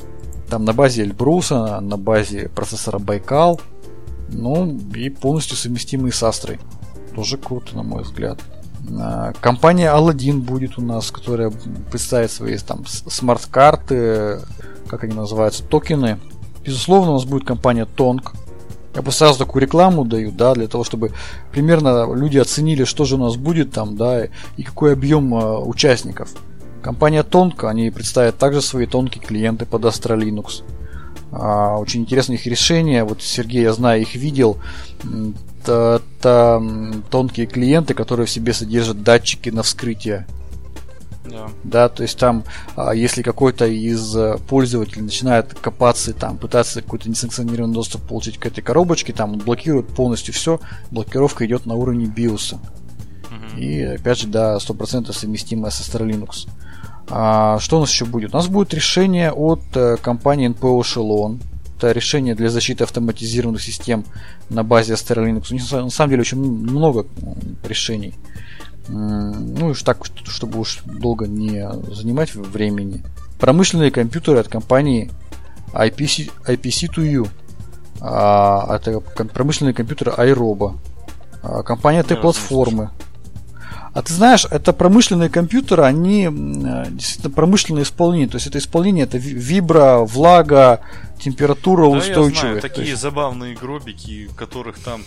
[0.49, 3.61] Там на базе Эльбруса, на базе процессора Байкал.
[4.29, 6.59] Ну и полностью совместимые с Астрой.
[7.15, 8.39] Тоже круто, на мой взгляд.
[8.99, 11.51] А, компания Aladdin будет у нас, которая
[11.91, 14.41] представит свои там смарт-карты,
[14.87, 16.19] как они называются, токены
[16.65, 18.33] Безусловно, у нас будет компания Тонг.
[18.95, 21.11] Я бы сразу такую рекламу даю, да, для того, чтобы
[21.51, 24.25] примерно люди оценили, что же у нас будет там, да,
[24.57, 26.29] и какой объем э, участников.
[26.81, 30.63] Компания Тонка, они представят также свои тонкие клиенты под Astra Linux.
[31.31, 33.03] А, очень интересные их решения.
[33.03, 34.57] Вот Сергей, я знаю, их видел.
[35.61, 36.63] Это
[37.09, 40.25] тонкие клиенты, которые в себе содержат датчики на вскрытие
[41.29, 41.49] да.
[41.63, 42.43] да, то есть там,
[42.75, 48.45] а, если какой-то из э, пользователей начинает копаться, там, пытаться какой-то несанкционированный доступ получить к
[48.45, 50.59] этой коробочке, там он блокирует полностью все,
[50.91, 52.55] блокировка идет на уровне BIOS.
[52.55, 53.59] Угу.
[53.59, 56.47] И опять же, да, 100% совместимая со Star Linux.
[57.09, 58.33] А, что у нас еще будет?
[58.33, 61.41] У нас будет решение от э, компании NPO Echelon.
[61.77, 64.05] Это решение для защиты автоматизированных систем
[64.49, 65.47] на базе Astra Linux.
[65.51, 67.05] У них на самом деле очень много
[67.63, 68.13] решений.
[68.91, 73.03] Ну, уж так, чтобы уж долго не занимать времени.
[73.39, 75.11] Промышленные компьютеры от компании
[75.73, 77.29] IPC, IPC2U.
[78.01, 80.77] А, это промышленные компьютеры iRobo.
[81.43, 82.89] А, компания T-платформы.
[83.93, 86.29] А ты знаешь, это промышленные компьютеры, они
[86.91, 88.27] действительно промышленное исполнение.
[88.27, 90.81] То есть это исполнение, это вибра, влага,
[91.19, 92.29] температура да, устойчивая.
[92.29, 93.01] Я знаю, такие есть...
[93.01, 95.03] забавные гробики, которых там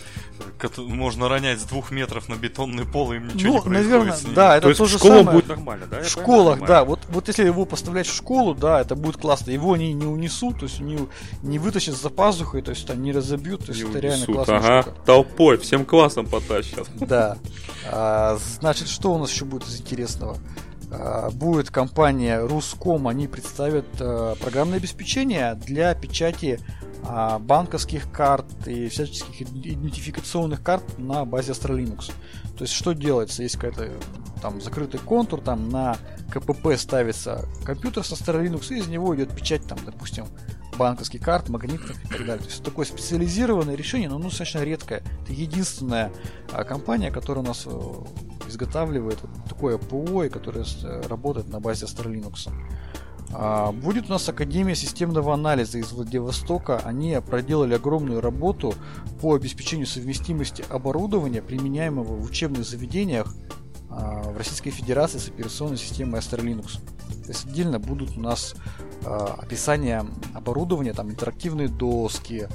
[0.76, 4.56] можно ронять с двух метров на бетонный пол, и им ничего ну, не наверное, да,
[4.56, 5.36] это то, же школа самое.
[5.36, 6.02] будет нормально, да?
[6.02, 6.84] В школах, да.
[6.84, 9.50] Вот, вот если его поставлять в школу, да, это будет классно.
[9.50, 10.98] Его они не унесут, то есть не,
[11.42, 14.26] не вытащат за пазухой, то есть там не разобьют, то есть не это унесут, реально
[14.26, 14.82] классная ага.
[14.82, 14.96] штука.
[15.04, 16.86] Толпой, всем классом потащат.
[17.00, 17.38] Да.
[17.90, 20.38] А, значит, что у нас еще будет из интересного?
[20.92, 26.60] А, будет компания Руском, они представят а, программное обеспечение для печати
[27.04, 31.96] а, банковских карт и всяческих идентификационных карт на базе Astra.
[32.56, 33.42] То есть что делается?
[33.42, 33.90] Есть какой-то
[34.42, 35.96] там закрытый контур, там на
[36.30, 40.26] КПП ставится компьютер со Astra и из него идет печать, там, допустим,
[40.76, 42.38] банковских карт, магнитных и так далее.
[42.38, 45.02] То есть такое специализированное решение, но оно достаточно редкое.
[45.22, 46.12] Это единственная
[46.66, 47.70] компания, которая у нас э,
[48.48, 52.50] изготавливает вот такое ПО, которое э, работает на базе Astra Linux.
[53.34, 56.78] А, будет у нас Академия системного анализа из Владивостока.
[56.84, 58.74] Они проделали огромную работу
[59.20, 63.34] по обеспечению совместимости оборудования, применяемого в учебных заведениях
[63.88, 66.42] а, в Российской Федерации с операционной системой Astra.
[66.42, 72.48] То есть отдельно будут у нас а, описание оборудования, там интерактивные доски,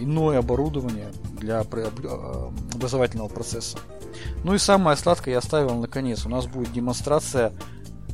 [0.00, 3.78] иное оборудование для образовательного процесса.
[4.44, 6.24] Ну и самое сладкое я оставил наконец.
[6.26, 7.52] У нас будет демонстрация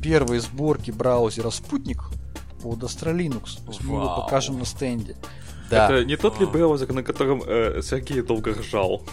[0.01, 2.03] первой сборки браузера Спутник
[2.61, 3.63] под Astra Linux.
[3.65, 5.15] То есть мы его покажем на стенде.
[5.69, 5.85] Да.
[5.85, 9.03] Это не тот ли браузер, на котором э, Сергей долго ржал?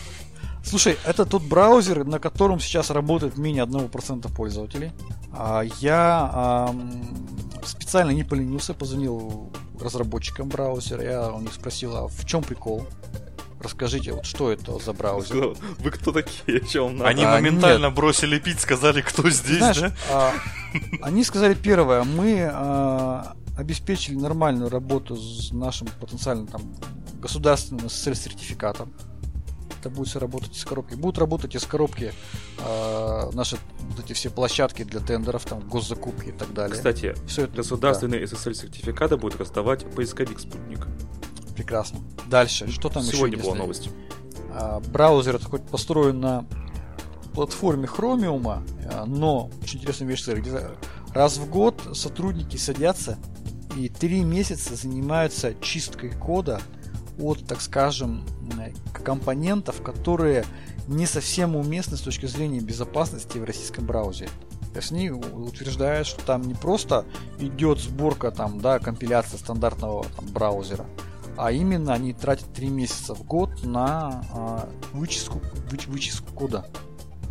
[0.64, 4.90] Слушай, это тот браузер, на котором сейчас работает менее 1% пользователей.
[5.32, 6.74] А, я а,
[7.68, 12.86] специально не поленился, позвонил разработчикам браузера, я у них спросил, а в чем прикол?
[13.60, 15.56] Расскажите, вот что это за браузер?
[15.78, 16.60] Вы кто такие?
[16.66, 17.10] Чем надо?
[17.10, 17.94] Они а, моментально нет.
[17.94, 19.92] бросили пить, сказали, кто здесь, Знаешь, да?
[20.10, 20.32] А,
[21.02, 26.62] они сказали первое, мы а, обеспечили нормальную работу с нашим потенциальным там
[27.20, 28.92] государственным SSL-сертификатом.
[29.80, 30.94] Это будет все работать из коробки.
[30.94, 32.12] Будут работать из коробки
[32.58, 36.76] э, наши вот эти все площадки для тендеров, там, госзакупки и так далее.
[36.76, 38.26] Кстати, все это, государственные да.
[38.26, 40.86] SSL-сертификаты будут раздавать поисковик «Спутник».
[41.54, 42.00] Прекрасно.
[42.26, 43.90] Дальше, что там Сегодня еще была новость.
[44.52, 46.44] А, браузер хоть построен на
[47.34, 50.24] платформе Chromium, а, но очень интересная вещь,
[51.14, 53.18] раз в год сотрудники садятся
[53.76, 56.60] и три месяца занимаются чисткой кода
[57.18, 58.24] от, так скажем,
[58.92, 60.44] компонентов, которые
[60.86, 64.30] не совсем уместны с точки зрения безопасности в российском браузере.
[64.72, 67.04] То есть они утверждают, что там не просто
[67.38, 70.86] идет сборка там, да, компиляция стандартного там, браузера,
[71.36, 75.40] а именно они тратят 3 месяца в год на а, вычистку,
[75.70, 76.66] вы, вычистку кода.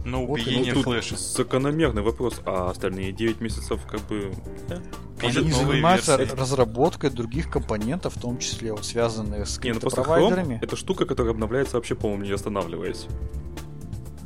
[0.06, 1.18] На убиение вот, флеша.
[1.18, 4.34] Закономерный вопрос, а остальные 9 месяцев как бы...
[4.70, 4.82] Да?
[5.22, 6.36] Они занимаются версии.
[6.36, 10.56] разработкой других компонентов, в том числе вот, связанных с криптопровайдерами.
[10.56, 13.08] Ну, это штука, которая обновляется вообще, по-моему, не останавливаясь.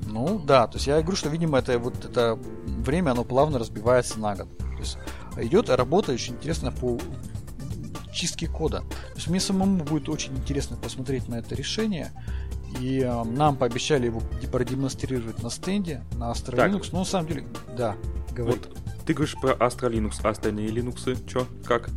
[0.08, 4.20] Ну да, то есть я говорю, что, видимо, это вот это время, оно плавно разбивается
[4.20, 4.58] на год.
[4.58, 4.98] То есть
[5.38, 7.00] идет работа очень интересно по
[8.12, 8.80] чистки кода.
[8.80, 12.12] То есть мне самому будет очень интересно посмотреть на это решение.
[12.80, 14.22] И э, нам пообещали его
[14.52, 16.72] продемонстрировать на стенде, на Astra так.
[16.72, 16.90] Linux.
[16.92, 17.96] Но на самом деле, да,
[18.34, 18.58] говори.
[18.58, 21.90] Вот ты говоришь про Astra Linux, а остальные Linux, чё, как?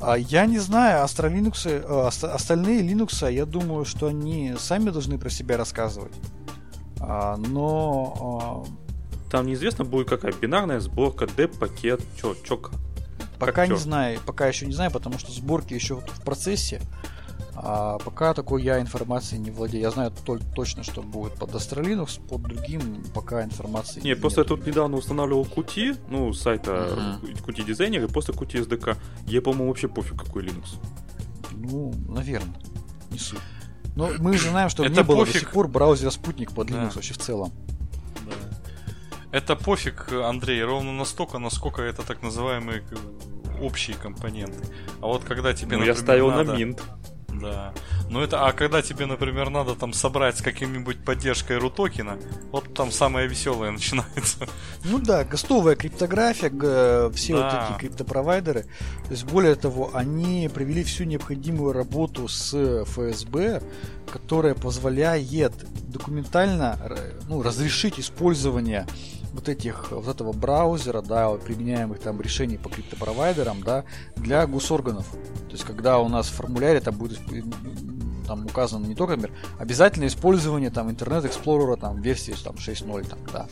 [0.00, 5.18] А я не знаю, Astra Linux, э, остальные Linux, я думаю, что они сами должны
[5.18, 6.14] про себя рассказывать.
[7.00, 8.66] А, но...
[8.68, 9.30] А...
[9.30, 12.60] Там неизвестно будет какая бинарная сборка, деп-пакет, чё, чё,
[13.38, 16.80] Пока не знаю, пока еще не знаю, потому что сборки еще в процессе.
[17.64, 19.82] А пока такой я информацией не владею.
[19.82, 24.20] Я знаю только точно, что будет под Astra Linux, под другим пока информации нет.
[24.20, 27.44] просто я тут недавно устанавливал Qt, ну, сайта uh-huh.
[27.46, 28.96] Qt дизайнер, и после Qt SDK.
[29.26, 30.74] Я, по-моему, вообще пофиг, какой Linux.
[31.52, 32.56] Ну, наверное.
[33.10, 33.38] Не суть.
[33.94, 35.34] Но мы же знаем, что Это было пофиг.
[35.34, 36.92] до сих пор браузера Спутник под Linux да.
[36.94, 37.52] вообще в целом.
[39.30, 42.84] Это пофиг, Андрей, ровно настолько, насколько это так называемые
[43.62, 44.66] общие компоненты.
[45.00, 46.52] А вот когда тебе, ну, например, я ставил надо...
[46.52, 46.82] на Mint.
[47.40, 47.72] Да.
[48.10, 52.18] Ну это, а когда тебе, например, надо там собрать с каким-нибудь поддержкой рутокена,
[52.50, 54.46] вот там самое веселое начинается.
[54.84, 57.68] Ну да, гостовая криптография, все да.
[57.68, 58.62] вот эти криптопровайдеры.
[59.04, 63.62] То есть более того, они провели всю необходимую работу с ФСБ,
[64.10, 65.52] которая позволяет
[65.90, 66.78] документально
[67.28, 68.86] ну, разрешить использование
[69.32, 73.84] вот этих, вот этого браузера, да, применяемых там решений по криптопровайдерам, да,
[74.16, 75.06] для госорганов.
[75.10, 77.20] То есть, когда у нас в формуляре там будет
[78.26, 83.18] там указано не только, например, обязательное использование там Internet Explorer там версии там 6.0 там,
[83.32, 83.48] да.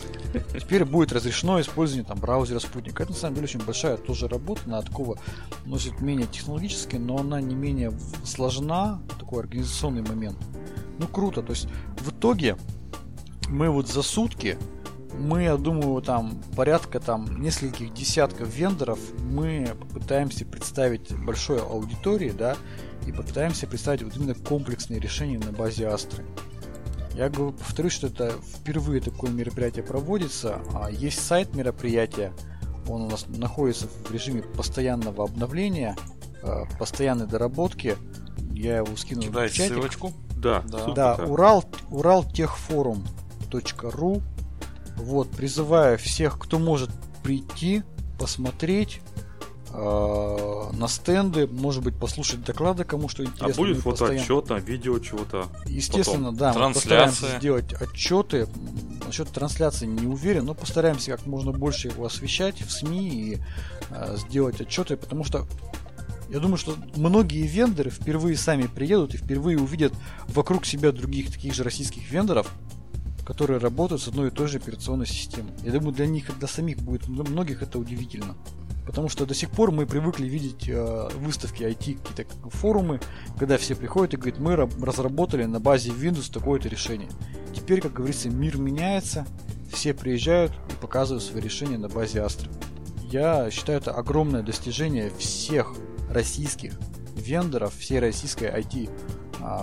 [0.59, 3.01] Теперь будет разрешено использование там браузера Спутник.
[3.01, 5.18] Это на самом деле очень большая тоже работа, она такого
[5.66, 7.93] носит менее технологически, но она не менее
[8.24, 10.39] сложна, такой организационный момент.
[10.99, 11.68] Ну круто, то есть
[11.99, 12.57] в итоге
[13.49, 14.57] мы вот за сутки
[15.15, 22.57] мы, я думаю, там порядка там нескольких десятков вендоров мы попытаемся представить большой аудитории, да,
[23.07, 26.25] и попытаемся представить вот именно комплексные решения на базе Астры.
[27.15, 30.61] Я говорю, повторюсь, что это впервые такое мероприятие проводится.
[30.75, 32.33] А есть сайт мероприятия,
[32.89, 35.97] он у нас находится в режиме постоянного обновления,
[36.43, 37.97] э, постоянной доработки.
[38.53, 39.75] Я его скину Кидайте в чатик.
[39.75, 40.13] ссылочку.
[40.37, 44.23] Да, да, да Урал, уралтехфорум.ру
[45.01, 46.91] вот, призываю всех, кто может
[47.23, 47.83] прийти,
[48.19, 49.01] посмотреть
[49.73, 53.55] э, на стенды, может быть, послушать доклады, кому что интересно.
[53.55, 54.65] А будет фотоотчет, постоянно...
[54.65, 55.47] видео чего-то?
[55.67, 56.37] Естественно, Потом.
[56.37, 56.53] да.
[56.53, 56.67] Трансляция.
[56.67, 58.49] Мы постараемся сделать отчеты.
[59.07, 63.39] насчет трансляции не уверен, но постараемся как можно больше его освещать в СМИ и
[63.91, 65.47] э, сделать отчеты, потому что
[66.31, 69.93] я думаю, что многие вендоры впервые сами приедут и впервые увидят
[70.29, 72.49] вокруг себя других таких же российских вендоров,
[73.31, 75.53] которые работают с одной и той же операционной системой.
[75.62, 78.35] Я думаю, для них, для самих будет, для многих это удивительно.
[78.85, 82.99] Потому что до сих пор мы привыкли видеть э, выставки IT, какие-то форумы,
[83.39, 87.09] когда все приходят и говорят, мы разработали на базе Windows такое-то решение.
[87.55, 89.24] Теперь, как говорится, мир меняется,
[89.72, 92.51] все приезжают и показывают свои решения на базе Astra.
[93.12, 95.72] Я считаю это огромное достижение всех
[96.11, 96.72] российских
[97.14, 98.91] вендоров, всей российской IT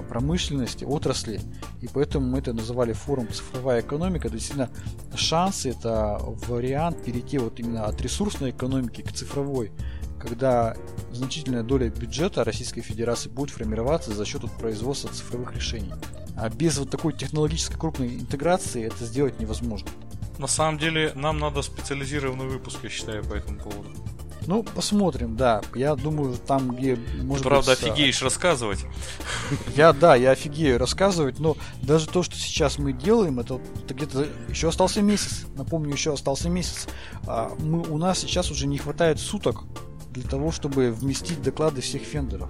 [0.09, 1.41] промышленности, отрасли.
[1.82, 4.28] И поэтому мы это называли форум цифровая экономика.
[4.28, 4.69] Это действительно
[5.15, 9.71] шансы, это вариант перейти вот именно от ресурсной экономики к цифровой,
[10.19, 10.75] когда
[11.11, 15.93] значительная доля бюджета Российской Федерации будет формироваться за счет производства цифровых решений.
[16.36, 19.89] А без вот такой технологической крупной интеграции это сделать невозможно.
[20.38, 23.89] На самом деле нам надо специализированный выпуск, я считаю, по этому поводу.
[24.48, 25.62] Ну, посмотрим, да.
[25.76, 28.86] Я думаю, там, где может Ты, правда, быть, офигеешь рассказывать.
[29.76, 34.26] Я, да, я офигею рассказывать, но даже то, что сейчас мы делаем, это, это где-то
[34.48, 35.45] еще остался месяц.
[35.56, 36.88] Напомню, еще остался месяц.
[37.26, 39.66] А мы, у нас сейчас уже не хватает суток
[40.12, 42.50] для того, чтобы вместить доклады всех фендеров.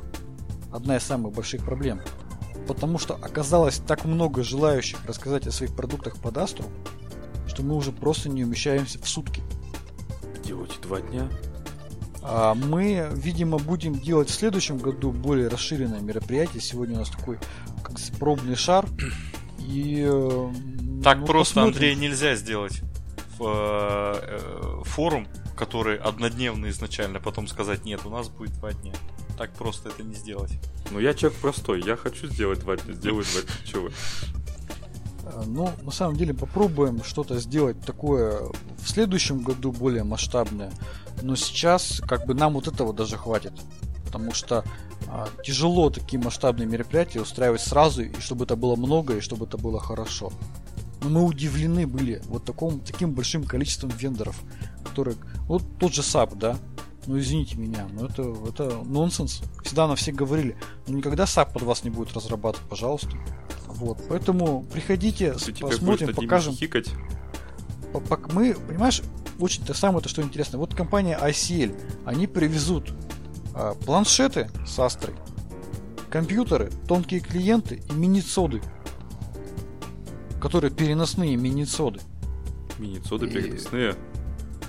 [0.72, 2.00] Одна из самых больших проблем.
[2.68, 6.66] Потому что оказалось так много желающих рассказать о своих продуктах по Дастру,
[7.48, 9.42] что мы уже просто не умещаемся в сутки.
[10.44, 11.28] Делайте два дня.
[12.22, 16.62] А, мы, видимо, будем делать в следующем году более расширенное мероприятие.
[16.62, 17.40] Сегодня у нас такой
[17.84, 18.86] как пробный шар.
[19.60, 20.54] И э,
[21.04, 21.76] так ну, просто, посмотрим.
[21.76, 22.82] Андрей, нельзя сделать
[23.38, 28.94] в, э, форум, который однодневный изначально, потом сказать нет, у нас будет два дня.
[29.38, 30.52] Так просто это не сделать.
[30.92, 33.52] Ну я человек простой, я хочу сделать два дня, сделаю два дня.
[33.66, 33.90] Чего?
[35.28, 38.42] Э, ну, на самом деле, попробуем что-то сделать такое
[38.88, 40.72] в следующем году более масштабное.
[41.22, 43.52] Но сейчас как бы нам вот этого даже хватит.
[44.06, 44.64] Потому что
[45.08, 49.58] а, тяжело такие масштабные мероприятия устраивать сразу, и чтобы это было много, и чтобы это
[49.58, 50.32] было хорошо.
[51.02, 54.40] Но мы удивлены были вот таком, таким большим количеством вендоров,
[54.86, 55.18] которые...
[55.48, 56.58] Вот тот же SAP, да?
[57.08, 59.42] Ну извините меня, но это, это нонсенс.
[59.64, 60.58] Всегда на все говорили,
[60.88, 63.12] ну никогда SAP под вас не будет разрабатывать, пожалуйста.
[63.68, 66.54] Вот, поэтому приходите, Ты посмотрим, покажем.
[66.54, 66.90] Хикать.
[68.32, 69.02] Мы, понимаешь,
[69.40, 70.58] очень то самое то, что интересно.
[70.58, 72.94] Вот компания ICL, они привезут
[73.54, 75.16] а, планшеты с Астрой,
[76.10, 78.62] компьютеры, тонкие клиенты и мини-соды,
[80.42, 82.00] которые переносные мини-соды.
[82.80, 83.30] Мини-соды и...
[83.30, 83.96] переносные?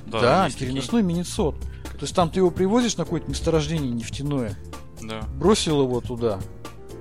[0.07, 1.61] Да, да переносной мини-сод.
[1.61, 4.57] То есть там ты его привозишь на какое-то месторождение нефтяное,
[5.03, 5.20] да.
[5.37, 6.41] бросил его туда,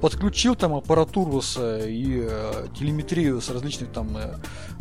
[0.02, 4.36] подключил там аппаратуру с, э, и э, телеметрию с различных там, э,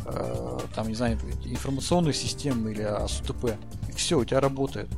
[0.04, 3.56] э, там не знаю, информационных систем или АСУТП.
[3.88, 4.88] И все, у тебя работает.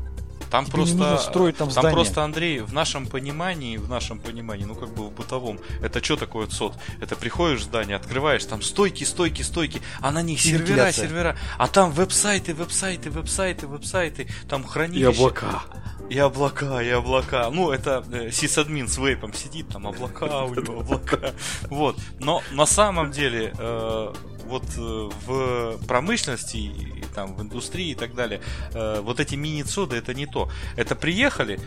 [0.51, 4.75] Там Тебе просто, строить там, там просто, Андрей, в нашем понимании, в нашем понимании, ну
[4.75, 6.75] как бы в бытовом, это что такое ЦОД?
[7.01, 11.69] Это приходишь в здание, открываешь, там стойки, стойки, стойки, а на них сервера, сервера, а
[11.69, 15.11] там веб-сайты, веб-сайты, веб-сайты, веб-сайты, там хранилище.
[15.11, 15.63] И облака.
[16.09, 17.51] И облака, и облака.
[17.51, 21.35] Ну, это э, сисадмин с вейпом сидит, там облака у него, облака.
[21.69, 21.97] Вот.
[22.19, 24.13] Но на самом деле, э,
[24.47, 26.73] вот э, в промышленности,
[27.15, 28.41] там, в индустрии и так далее,
[28.73, 30.51] э, вот эти мини-цоды это не то.
[30.77, 31.61] Это приехали,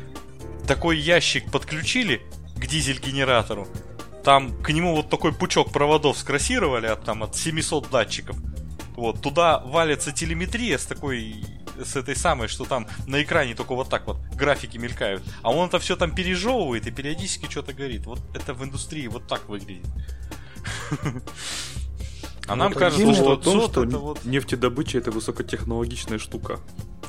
[0.68, 2.22] такой ящик подключили
[2.56, 3.68] к дизель-генератору,
[4.24, 8.36] там к нему вот такой пучок проводов скрасировали от, там, от 700 датчиков.
[8.96, 11.44] Вот, туда валится телеметрия с такой
[11.84, 15.24] с этой самой, что там на экране только вот так вот графики мелькают.
[15.42, 18.06] А он это все там пережевывает и периодически что-то говорит.
[18.06, 19.88] Вот это в индустрии вот так выглядит.
[22.48, 24.26] А нам кажется, что, том, что это вот...
[24.26, 26.60] нефтедобыча это высокотехнологичная штука.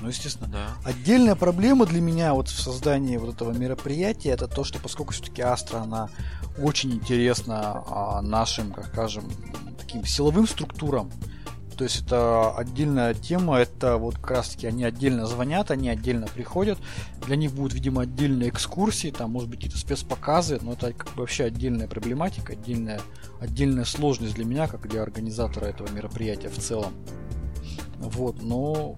[0.01, 0.49] Ну, естественно.
[0.49, 0.67] Да.
[0.85, 5.43] Отдельная проблема для меня вот в создании вот этого мероприятия это то, что поскольку все-таки
[5.43, 6.11] Астра, она
[6.59, 9.31] очень интересна а, нашим, как скажем,
[9.79, 11.11] таким силовым структурам,
[11.77, 16.27] то есть это отдельная тема, это вот как раз таки они отдельно звонят, они отдельно
[16.27, 16.79] приходят,
[17.27, 21.23] для них будут, видимо, отдельные экскурсии, там, может быть, какие-то спецпоказы, но это как бы
[21.23, 23.01] вообще отдельная проблематика, отдельная,
[23.41, 26.93] отдельная сложность для меня, как для организатора этого мероприятия в целом.
[27.99, 28.97] Вот, но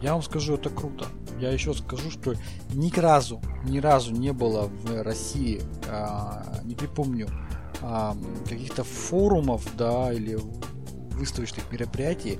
[0.00, 1.06] я вам скажу, это круто.
[1.40, 2.34] Я еще скажу, что
[2.72, 7.28] ни разу, ни разу не было в России, а, не припомню,
[7.82, 8.16] а,
[8.48, 10.38] каких-то форумов, да, или
[11.18, 12.38] выставочных мероприятий,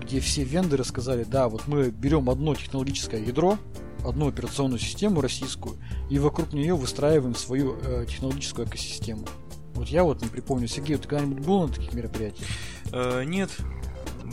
[0.00, 3.58] где все вендоры сказали, да, вот мы берем одно технологическое ядро,
[4.04, 5.76] одну операционную систему российскую,
[6.08, 9.26] и вокруг нее выстраиваем свою э, технологическую экосистему.
[9.74, 10.68] Вот я вот не припомню.
[10.68, 12.48] Сергей, ты когда-нибудь был на таких мероприятиях?
[12.92, 13.50] Э, нет.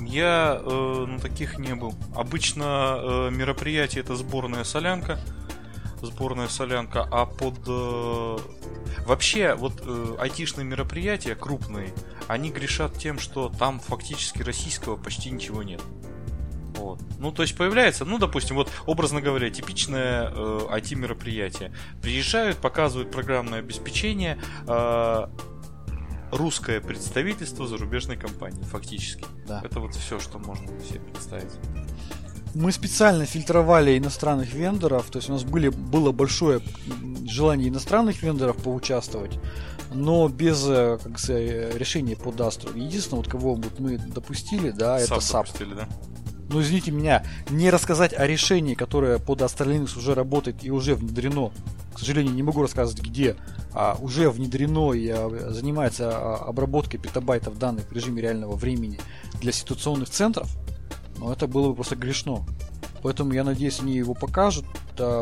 [0.06, 1.94] Я э, на таких не был.
[2.16, 5.20] Обычно э, мероприятие это сборная солянка.
[6.02, 7.56] Сборная солянка, а под...
[7.68, 8.38] Э,
[9.06, 11.94] вообще, вот э, айтишные мероприятия крупные,
[12.28, 15.82] они грешат тем, что там фактически российского почти ничего нет.
[16.76, 17.00] Вот.
[17.18, 21.74] Ну, то есть появляется, ну, допустим, вот образно говоря, типичное э, IT-мероприятие.
[22.02, 25.28] Приезжают, показывают программное обеспечение, э,
[26.32, 29.26] русское представительство зарубежной компании, фактически.
[29.48, 29.62] Да.
[29.64, 31.54] Это вот все, что можно себе представить.
[32.54, 36.62] Мы специально фильтровали иностранных вендоров, то есть у нас были, было большое
[37.26, 39.40] желание иностранных вендоров поучаствовать,
[39.92, 42.76] но без э, как сказать, решения по Дастру.
[42.76, 45.46] Единственное, вот кого вот мы допустили, да, это SAP.
[45.46, 45.88] Допустили, да?
[46.50, 50.96] Ну, извините меня, не рассказать о решении, которое под Astra Linux уже работает и уже
[50.96, 51.52] внедрено.
[51.94, 53.36] К сожалению, не могу рассказывать где.
[53.74, 59.00] А уже внедрено и а, занимается а, обработкой петабайтов данных в режиме реального времени
[59.42, 60.50] для ситуационных центров.
[61.18, 62.46] Но это было бы просто грешно.
[63.04, 64.66] Поэтому я надеюсь, они его покажут.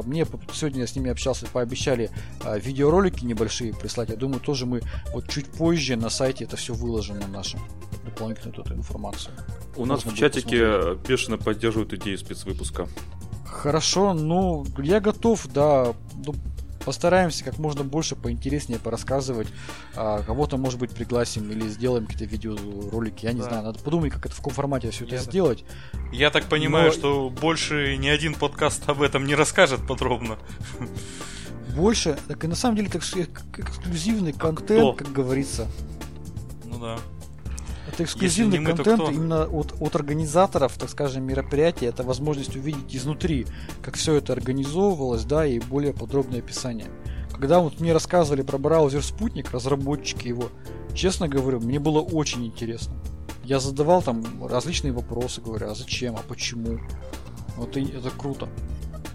[0.06, 2.10] Мне сегодня я с ними общался, пообещали
[2.44, 4.10] а, видеоролики небольшие прислать.
[4.10, 4.82] Я думаю, тоже мы
[5.14, 7.60] вот чуть позже на сайте это все выложим на нашем
[8.04, 9.34] дополнительную эту информацию.
[9.76, 12.88] У нас в чатике бешено поддерживают идею спецвыпуска.
[13.46, 15.94] Хорошо, ну, я готов, да.
[16.26, 16.36] Ну,
[16.86, 19.48] постараемся как можно больше поинтереснее порассказывать.
[19.96, 23.26] А, кого-то, может быть, пригласим или сделаем какие-то видеоролики.
[23.26, 23.50] Я не да.
[23.50, 25.66] знаю, надо подумать, как это в каком формате все это я сделать.
[26.14, 26.94] Я так понимаю, Но...
[26.94, 30.38] что больше ни один подкаст об этом не расскажет подробно.
[31.76, 35.68] Больше, так и на самом деле, так эксклюзивный контент, как говорится.
[36.64, 37.00] Ну да.
[37.96, 41.86] Это эксклюзивный мы, контент именно от, от организаторов, так скажем, мероприятия.
[41.86, 43.48] Это возможность увидеть изнутри,
[43.82, 46.88] как все это организовывалось, да, и более подробное описание.
[47.32, 50.50] Когда вот мне рассказывали про браузер Спутник, разработчики его,
[50.94, 52.96] честно говорю, мне было очень интересно.
[53.46, 56.82] Я задавал там различные вопросы, говоря, а зачем, а почему.
[57.56, 58.50] Вот и это круто.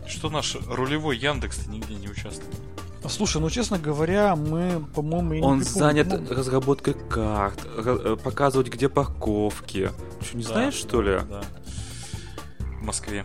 [0.07, 2.57] Что наш рулевой Яндекс нигде не участвует?
[3.09, 8.89] Слушай, ну честно говоря, мы, по-моему, Он не занят по разработкой карт, э, показывать, где
[8.89, 9.91] парковки.
[10.21, 11.21] Что, не да, знаешь, что ли?
[11.29, 11.43] Да.
[12.81, 13.25] В Москве.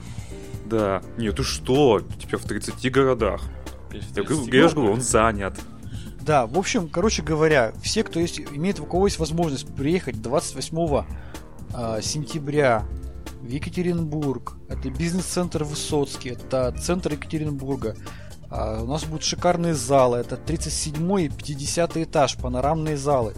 [0.65, 1.03] Да.
[1.17, 2.01] Нет, ты что?
[2.21, 3.41] Теперь в 30 городах.
[3.91, 5.59] Я, я же говорю, он занят.
[6.21, 11.03] Да, в общем, короче говоря, все, кто есть, имеет у кого есть возможность приехать 28
[11.73, 12.83] э, сентября
[13.41, 17.95] в Екатеринбург, это бизнес-центр Высоцкий, это центр Екатеринбурга,
[18.49, 20.17] а у нас будут шикарные залы.
[20.17, 23.33] Это 37 и 50 этаж, панорамные залы.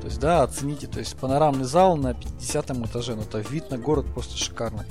[0.00, 3.78] То есть, да, оцените, то есть панорамный зал на 50 этаже, но это вид на
[3.78, 4.84] город просто шикарный.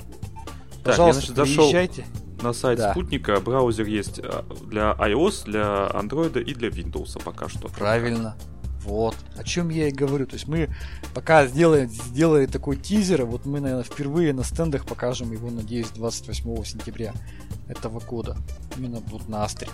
[0.82, 2.06] Пожалуйста, так, я, значит, приезжайте.
[2.42, 2.90] на сайт да.
[2.90, 7.68] спутника, браузер есть а, для iOS, для Android и для Windows пока что.
[7.68, 8.36] Правильно.
[8.84, 10.26] Вот, о чем я и говорю.
[10.26, 10.68] То есть мы
[11.14, 16.64] пока сделали, сделали такой тизер, вот мы, наверное, впервые на стендах покажем его, надеюсь, 28
[16.64, 17.14] сентября
[17.68, 18.36] этого года.
[18.76, 19.68] Именно вот на Астре.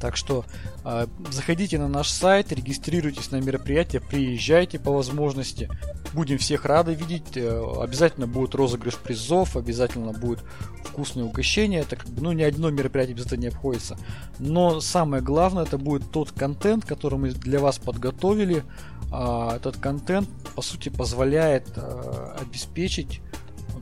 [0.00, 0.44] Так что
[0.84, 5.68] э, заходите на наш сайт, регистрируйтесь на мероприятие, приезжайте по возможности.
[6.14, 7.36] Будем всех рады видеть.
[7.36, 10.40] Э, обязательно будет розыгрыш призов, обязательно будет
[10.84, 11.80] вкусное угощение.
[11.80, 13.98] Это как бы, ну, ни одно мероприятие без этого не обходится.
[14.38, 18.64] Но самое главное, это будет тот контент, который мы для вас подготовили.
[19.12, 23.20] Э, этот контент, по сути, позволяет э, обеспечить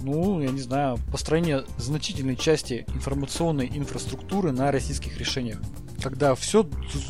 [0.01, 5.59] ну, я не знаю, построение значительной части информационной инфраструктуры на российских решениях,
[6.03, 6.65] когда все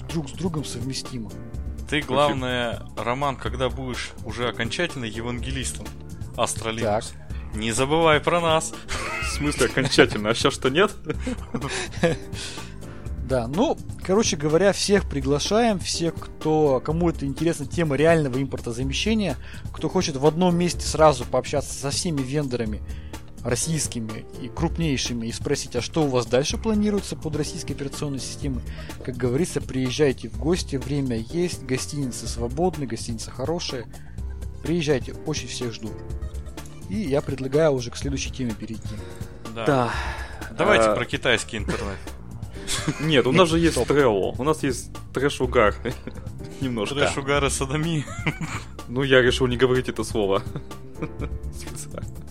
[0.09, 1.31] друг с другом совместимо.
[1.89, 5.87] Ты, главное, Роман, когда будешь уже окончательно евангелистом
[6.37, 7.15] Астролинус,
[7.55, 8.73] не забывай про нас.
[9.23, 10.31] В смысле окончательно?
[10.31, 10.93] А сейчас что нет?
[13.29, 13.77] Да, ну,
[14.07, 19.37] короче говоря, всех приглашаем, всех, кто, кому это интересна тема реального импортозамещения,
[19.71, 22.81] кто хочет в одном месте сразу пообщаться со всеми вендорами
[23.45, 28.63] российскими и крупнейшими и спросить, а что у вас дальше планируется под российской операционной системой,
[29.05, 33.87] как говорится, приезжайте в гости, время есть, гостиницы свободны, гостиницы хорошие,
[34.63, 35.91] приезжайте, очень всех жду.
[36.89, 38.83] И я предлагаю уже к следующей теме перейти.
[39.55, 39.67] Да.
[39.67, 39.93] да.
[40.57, 40.95] Давайте а...
[40.95, 41.99] про китайский интернет.
[43.01, 44.35] Нет, у нас же есть Трелло.
[44.39, 45.75] У нас есть трэш-угар.
[46.61, 46.97] Немножко.
[46.97, 48.05] Трэш-угар и садоми.
[48.89, 50.43] Ну, я решил не говорить это слово.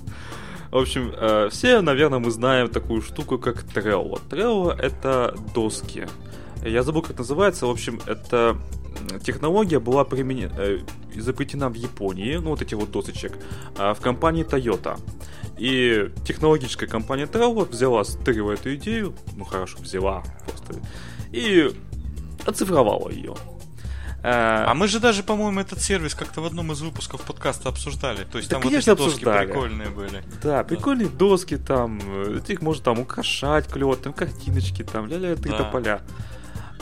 [0.72, 4.20] В общем, э, все, наверное, мы знаем такую штуку, как Trello.
[4.30, 6.08] Trello— это доски.
[6.64, 7.68] Я забыл, как называется.
[7.68, 8.58] В общем, это
[9.24, 10.80] технология была применена, э,
[11.14, 13.38] изобретена в Японии, ну вот эти вот досочек,
[13.78, 15.00] э, в компании Toyota.
[15.58, 20.82] И технологическая компания Trello взяла, стырила эту идею, ну хорошо, взяла просто,
[21.32, 21.72] и
[22.46, 23.36] оцифровала ее.
[24.30, 28.26] А мы же даже, по-моему, этот сервис как-то в одном из выпусков подкаста обсуждали.
[28.26, 29.46] То есть Да, там вот конечно, эти доски обсуждали.
[29.48, 30.24] прикольные были.
[30.44, 35.50] Да, прикольные доски там, э, их можно там украшать клево, там картиночки там, ля-ля, ты
[35.50, 35.64] Да.
[35.66, 36.02] поля.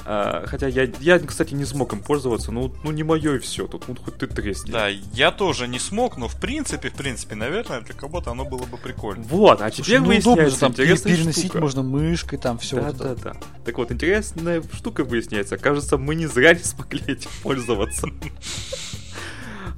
[0.08, 3.66] А, хотя я, я, кстати, не смог им пользоваться, ну, ну не мое и все,
[3.68, 4.72] тут ну хоть ты тресни.
[4.72, 8.66] Да, я тоже не смог, но в принципе, в принципе, наверное, для кого-то оно было
[8.66, 9.24] бы прикольно.
[9.24, 11.60] Вот, а Слушай, теперь ну, удобно же, выясняется там интересная переносить штука.
[11.60, 12.76] можно мышкой, там все.
[12.76, 13.34] Да, да, да.
[13.66, 15.58] Так вот, интересная штука выясняется.
[15.58, 18.08] Кажется, мы не зря не смогли этим пользоваться.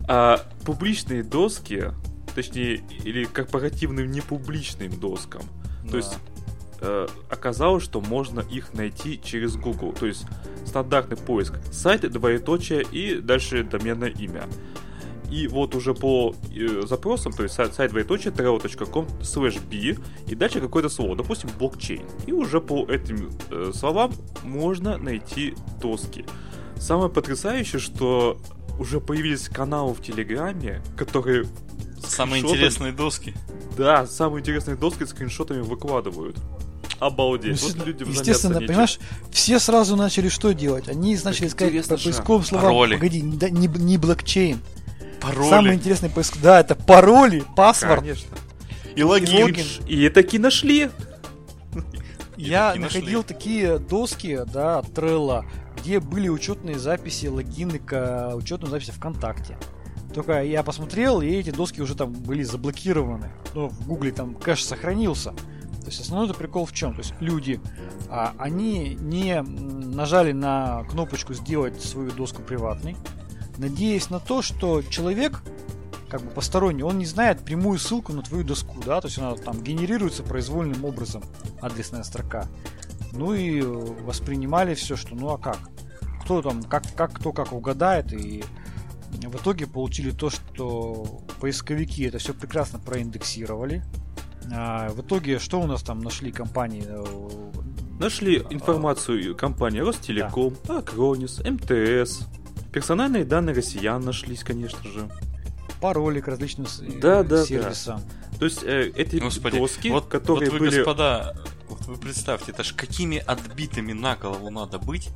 [0.09, 1.91] А, публичные доски,
[2.35, 5.43] точнее, или корпоративным непубличным доскам.
[5.89, 6.17] То есть
[6.81, 9.93] э, оказалось, что можно их найти через Google.
[9.93, 10.25] То есть
[10.65, 14.43] стандартный поиск сайт, двоеточие и дальше доменное имя.
[15.29, 20.35] И вот уже по э, запросам, то есть сайт, сайт двоеточие trello.com slash b и
[20.35, 22.03] дальше какое-то слово, допустим, блокчейн.
[22.25, 24.13] И уже по этим э, словам
[24.43, 26.25] можно найти доски.
[26.77, 28.37] Самое потрясающее, что
[28.79, 31.45] уже появились каналы в Телеграме, которые
[31.99, 33.33] Самые интересные доски.
[33.75, 36.37] Да, самые интересные доски с скриншотами выкладывают.
[36.99, 37.61] Обалдеть.
[37.61, 38.99] Вот Ну, Естественно, понимаешь,
[39.31, 40.89] все сразу начали что делать?
[40.89, 42.71] Они начали искать по поисковым словам.
[42.71, 42.95] Пароли.
[42.95, 44.59] Погоди, не, да, не, не блокчейн.
[45.21, 46.37] Пароли Самый интересный поиск.
[46.41, 48.01] Да, это пароли, паспорт.
[48.01, 48.35] Конечно.
[48.95, 49.43] и логин.
[49.43, 49.65] логин.
[49.87, 50.89] И таки нашли.
[52.35, 52.99] Я таки нашли.
[52.99, 55.43] находил такие доски, да, Trello,
[55.79, 59.57] где были учетные записи, логины к учетным записи ВКонтакте.
[60.13, 63.29] Только я посмотрел, и эти доски уже там были заблокированы.
[63.53, 65.33] Ну, в Гугле там кэш сохранился.
[65.87, 66.93] То есть основной прикол в чем?
[66.95, 67.61] То есть люди,
[68.09, 72.97] а, они не нажали на кнопочку сделать свою доску приватной,
[73.57, 75.41] надеясь на то, что человек,
[76.09, 79.33] как бы посторонний, он не знает прямую ссылку на твою доску, да, то есть она
[79.35, 81.23] там генерируется произвольным образом,
[81.61, 82.47] адресная строка.
[83.13, 85.69] Ну и э, воспринимали все, что ну а как?
[86.23, 88.43] Кто там, как, как кто как угадает, и
[89.09, 93.85] в итоге получили то, что поисковики это все прекрасно проиндексировали.
[94.51, 96.83] А, в итоге, что у нас там нашли компании?
[96.87, 97.03] э,
[97.99, 102.21] Нашли информацию компании Ростелеком, Акронис, МТС.
[102.71, 105.09] Персональные данные россиян нашлись, конечно же.
[105.81, 107.45] Пароли к различным э, Да, да, да.
[107.45, 108.01] сервисам.
[108.39, 110.77] То есть э, эти Господи, доски, вот, которые вот вы, были...
[110.77, 111.35] господа,
[111.69, 115.09] вот вы представьте, это ж какими отбитыми на голову надо быть,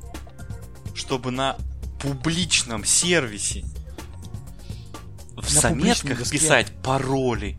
[0.94, 1.56] чтобы на
[2.00, 3.64] публичном сервисе
[5.36, 7.56] в На заметках писать пароли.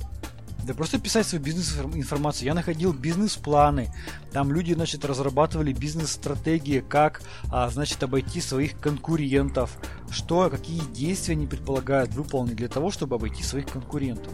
[0.66, 2.46] Да просто писать свою бизнес-информацию.
[2.46, 3.94] Я находил бизнес-планы.
[4.32, 9.78] Там люди, значит, разрабатывали бизнес-стратегии, как, а, значит, обойти своих конкурентов.
[10.10, 14.32] Что, какие действия они предполагают выполнить для того, чтобы обойти своих конкурентов.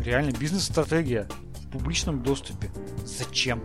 [0.00, 1.28] Реально, бизнес-стратегия
[1.62, 2.70] в публичном доступе.
[3.04, 3.62] Зачем?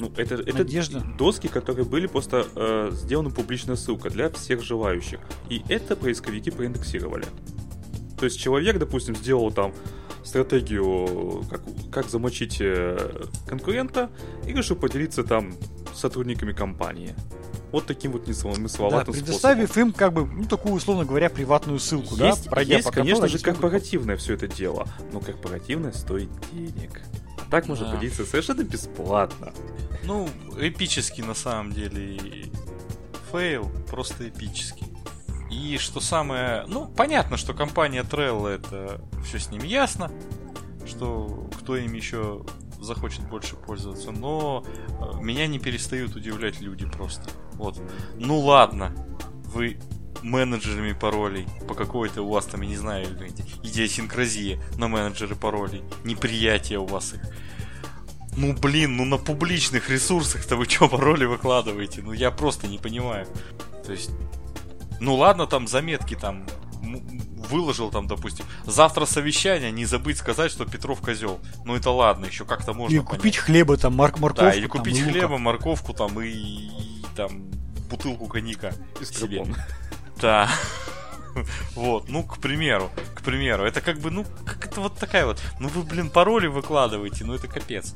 [0.00, 1.04] Ну, это, это Надежда.
[1.16, 5.20] доски, которые были просто э, сделаны публичная ссылка для всех желающих.
[5.48, 7.26] И это поисковики проиндексировали.
[8.18, 9.72] То есть человек, допустим, сделал там
[10.24, 11.60] стратегию, как,
[11.92, 14.10] как замочить э, конкурента,
[14.46, 15.54] и решил поделиться там
[15.94, 17.14] с сотрудниками компании.
[17.72, 22.14] Вот таким вот Да, несмысловатым предоставив им, как бы, ну, такую, условно говоря, приватную ссылку,
[22.16, 27.00] да, Есть, пройдя есть по конечно же, корпоративное все это дело, но корпоративное стоит денег.
[27.38, 27.94] А так можно Да.
[27.96, 29.52] поделиться совершенно бесплатно.
[30.04, 32.20] Ну, эпический на самом деле
[33.32, 34.86] fail, просто эпический.
[35.54, 36.64] И что самое...
[36.66, 40.10] Ну, понятно, что компания Trello, это все с ним ясно,
[40.84, 42.44] что кто им еще
[42.80, 47.30] захочет больше пользоваться, но э, меня не перестают удивлять люди просто.
[47.52, 47.80] Вот.
[48.16, 48.92] Ну ладно,
[49.54, 49.78] вы
[50.22, 55.84] менеджерами паролей, по какой-то у вас там, я не знаю, иди- идиосинкразия на менеджеры паролей,
[56.02, 57.22] неприятие у вас их.
[58.36, 62.02] Ну блин, ну на публичных ресурсах-то вы что пароли выкладываете?
[62.02, 63.28] Ну я просто не понимаю.
[63.86, 64.10] То есть,
[65.00, 66.46] ну ладно, там заметки там
[67.48, 71.40] выложил там, допустим, завтра совещание, не забыть сказать, что Петров козел.
[71.64, 73.10] Ну это ладно, еще как-то можно И понять.
[73.10, 75.10] купить хлеба, там, морк морковку, Да, или там, купить лука.
[75.10, 77.50] хлеба, морковку там и, и там
[77.90, 79.44] бутылку коньяка И себе.
[80.20, 80.48] Да.
[81.74, 85.42] Вот, ну, к примеру, к примеру, это как бы, ну, как это вот такая вот,
[85.58, 87.92] ну вы, блин, пароли выкладываете, ну это капец.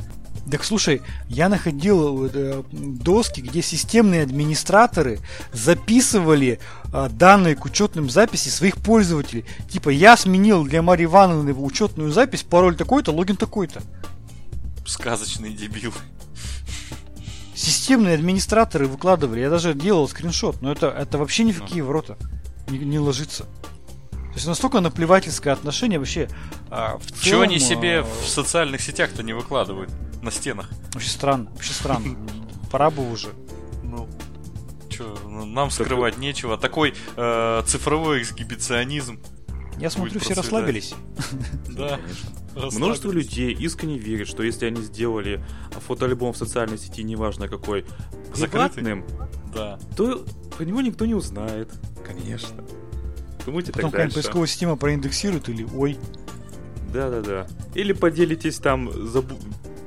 [0.50, 5.18] Так слушай, я находил э, доски, где системные администраторы
[5.52, 6.58] записывали
[6.92, 9.44] э, данные к учетным записи своих пользователей.
[9.68, 13.82] Типа, я сменил для Марии Ивановны учетную запись пароль такой-то, логин такой-то.
[14.86, 15.94] Сказочные дебилы.
[17.54, 19.40] Системные администраторы выкладывали.
[19.40, 22.16] Я даже делал скриншот, но это, это вообще ни в какие ворота
[22.70, 23.44] не, не ложится.
[24.12, 26.28] То есть настолько наплевательское отношение вообще
[26.70, 29.90] а, в Чего целом, они себе а, в социальных сетях-то не выкладывают
[30.22, 30.70] на стенах?
[30.92, 32.16] Вообще странно, вообще странно.
[32.70, 33.28] Пора бы уже.
[33.82, 34.08] Ну,
[34.90, 36.56] Че, нам скрывать нечего.
[36.58, 39.20] Такой э, цифровой эксгибиционизм.
[39.78, 40.94] Я смотрю, все расслабились.
[41.68, 42.00] Да.
[42.72, 45.44] Множество людей искренне верит, что если они сделали
[45.86, 47.84] фотоальбом в социальной сети, неважно какой,
[48.34, 49.04] приватным,
[49.54, 49.78] Да.
[49.96, 50.24] то
[50.56, 51.70] про него никто не узнает.
[52.04, 52.64] Конечно.
[53.46, 55.96] Думайте Потом так какая-нибудь поисковая система проиндексирует или ой.
[56.92, 57.46] Да-да-да.
[57.74, 59.38] Или поделитесь там забу-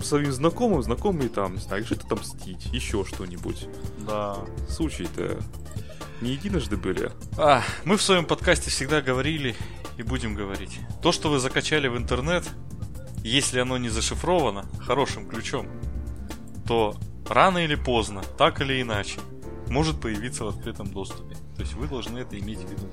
[0.03, 3.67] своим знакомым, знакомые там, не знаю, решит отомстить, еще что-нибудь.
[4.07, 4.37] Да.
[4.69, 5.39] Случаи-то
[6.21, 7.11] не единожды были.
[7.37, 9.55] А, мы в своем подкасте всегда говорили
[9.97, 10.79] и будем говорить.
[11.01, 12.47] То, что вы закачали в интернет,
[13.23, 15.67] если оно не зашифровано хорошим ключом,
[16.67, 16.95] то
[17.27, 19.19] рано или поздно, так или иначе,
[19.67, 21.35] может появиться в открытом доступе.
[21.55, 22.87] То есть вы должны это иметь в виду.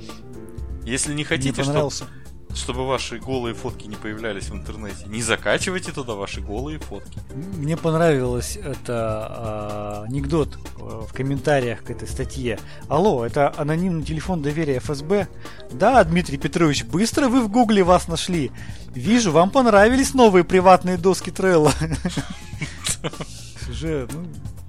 [0.85, 2.06] Если не хотите, чтоб- понравился.
[2.59, 7.18] Чтобы ваши голые фотки не появлялись в интернете, не закачивайте туда ваши голые фотки.
[7.56, 12.59] Мне понравилось это а, анекдот э, в комментариях к этой статье.
[12.89, 15.28] Алло, это анонимный телефон доверия ФСБ?
[15.70, 18.51] Да, Дмитрий Петрович, быстро вы в гугле вас нашли.
[18.89, 21.72] Вижу, вам понравились новые приватные доски Трелла.
[23.70, 24.26] Уже, ну,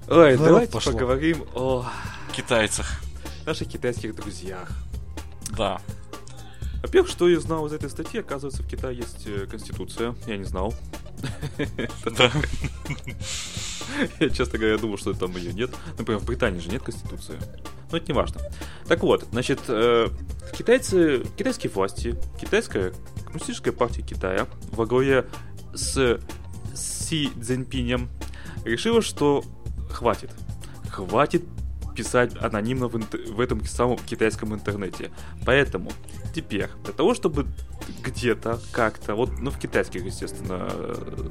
[0.08, 0.92] Ой, давайте пошло.
[0.92, 1.86] поговорим о
[2.32, 3.00] китайцах.
[3.46, 4.68] наших китайских друзьях.
[5.56, 5.80] Да.
[6.82, 10.14] Во-первых, что я знал из этой статьи, оказывается, в Китае есть э, конституция.
[10.26, 10.74] Я не знал.
[14.20, 15.70] Я, честно говоря, думал, что там ее нет.
[15.98, 17.38] Например, в Британии же нет конституции.
[17.90, 18.40] Но это не важно.
[18.86, 20.08] Так вот, значит, э,
[20.56, 22.92] китайцы, китайские власти, китайская
[23.24, 25.26] коммунистическая партия Китая во главе
[25.74, 26.18] с
[26.74, 28.08] Си Цзиньпинем
[28.64, 29.44] решила, что
[29.90, 30.30] хватит.
[30.88, 31.44] Хватит
[31.94, 35.10] писать анонимно в, интер- в этом самом китайском интернете.
[35.44, 35.92] Поэтому
[36.32, 37.46] теперь для того, чтобы
[38.02, 40.70] где-то как-то, вот, ну, в китайских, естественно,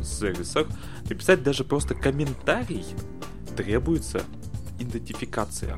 [0.04, 0.68] сервисах,
[1.10, 2.86] написать даже просто комментарий,
[3.56, 4.24] требуется
[4.80, 5.78] идентификация.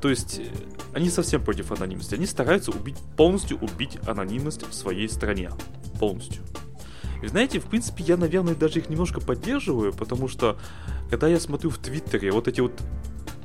[0.00, 0.46] То есть э,
[0.94, 2.14] они совсем против анонимности.
[2.14, 5.50] Они стараются убить, полностью убить анонимность в своей стране.
[5.98, 6.42] Полностью.
[7.22, 10.58] И знаете, в принципе, я, наверное, даже их немножко поддерживаю, потому что,
[11.08, 12.72] когда я смотрю в Твиттере вот эти вот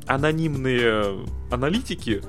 [0.08, 2.24] анонимные аналитики,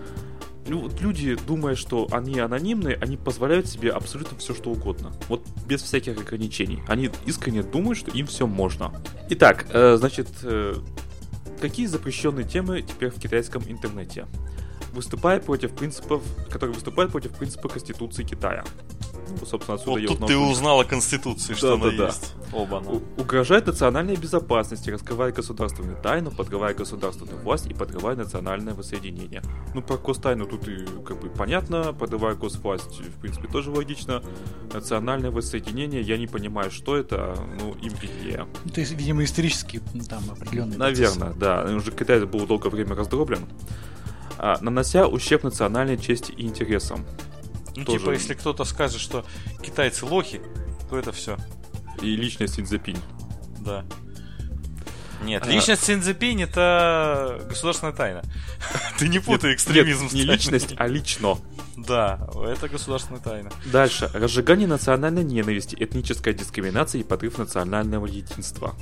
[0.75, 5.13] вот люди, думая, что они анонимные, они позволяют себе абсолютно все, что угодно.
[5.29, 6.83] Вот без всяких ограничений.
[6.87, 8.93] Они искренне думают, что им все можно.
[9.31, 10.75] Итак, э, значит, э,
[11.61, 14.27] какие запрещенные темы теперь в китайском интернете?
[14.93, 18.65] Выступая против принципов, которые выступают против принципа Конституции Китая.
[19.41, 22.07] Ну, собственно, отсюда Вот я тут ты что- узнал о Конституции, что она Да-да-да.
[22.07, 22.35] есть.
[22.53, 29.43] Оба У- угрожает национальной безопасности, раскрывает государственную тайну, подрывая государственную власть и подрывая национальное воссоединение.
[29.75, 34.23] Ну, про гостайну тут и как бы понятно, подрывая госвласть, в принципе, тоже логично.
[34.73, 38.47] Национальное воссоединение, я не понимаю, что это, ну, империя.
[38.65, 41.65] ну, то есть, видимо, исторически м, там определенные Наверное, да.
[41.65, 43.41] Уже Китай был долгое время раздроблен.
[44.39, 47.05] А, нанося ущерб национальной чести и интересам.
[47.79, 49.25] Ну, Тоже- типа, если кто-то скажет, что
[49.63, 50.41] китайцы лохи,
[50.91, 51.37] то это все.
[52.03, 52.99] И личность Синьцзепинь.
[53.61, 53.85] Да.
[55.23, 55.51] Нет, А.
[55.51, 58.23] личность Синзепинь это государственная тайна.
[58.99, 61.39] Ты не путай экстремизм Нет, с не личность, а лично.
[61.77, 63.51] Да, это государственная тайна.
[63.67, 64.11] Дальше.
[64.15, 68.75] Разжигание национальной ненависти, этническая дискриминация и подрыв национального единства.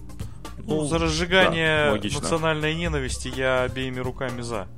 [0.59, 2.20] Ну, Ну, за разжигание да, логично.
[2.20, 4.68] национальной ненависти я обеими руками за.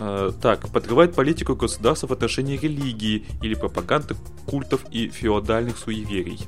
[0.00, 4.16] Э, так, подрывает политику государства в отношении религии или пропаганды
[4.46, 6.40] культов и феодальных суеверий.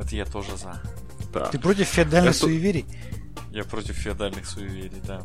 [0.00, 0.80] Это я тоже за.
[1.32, 1.46] Да.
[1.46, 2.84] Ты против феодальных Это- суеверий?
[3.50, 5.22] Я против феодальных суеверий, да.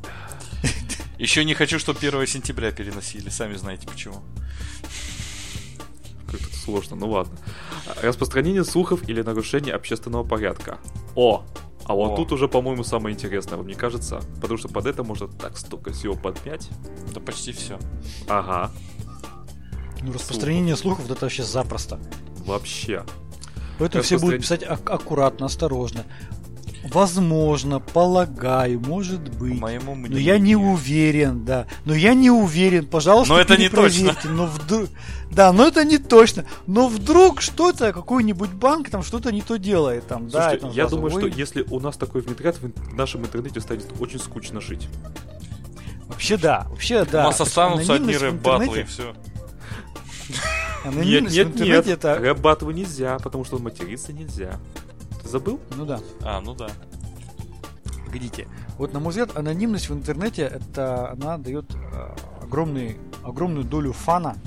[1.18, 4.22] Еще не хочу, чтобы 1 сентября переносили, сами знаете почему.
[6.30, 7.38] Как-то сложно, ну ладно.
[8.02, 10.78] Распространение слухов или нарушение общественного порядка.
[11.16, 11.46] О!
[11.88, 12.16] А вот О.
[12.18, 14.20] тут уже, по-моему, самое интересное, вам не кажется?
[14.42, 16.70] Потому что под это можно так столько всего подмять.
[17.14, 17.80] Да почти все.
[18.28, 18.72] Ага.
[20.02, 22.00] Ну, распространение слухов это вообще запросто.
[22.46, 23.04] Вообще.
[23.80, 26.04] Поэтому все будут писать ак- аккуратно, осторожно.
[26.84, 29.60] Возможно, полагаю, может По быть.
[29.60, 30.22] моему Но мнению.
[30.22, 31.68] я не уверен, да.
[31.86, 34.30] Но я не уверен, пожалуйста, Но это не перепроверьте.
[34.30, 34.90] Но вдруг...
[35.32, 36.46] Да, но это не точно.
[36.66, 40.08] Но вдруг что-то, какой-нибудь банк там что-то не то делает.
[40.08, 43.22] Там, да, Слушайте, и там я думаю, что если у нас такой внедрят, в нашем
[43.22, 44.88] интернете станет очень скучно жить.
[46.08, 47.24] Вообще да, вообще У да.
[47.24, 49.14] нас останутся одни рэп-батлы и все.
[50.86, 52.00] Анонимность нет, в нет, интернете нет.
[52.00, 52.16] это...
[52.16, 54.58] Рэп-баттлы нельзя, потому что материться нельзя.
[55.28, 55.60] Забыл?
[55.76, 56.00] Ну да.
[56.24, 56.68] А, ну да.
[58.06, 58.48] Погодите.
[58.78, 64.38] Вот, на мой взгляд, анонимность в интернете, это она дает э, огромный, огромную долю фана,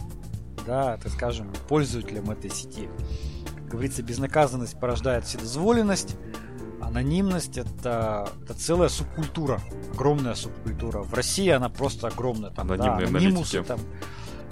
[0.67, 2.89] да, так скажем, пользователям этой сети.
[3.57, 6.17] Как говорится, безнаказанность порождает вседозволенность,
[6.81, 9.61] анонимность это, это целая субкультура,
[9.93, 11.03] огромная субкультура.
[11.03, 12.51] В России она просто огромная.
[12.51, 13.69] Там, да, Анонимные анонимусы аналитики.
[13.69, 13.81] там.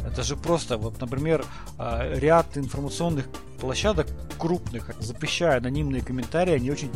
[0.07, 1.45] Это же просто, вот, например,
[1.79, 3.27] а, ряд информационных
[3.61, 4.07] площадок
[4.39, 6.91] крупных, запрещая анонимные комментарии, они очень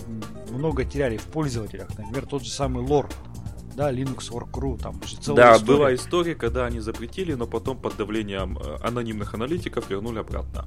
[0.50, 1.88] много теряли в пользователях.
[1.98, 3.08] Например, тот же самый лор,
[3.74, 5.78] да, Linux Work.ru, там же целая Да, история.
[5.78, 10.66] была история, когда они запретили, но потом под давлением э, анонимных аналитиков вернули обратно.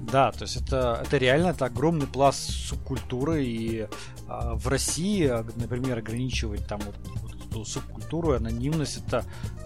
[0.00, 3.88] Да, то есть это, это реально это огромный пласт субкультуры, и
[4.28, 9.24] а, в России, а, например, ограничивать там вот, вот эту субкультуру, анонимность, это,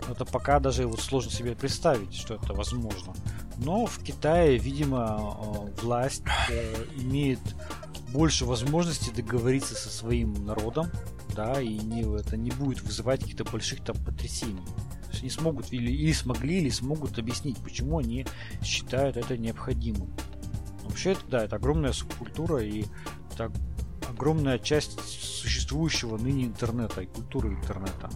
[0.09, 3.13] это пока даже вот сложно себе представить, что это возможно.
[3.63, 5.37] Но в Китае, видимо,
[5.77, 7.41] э, власть э, имеет
[8.09, 10.91] больше возможностей договориться со своим народом,
[11.35, 14.65] да, и не, это не будет вызывать каких-то больших там потрясений.
[15.05, 18.27] То есть они смогут или, или смогли, или смогут объяснить, почему они
[18.63, 20.11] считают это необходимым.
[20.85, 22.85] Вообще, это, да, это огромная субкультура и
[23.33, 23.53] это
[24.09, 28.11] огромная часть существующего ныне интернета и культуры интернета.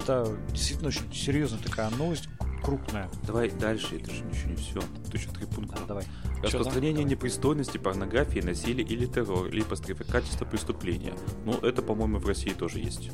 [0.00, 2.28] Это действительно очень серьезная такая новость,
[2.62, 3.08] крупная.
[3.26, 4.80] Давай дальше, это же еще не все.
[4.80, 5.78] Тут еще три пункта.
[5.80, 6.04] Да, давай.
[6.42, 7.10] Распространение Давай.
[7.10, 9.76] непристойности, порнографии, насилия или террора, либо
[10.10, 11.14] качества преступления.
[11.44, 13.10] Ну, это, по-моему, в России тоже есть.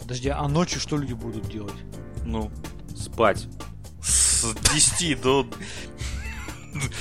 [0.00, 1.74] Подожди, а ночью что люди будут делать?
[2.24, 2.50] Ну,
[2.96, 3.48] Спать.
[4.02, 5.46] с 10 до...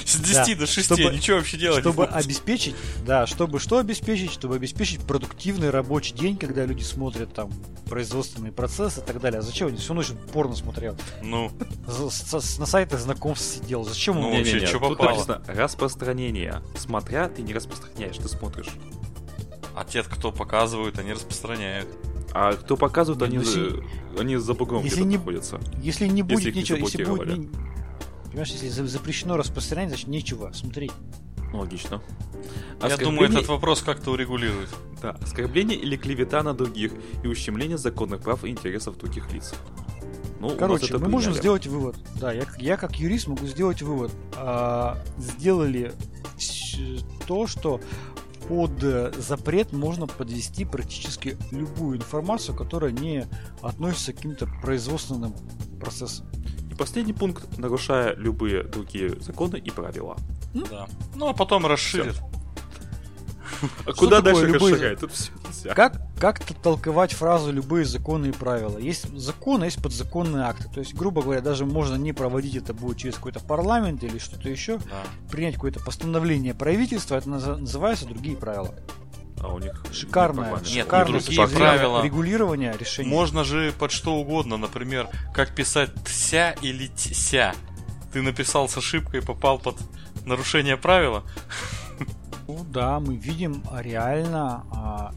[0.05, 2.75] С 10 Да, до 6 чтобы- ничего вообще делать чтобы обеспечить,
[3.05, 4.31] да, чтобы что обеспечить?
[4.31, 7.51] Чтобы обеспечить продуктивный рабочий день, когда люди смотрят там
[7.87, 9.39] производственные процессы и так далее.
[9.39, 10.97] А зачем они всю ночь порно смотрел?
[11.21, 11.51] Ну,
[11.87, 13.83] З- с- с- на сайтах знакомств сидел.
[13.83, 15.09] Зачем Ну, он вообще, Не-не-не, чё тут попало?
[15.11, 16.61] написано распространение.
[16.75, 18.69] Смотря, ты не распространяешь, ты смотришь.
[19.75, 21.87] а те, кто показывают, они распространяют.
[22.33, 23.83] А кто показывает, Не, они, ну, за- если-
[24.19, 25.59] они за бугром если где-то не- находятся.
[25.81, 27.49] Если не будет не ничего, если будет не-
[28.29, 30.91] понимаешь, если за- запрещено распространять, значит нечего смотреть.
[31.53, 32.01] Логично.
[32.81, 34.69] Я думаю, этот вопрос как-то урегулирует.
[35.01, 36.91] Да, оскорбление или клевета на других
[37.23, 39.53] и ущемление законных прав и интересов других лиц.
[40.39, 41.39] Ну, у нас Короче, это мы можем приняли.
[41.41, 41.95] сделать вывод.
[42.15, 44.11] Да, я, я как юрист могу сделать вывод.
[44.35, 45.93] А, сделали
[47.27, 47.81] то, что
[48.47, 53.27] под э, запрет можно подвести практически любую информацию, которая не
[53.61, 55.35] относится к каким-то производственным
[55.79, 56.25] процессам.
[56.79, 60.17] Последний пункт, нарушая любые другие законы и правила.
[60.53, 60.87] Да.
[61.15, 62.15] Ну, а потом расширят.
[63.85, 64.99] А куда такое дальше любые- расширять?
[64.99, 65.73] Тут все нельзя.
[65.73, 68.77] Как, как т- толковать фразу «любые законы и правила»?
[68.77, 70.69] Есть законы, есть подзаконные акты.
[70.73, 74.47] То есть, грубо говоря, даже можно не проводить это будет через какой-то парламент или что-то
[74.49, 75.03] еще, Да.
[75.29, 78.73] принять какое-то постановление правительства, это называется другие правила.
[79.41, 80.51] А у них Шикарное.
[80.55, 82.03] Нет, шикарное другие правила.
[82.03, 83.09] регулирования решений.
[83.09, 87.53] Можно же под что угодно, например, как писать тся или тся.
[88.11, 89.77] Ты написал с ошибкой, попал под
[90.25, 91.23] нарушение правила.
[92.47, 95.13] Ну да, мы видим а, реально а,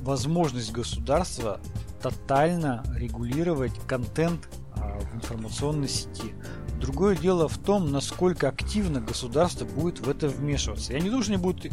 [0.00, 1.58] возможность государства
[2.02, 6.34] тотально регулировать контент а, в информационной сети.
[6.78, 10.92] Другое дело в том, насколько активно государство будет в это вмешиваться.
[10.92, 11.72] Я не думаю, что они будут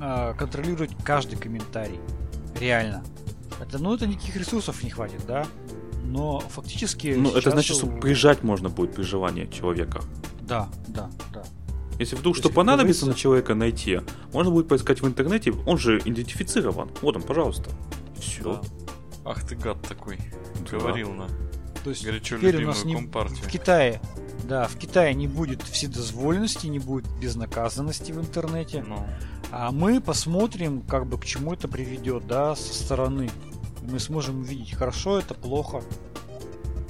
[0.00, 2.00] а, контролировать каждый комментарий.
[2.60, 3.02] Реально.
[3.60, 5.46] Это, ну, это никаких ресурсов не хватит, да?
[6.04, 7.14] Но фактически...
[7.16, 10.02] Ну, это значит, что прижать можно будет при желании человека.
[10.40, 11.44] Да, да, да.
[11.98, 14.00] Если вдруг То что понадобится на человека найти,
[14.32, 16.90] можно будет поискать в интернете, он же идентифицирован.
[17.02, 17.70] Вот он, пожалуйста.
[18.18, 18.62] Все.
[19.24, 20.18] Ах ты гад такой.
[20.70, 20.78] Да.
[20.78, 21.26] Говорил на
[21.82, 23.44] То есть горячо теперь у нас не, компартию.
[23.44, 24.00] в Китае,
[24.44, 28.84] да, в Китае не будет вседозволенности, не будет безнаказанности в интернете.
[28.86, 29.04] Ну,
[29.50, 33.30] А мы посмотрим, как бы к чему это приведет, да, со стороны.
[33.82, 35.82] Мы сможем увидеть, хорошо это, плохо.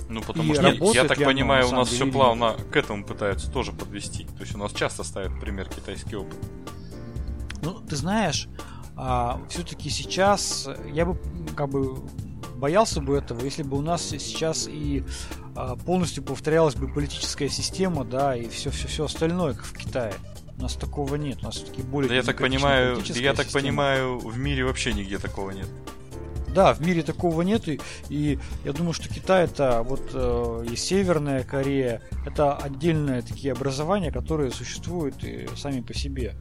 [0.08, 3.04] ну потому И что я работает так оно, понимаю, у нас все плавно к этому
[3.04, 4.24] пытаются тоже подвести.
[4.24, 6.36] То есть у нас часто ставят пример китайский опыт.
[7.62, 8.48] Ну, ты знаешь,
[9.48, 11.16] все-таки сейчас я бы
[11.54, 11.96] как бы
[12.56, 15.04] боялся бы этого, если бы у нас сейчас и
[15.54, 20.14] а, полностью повторялась бы политическая система, да, и все, все, все остальное, как в Китае.
[20.58, 23.62] У нас такого нет, у нас все-таки более Да я так понимаю, я так система.
[23.62, 25.68] понимаю, в мире вообще нигде такого нет.
[26.54, 27.78] Да, в мире такого нет, и,
[28.08, 34.10] и я думаю, что Китай это вот э, и Северная Корея, это отдельные такие образования,
[34.10, 36.34] которые существуют и сами по себе.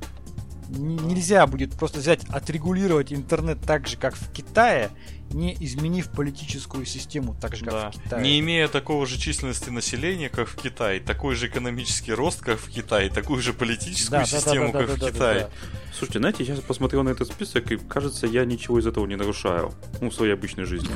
[0.69, 4.89] Нельзя будет просто взять, отрегулировать интернет так же, как в Китае,
[5.31, 7.91] не изменив политическую систему так же, как Да.
[7.91, 8.23] в Китае.
[8.23, 12.69] Не имея такого же численности населения, как в Китае, такой же экономический рост, как в
[12.69, 15.39] Китае, такую же политическую Да, да, да, систему, да, как да, в да, да, Китае.
[15.41, 15.49] да.
[15.91, 19.15] Слушайте, знаете, я сейчас посмотрел на этот список, и кажется, я ничего из этого не
[19.15, 19.73] нарушаю.
[20.01, 20.91] Ну, в своей обычной жизни.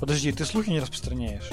[0.00, 1.50] Подожди, ты слухи не распространяешь?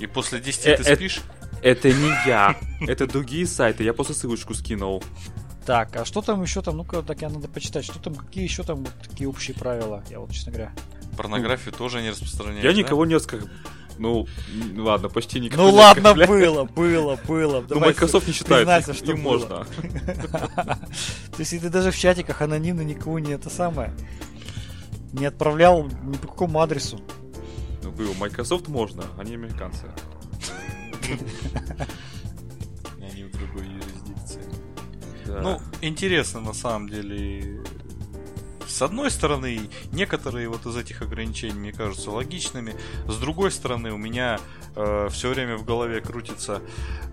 [0.00, 1.20] И после 10 Э, ты э, спишь?
[1.62, 2.56] Это не я.
[2.86, 3.82] Это другие сайты.
[3.84, 5.02] Я просто ссылочку скинул.
[5.66, 6.76] Так, а что там еще там?
[6.76, 7.84] Ну-ка, так я надо почитать.
[7.84, 10.02] Что там, какие еще там вот такие общие правила?
[10.08, 10.72] Я вот, честно говоря.
[11.16, 12.64] Порнографию тоже не распространяют.
[12.64, 12.76] Я да?
[12.76, 13.52] никого не оскорбляю.
[13.98, 14.26] Ну,
[14.76, 17.64] ладно, почти никого Ну не ладно, было, было, было.
[17.66, 19.32] Ну, Microsoft не считает, что им было.
[19.32, 19.66] можно.
[20.66, 23.94] То есть, и ты даже в чатиках анонимно никого не это самое
[25.18, 27.00] не отправлял ни по какому адресу.
[27.82, 29.86] Ну, было, Microsoft можно, они американцы.
[35.42, 37.62] Ну, интересно на самом деле.
[38.66, 42.74] С одной стороны, некоторые вот из этих ограничений мне кажутся логичными.
[43.06, 44.38] С другой стороны, у меня
[44.74, 46.60] все время в голове крутится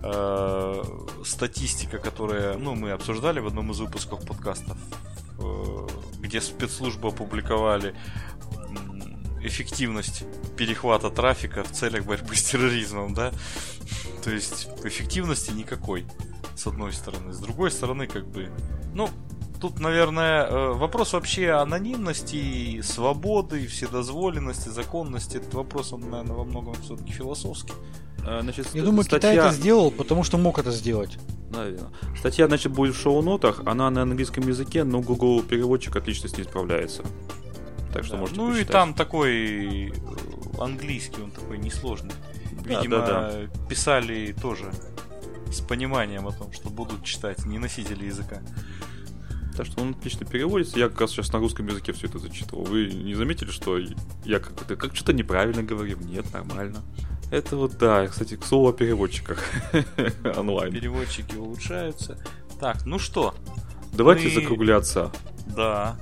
[0.02, 0.84] э,
[1.24, 4.78] статистика, которая, ну, мы обсуждали в одном из выпусков подкастов,
[5.40, 5.88] э,
[6.20, 7.96] где спецслужбы опубликовали
[9.42, 10.26] эффективность
[10.58, 13.32] перехвата трафика в целях борьбы с терроризмом, да?
[14.24, 16.06] То есть эффективности никакой,
[16.56, 17.34] с одной стороны.
[17.34, 18.50] С другой стороны, как бы,
[18.94, 19.10] ну,
[19.62, 25.38] тут, наверное, э, вопрос вообще анонимности, свободы, вседозволенности, законности.
[25.38, 27.74] Этот вопрос, он, наверное, во многом все-таки философский.
[28.26, 31.18] А, значит, Я ст- думаю, Китай статья- это сделал, потому что мог это сделать.
[31.52, 31.90] Наверное.
[32.18, 36.44] Статья, значит, будет в шоу-нотах, она на английском языке, но Google переводчик отлично с ней
[36.46, 37.04] справляется.
[37.94, 38.20] Так что Да.
[38.22, 38.72] можете ну и почитать.
[38.72, 39.94] там такой э,
[40.60, 42.14] английский, он такой несложный.
[42.66, 43.32] Да, Видимо, да,
[43.70, 44.72] писали тоже
[45.54, 48.42] с пониманием о том, что будут читать не носители языка.
[49.56, 50.80] Так что он отлично переводится.
[50.80, 52.64] Я как раз сейчас на русском языке все это зачитывал.
[52.64, 53.78] Вы не заметили, что
[54.26, 56.00] я как-то как что-то неправильно говорил?
[56.00, 56.82] Нет, нормально.
[57.32, 59.44] Это вот, да, кстати, к слову о переводчиках
[60.38, 60.74] онлайн.
[60.74, 62.18] Переводчики улучшаются.
[62.60, 63.36] Так, ну что?
[63.94, 65.12] Давайте мы- закругляться
[65.56, 66.00] Да.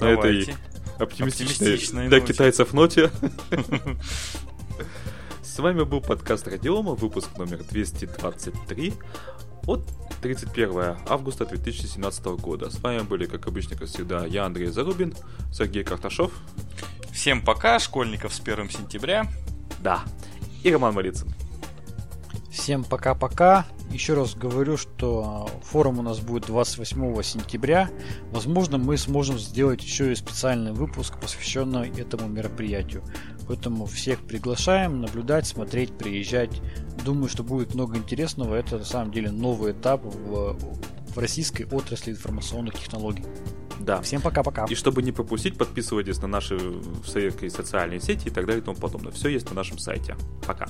[0.00, 0.56] На этой давайте.
[0.98, 2.32] оптимистичной Оптимистичной для ноте.
[2.32, 3.10] китайцев ноте.
[5.58, 8.92] С вами был подкаст Радиома, выпуск номер 223
[9.66, 9.80] от
[10.22, 12.70] 31 августа 2017 года.
[12.70, 15.16] С вами были, как обычно, как всегда, я, Андрей Зарубин,
[15.52, 16.30] Сергей Карташов,
[17.10, 19.26] Всем пока, школьников с 1 сентября.
[19.80, 20.04] да,
[20.62, 21.34] и Роман Малицын.
[22.50, 23.66] Всем пока-пока.
[23.90, 27.90] Еще раз говорю, что форум у нас будет 28 сентября.
[28.32, 33.02] Возможно, мы сможем сделать еще и специальный выпуск, посвященный этому мероприятию.
[33.46, 36.60] Поэтому всех приглашаем наблюдать, смотреть, приезжать.
[37.04, 38.54] Думаю, что будет много интересного.
[38.54, 40.56] Это на самом деле новый этап в,
[41.14, 43.24] в российской отрасли информационных технологий.
[43.80, 44.00] Да.
[44.02, 44.64] Всем пока-пока.
[44.66, 48.64] И чтобы не пропустить, подписывайтесь на наши в советские социальные сети и так далее и
[48.64, 49.12] тому подобное.
[49.12, 50.16] Все есть на нашем сайте.
[50.46, 50.68] Пока.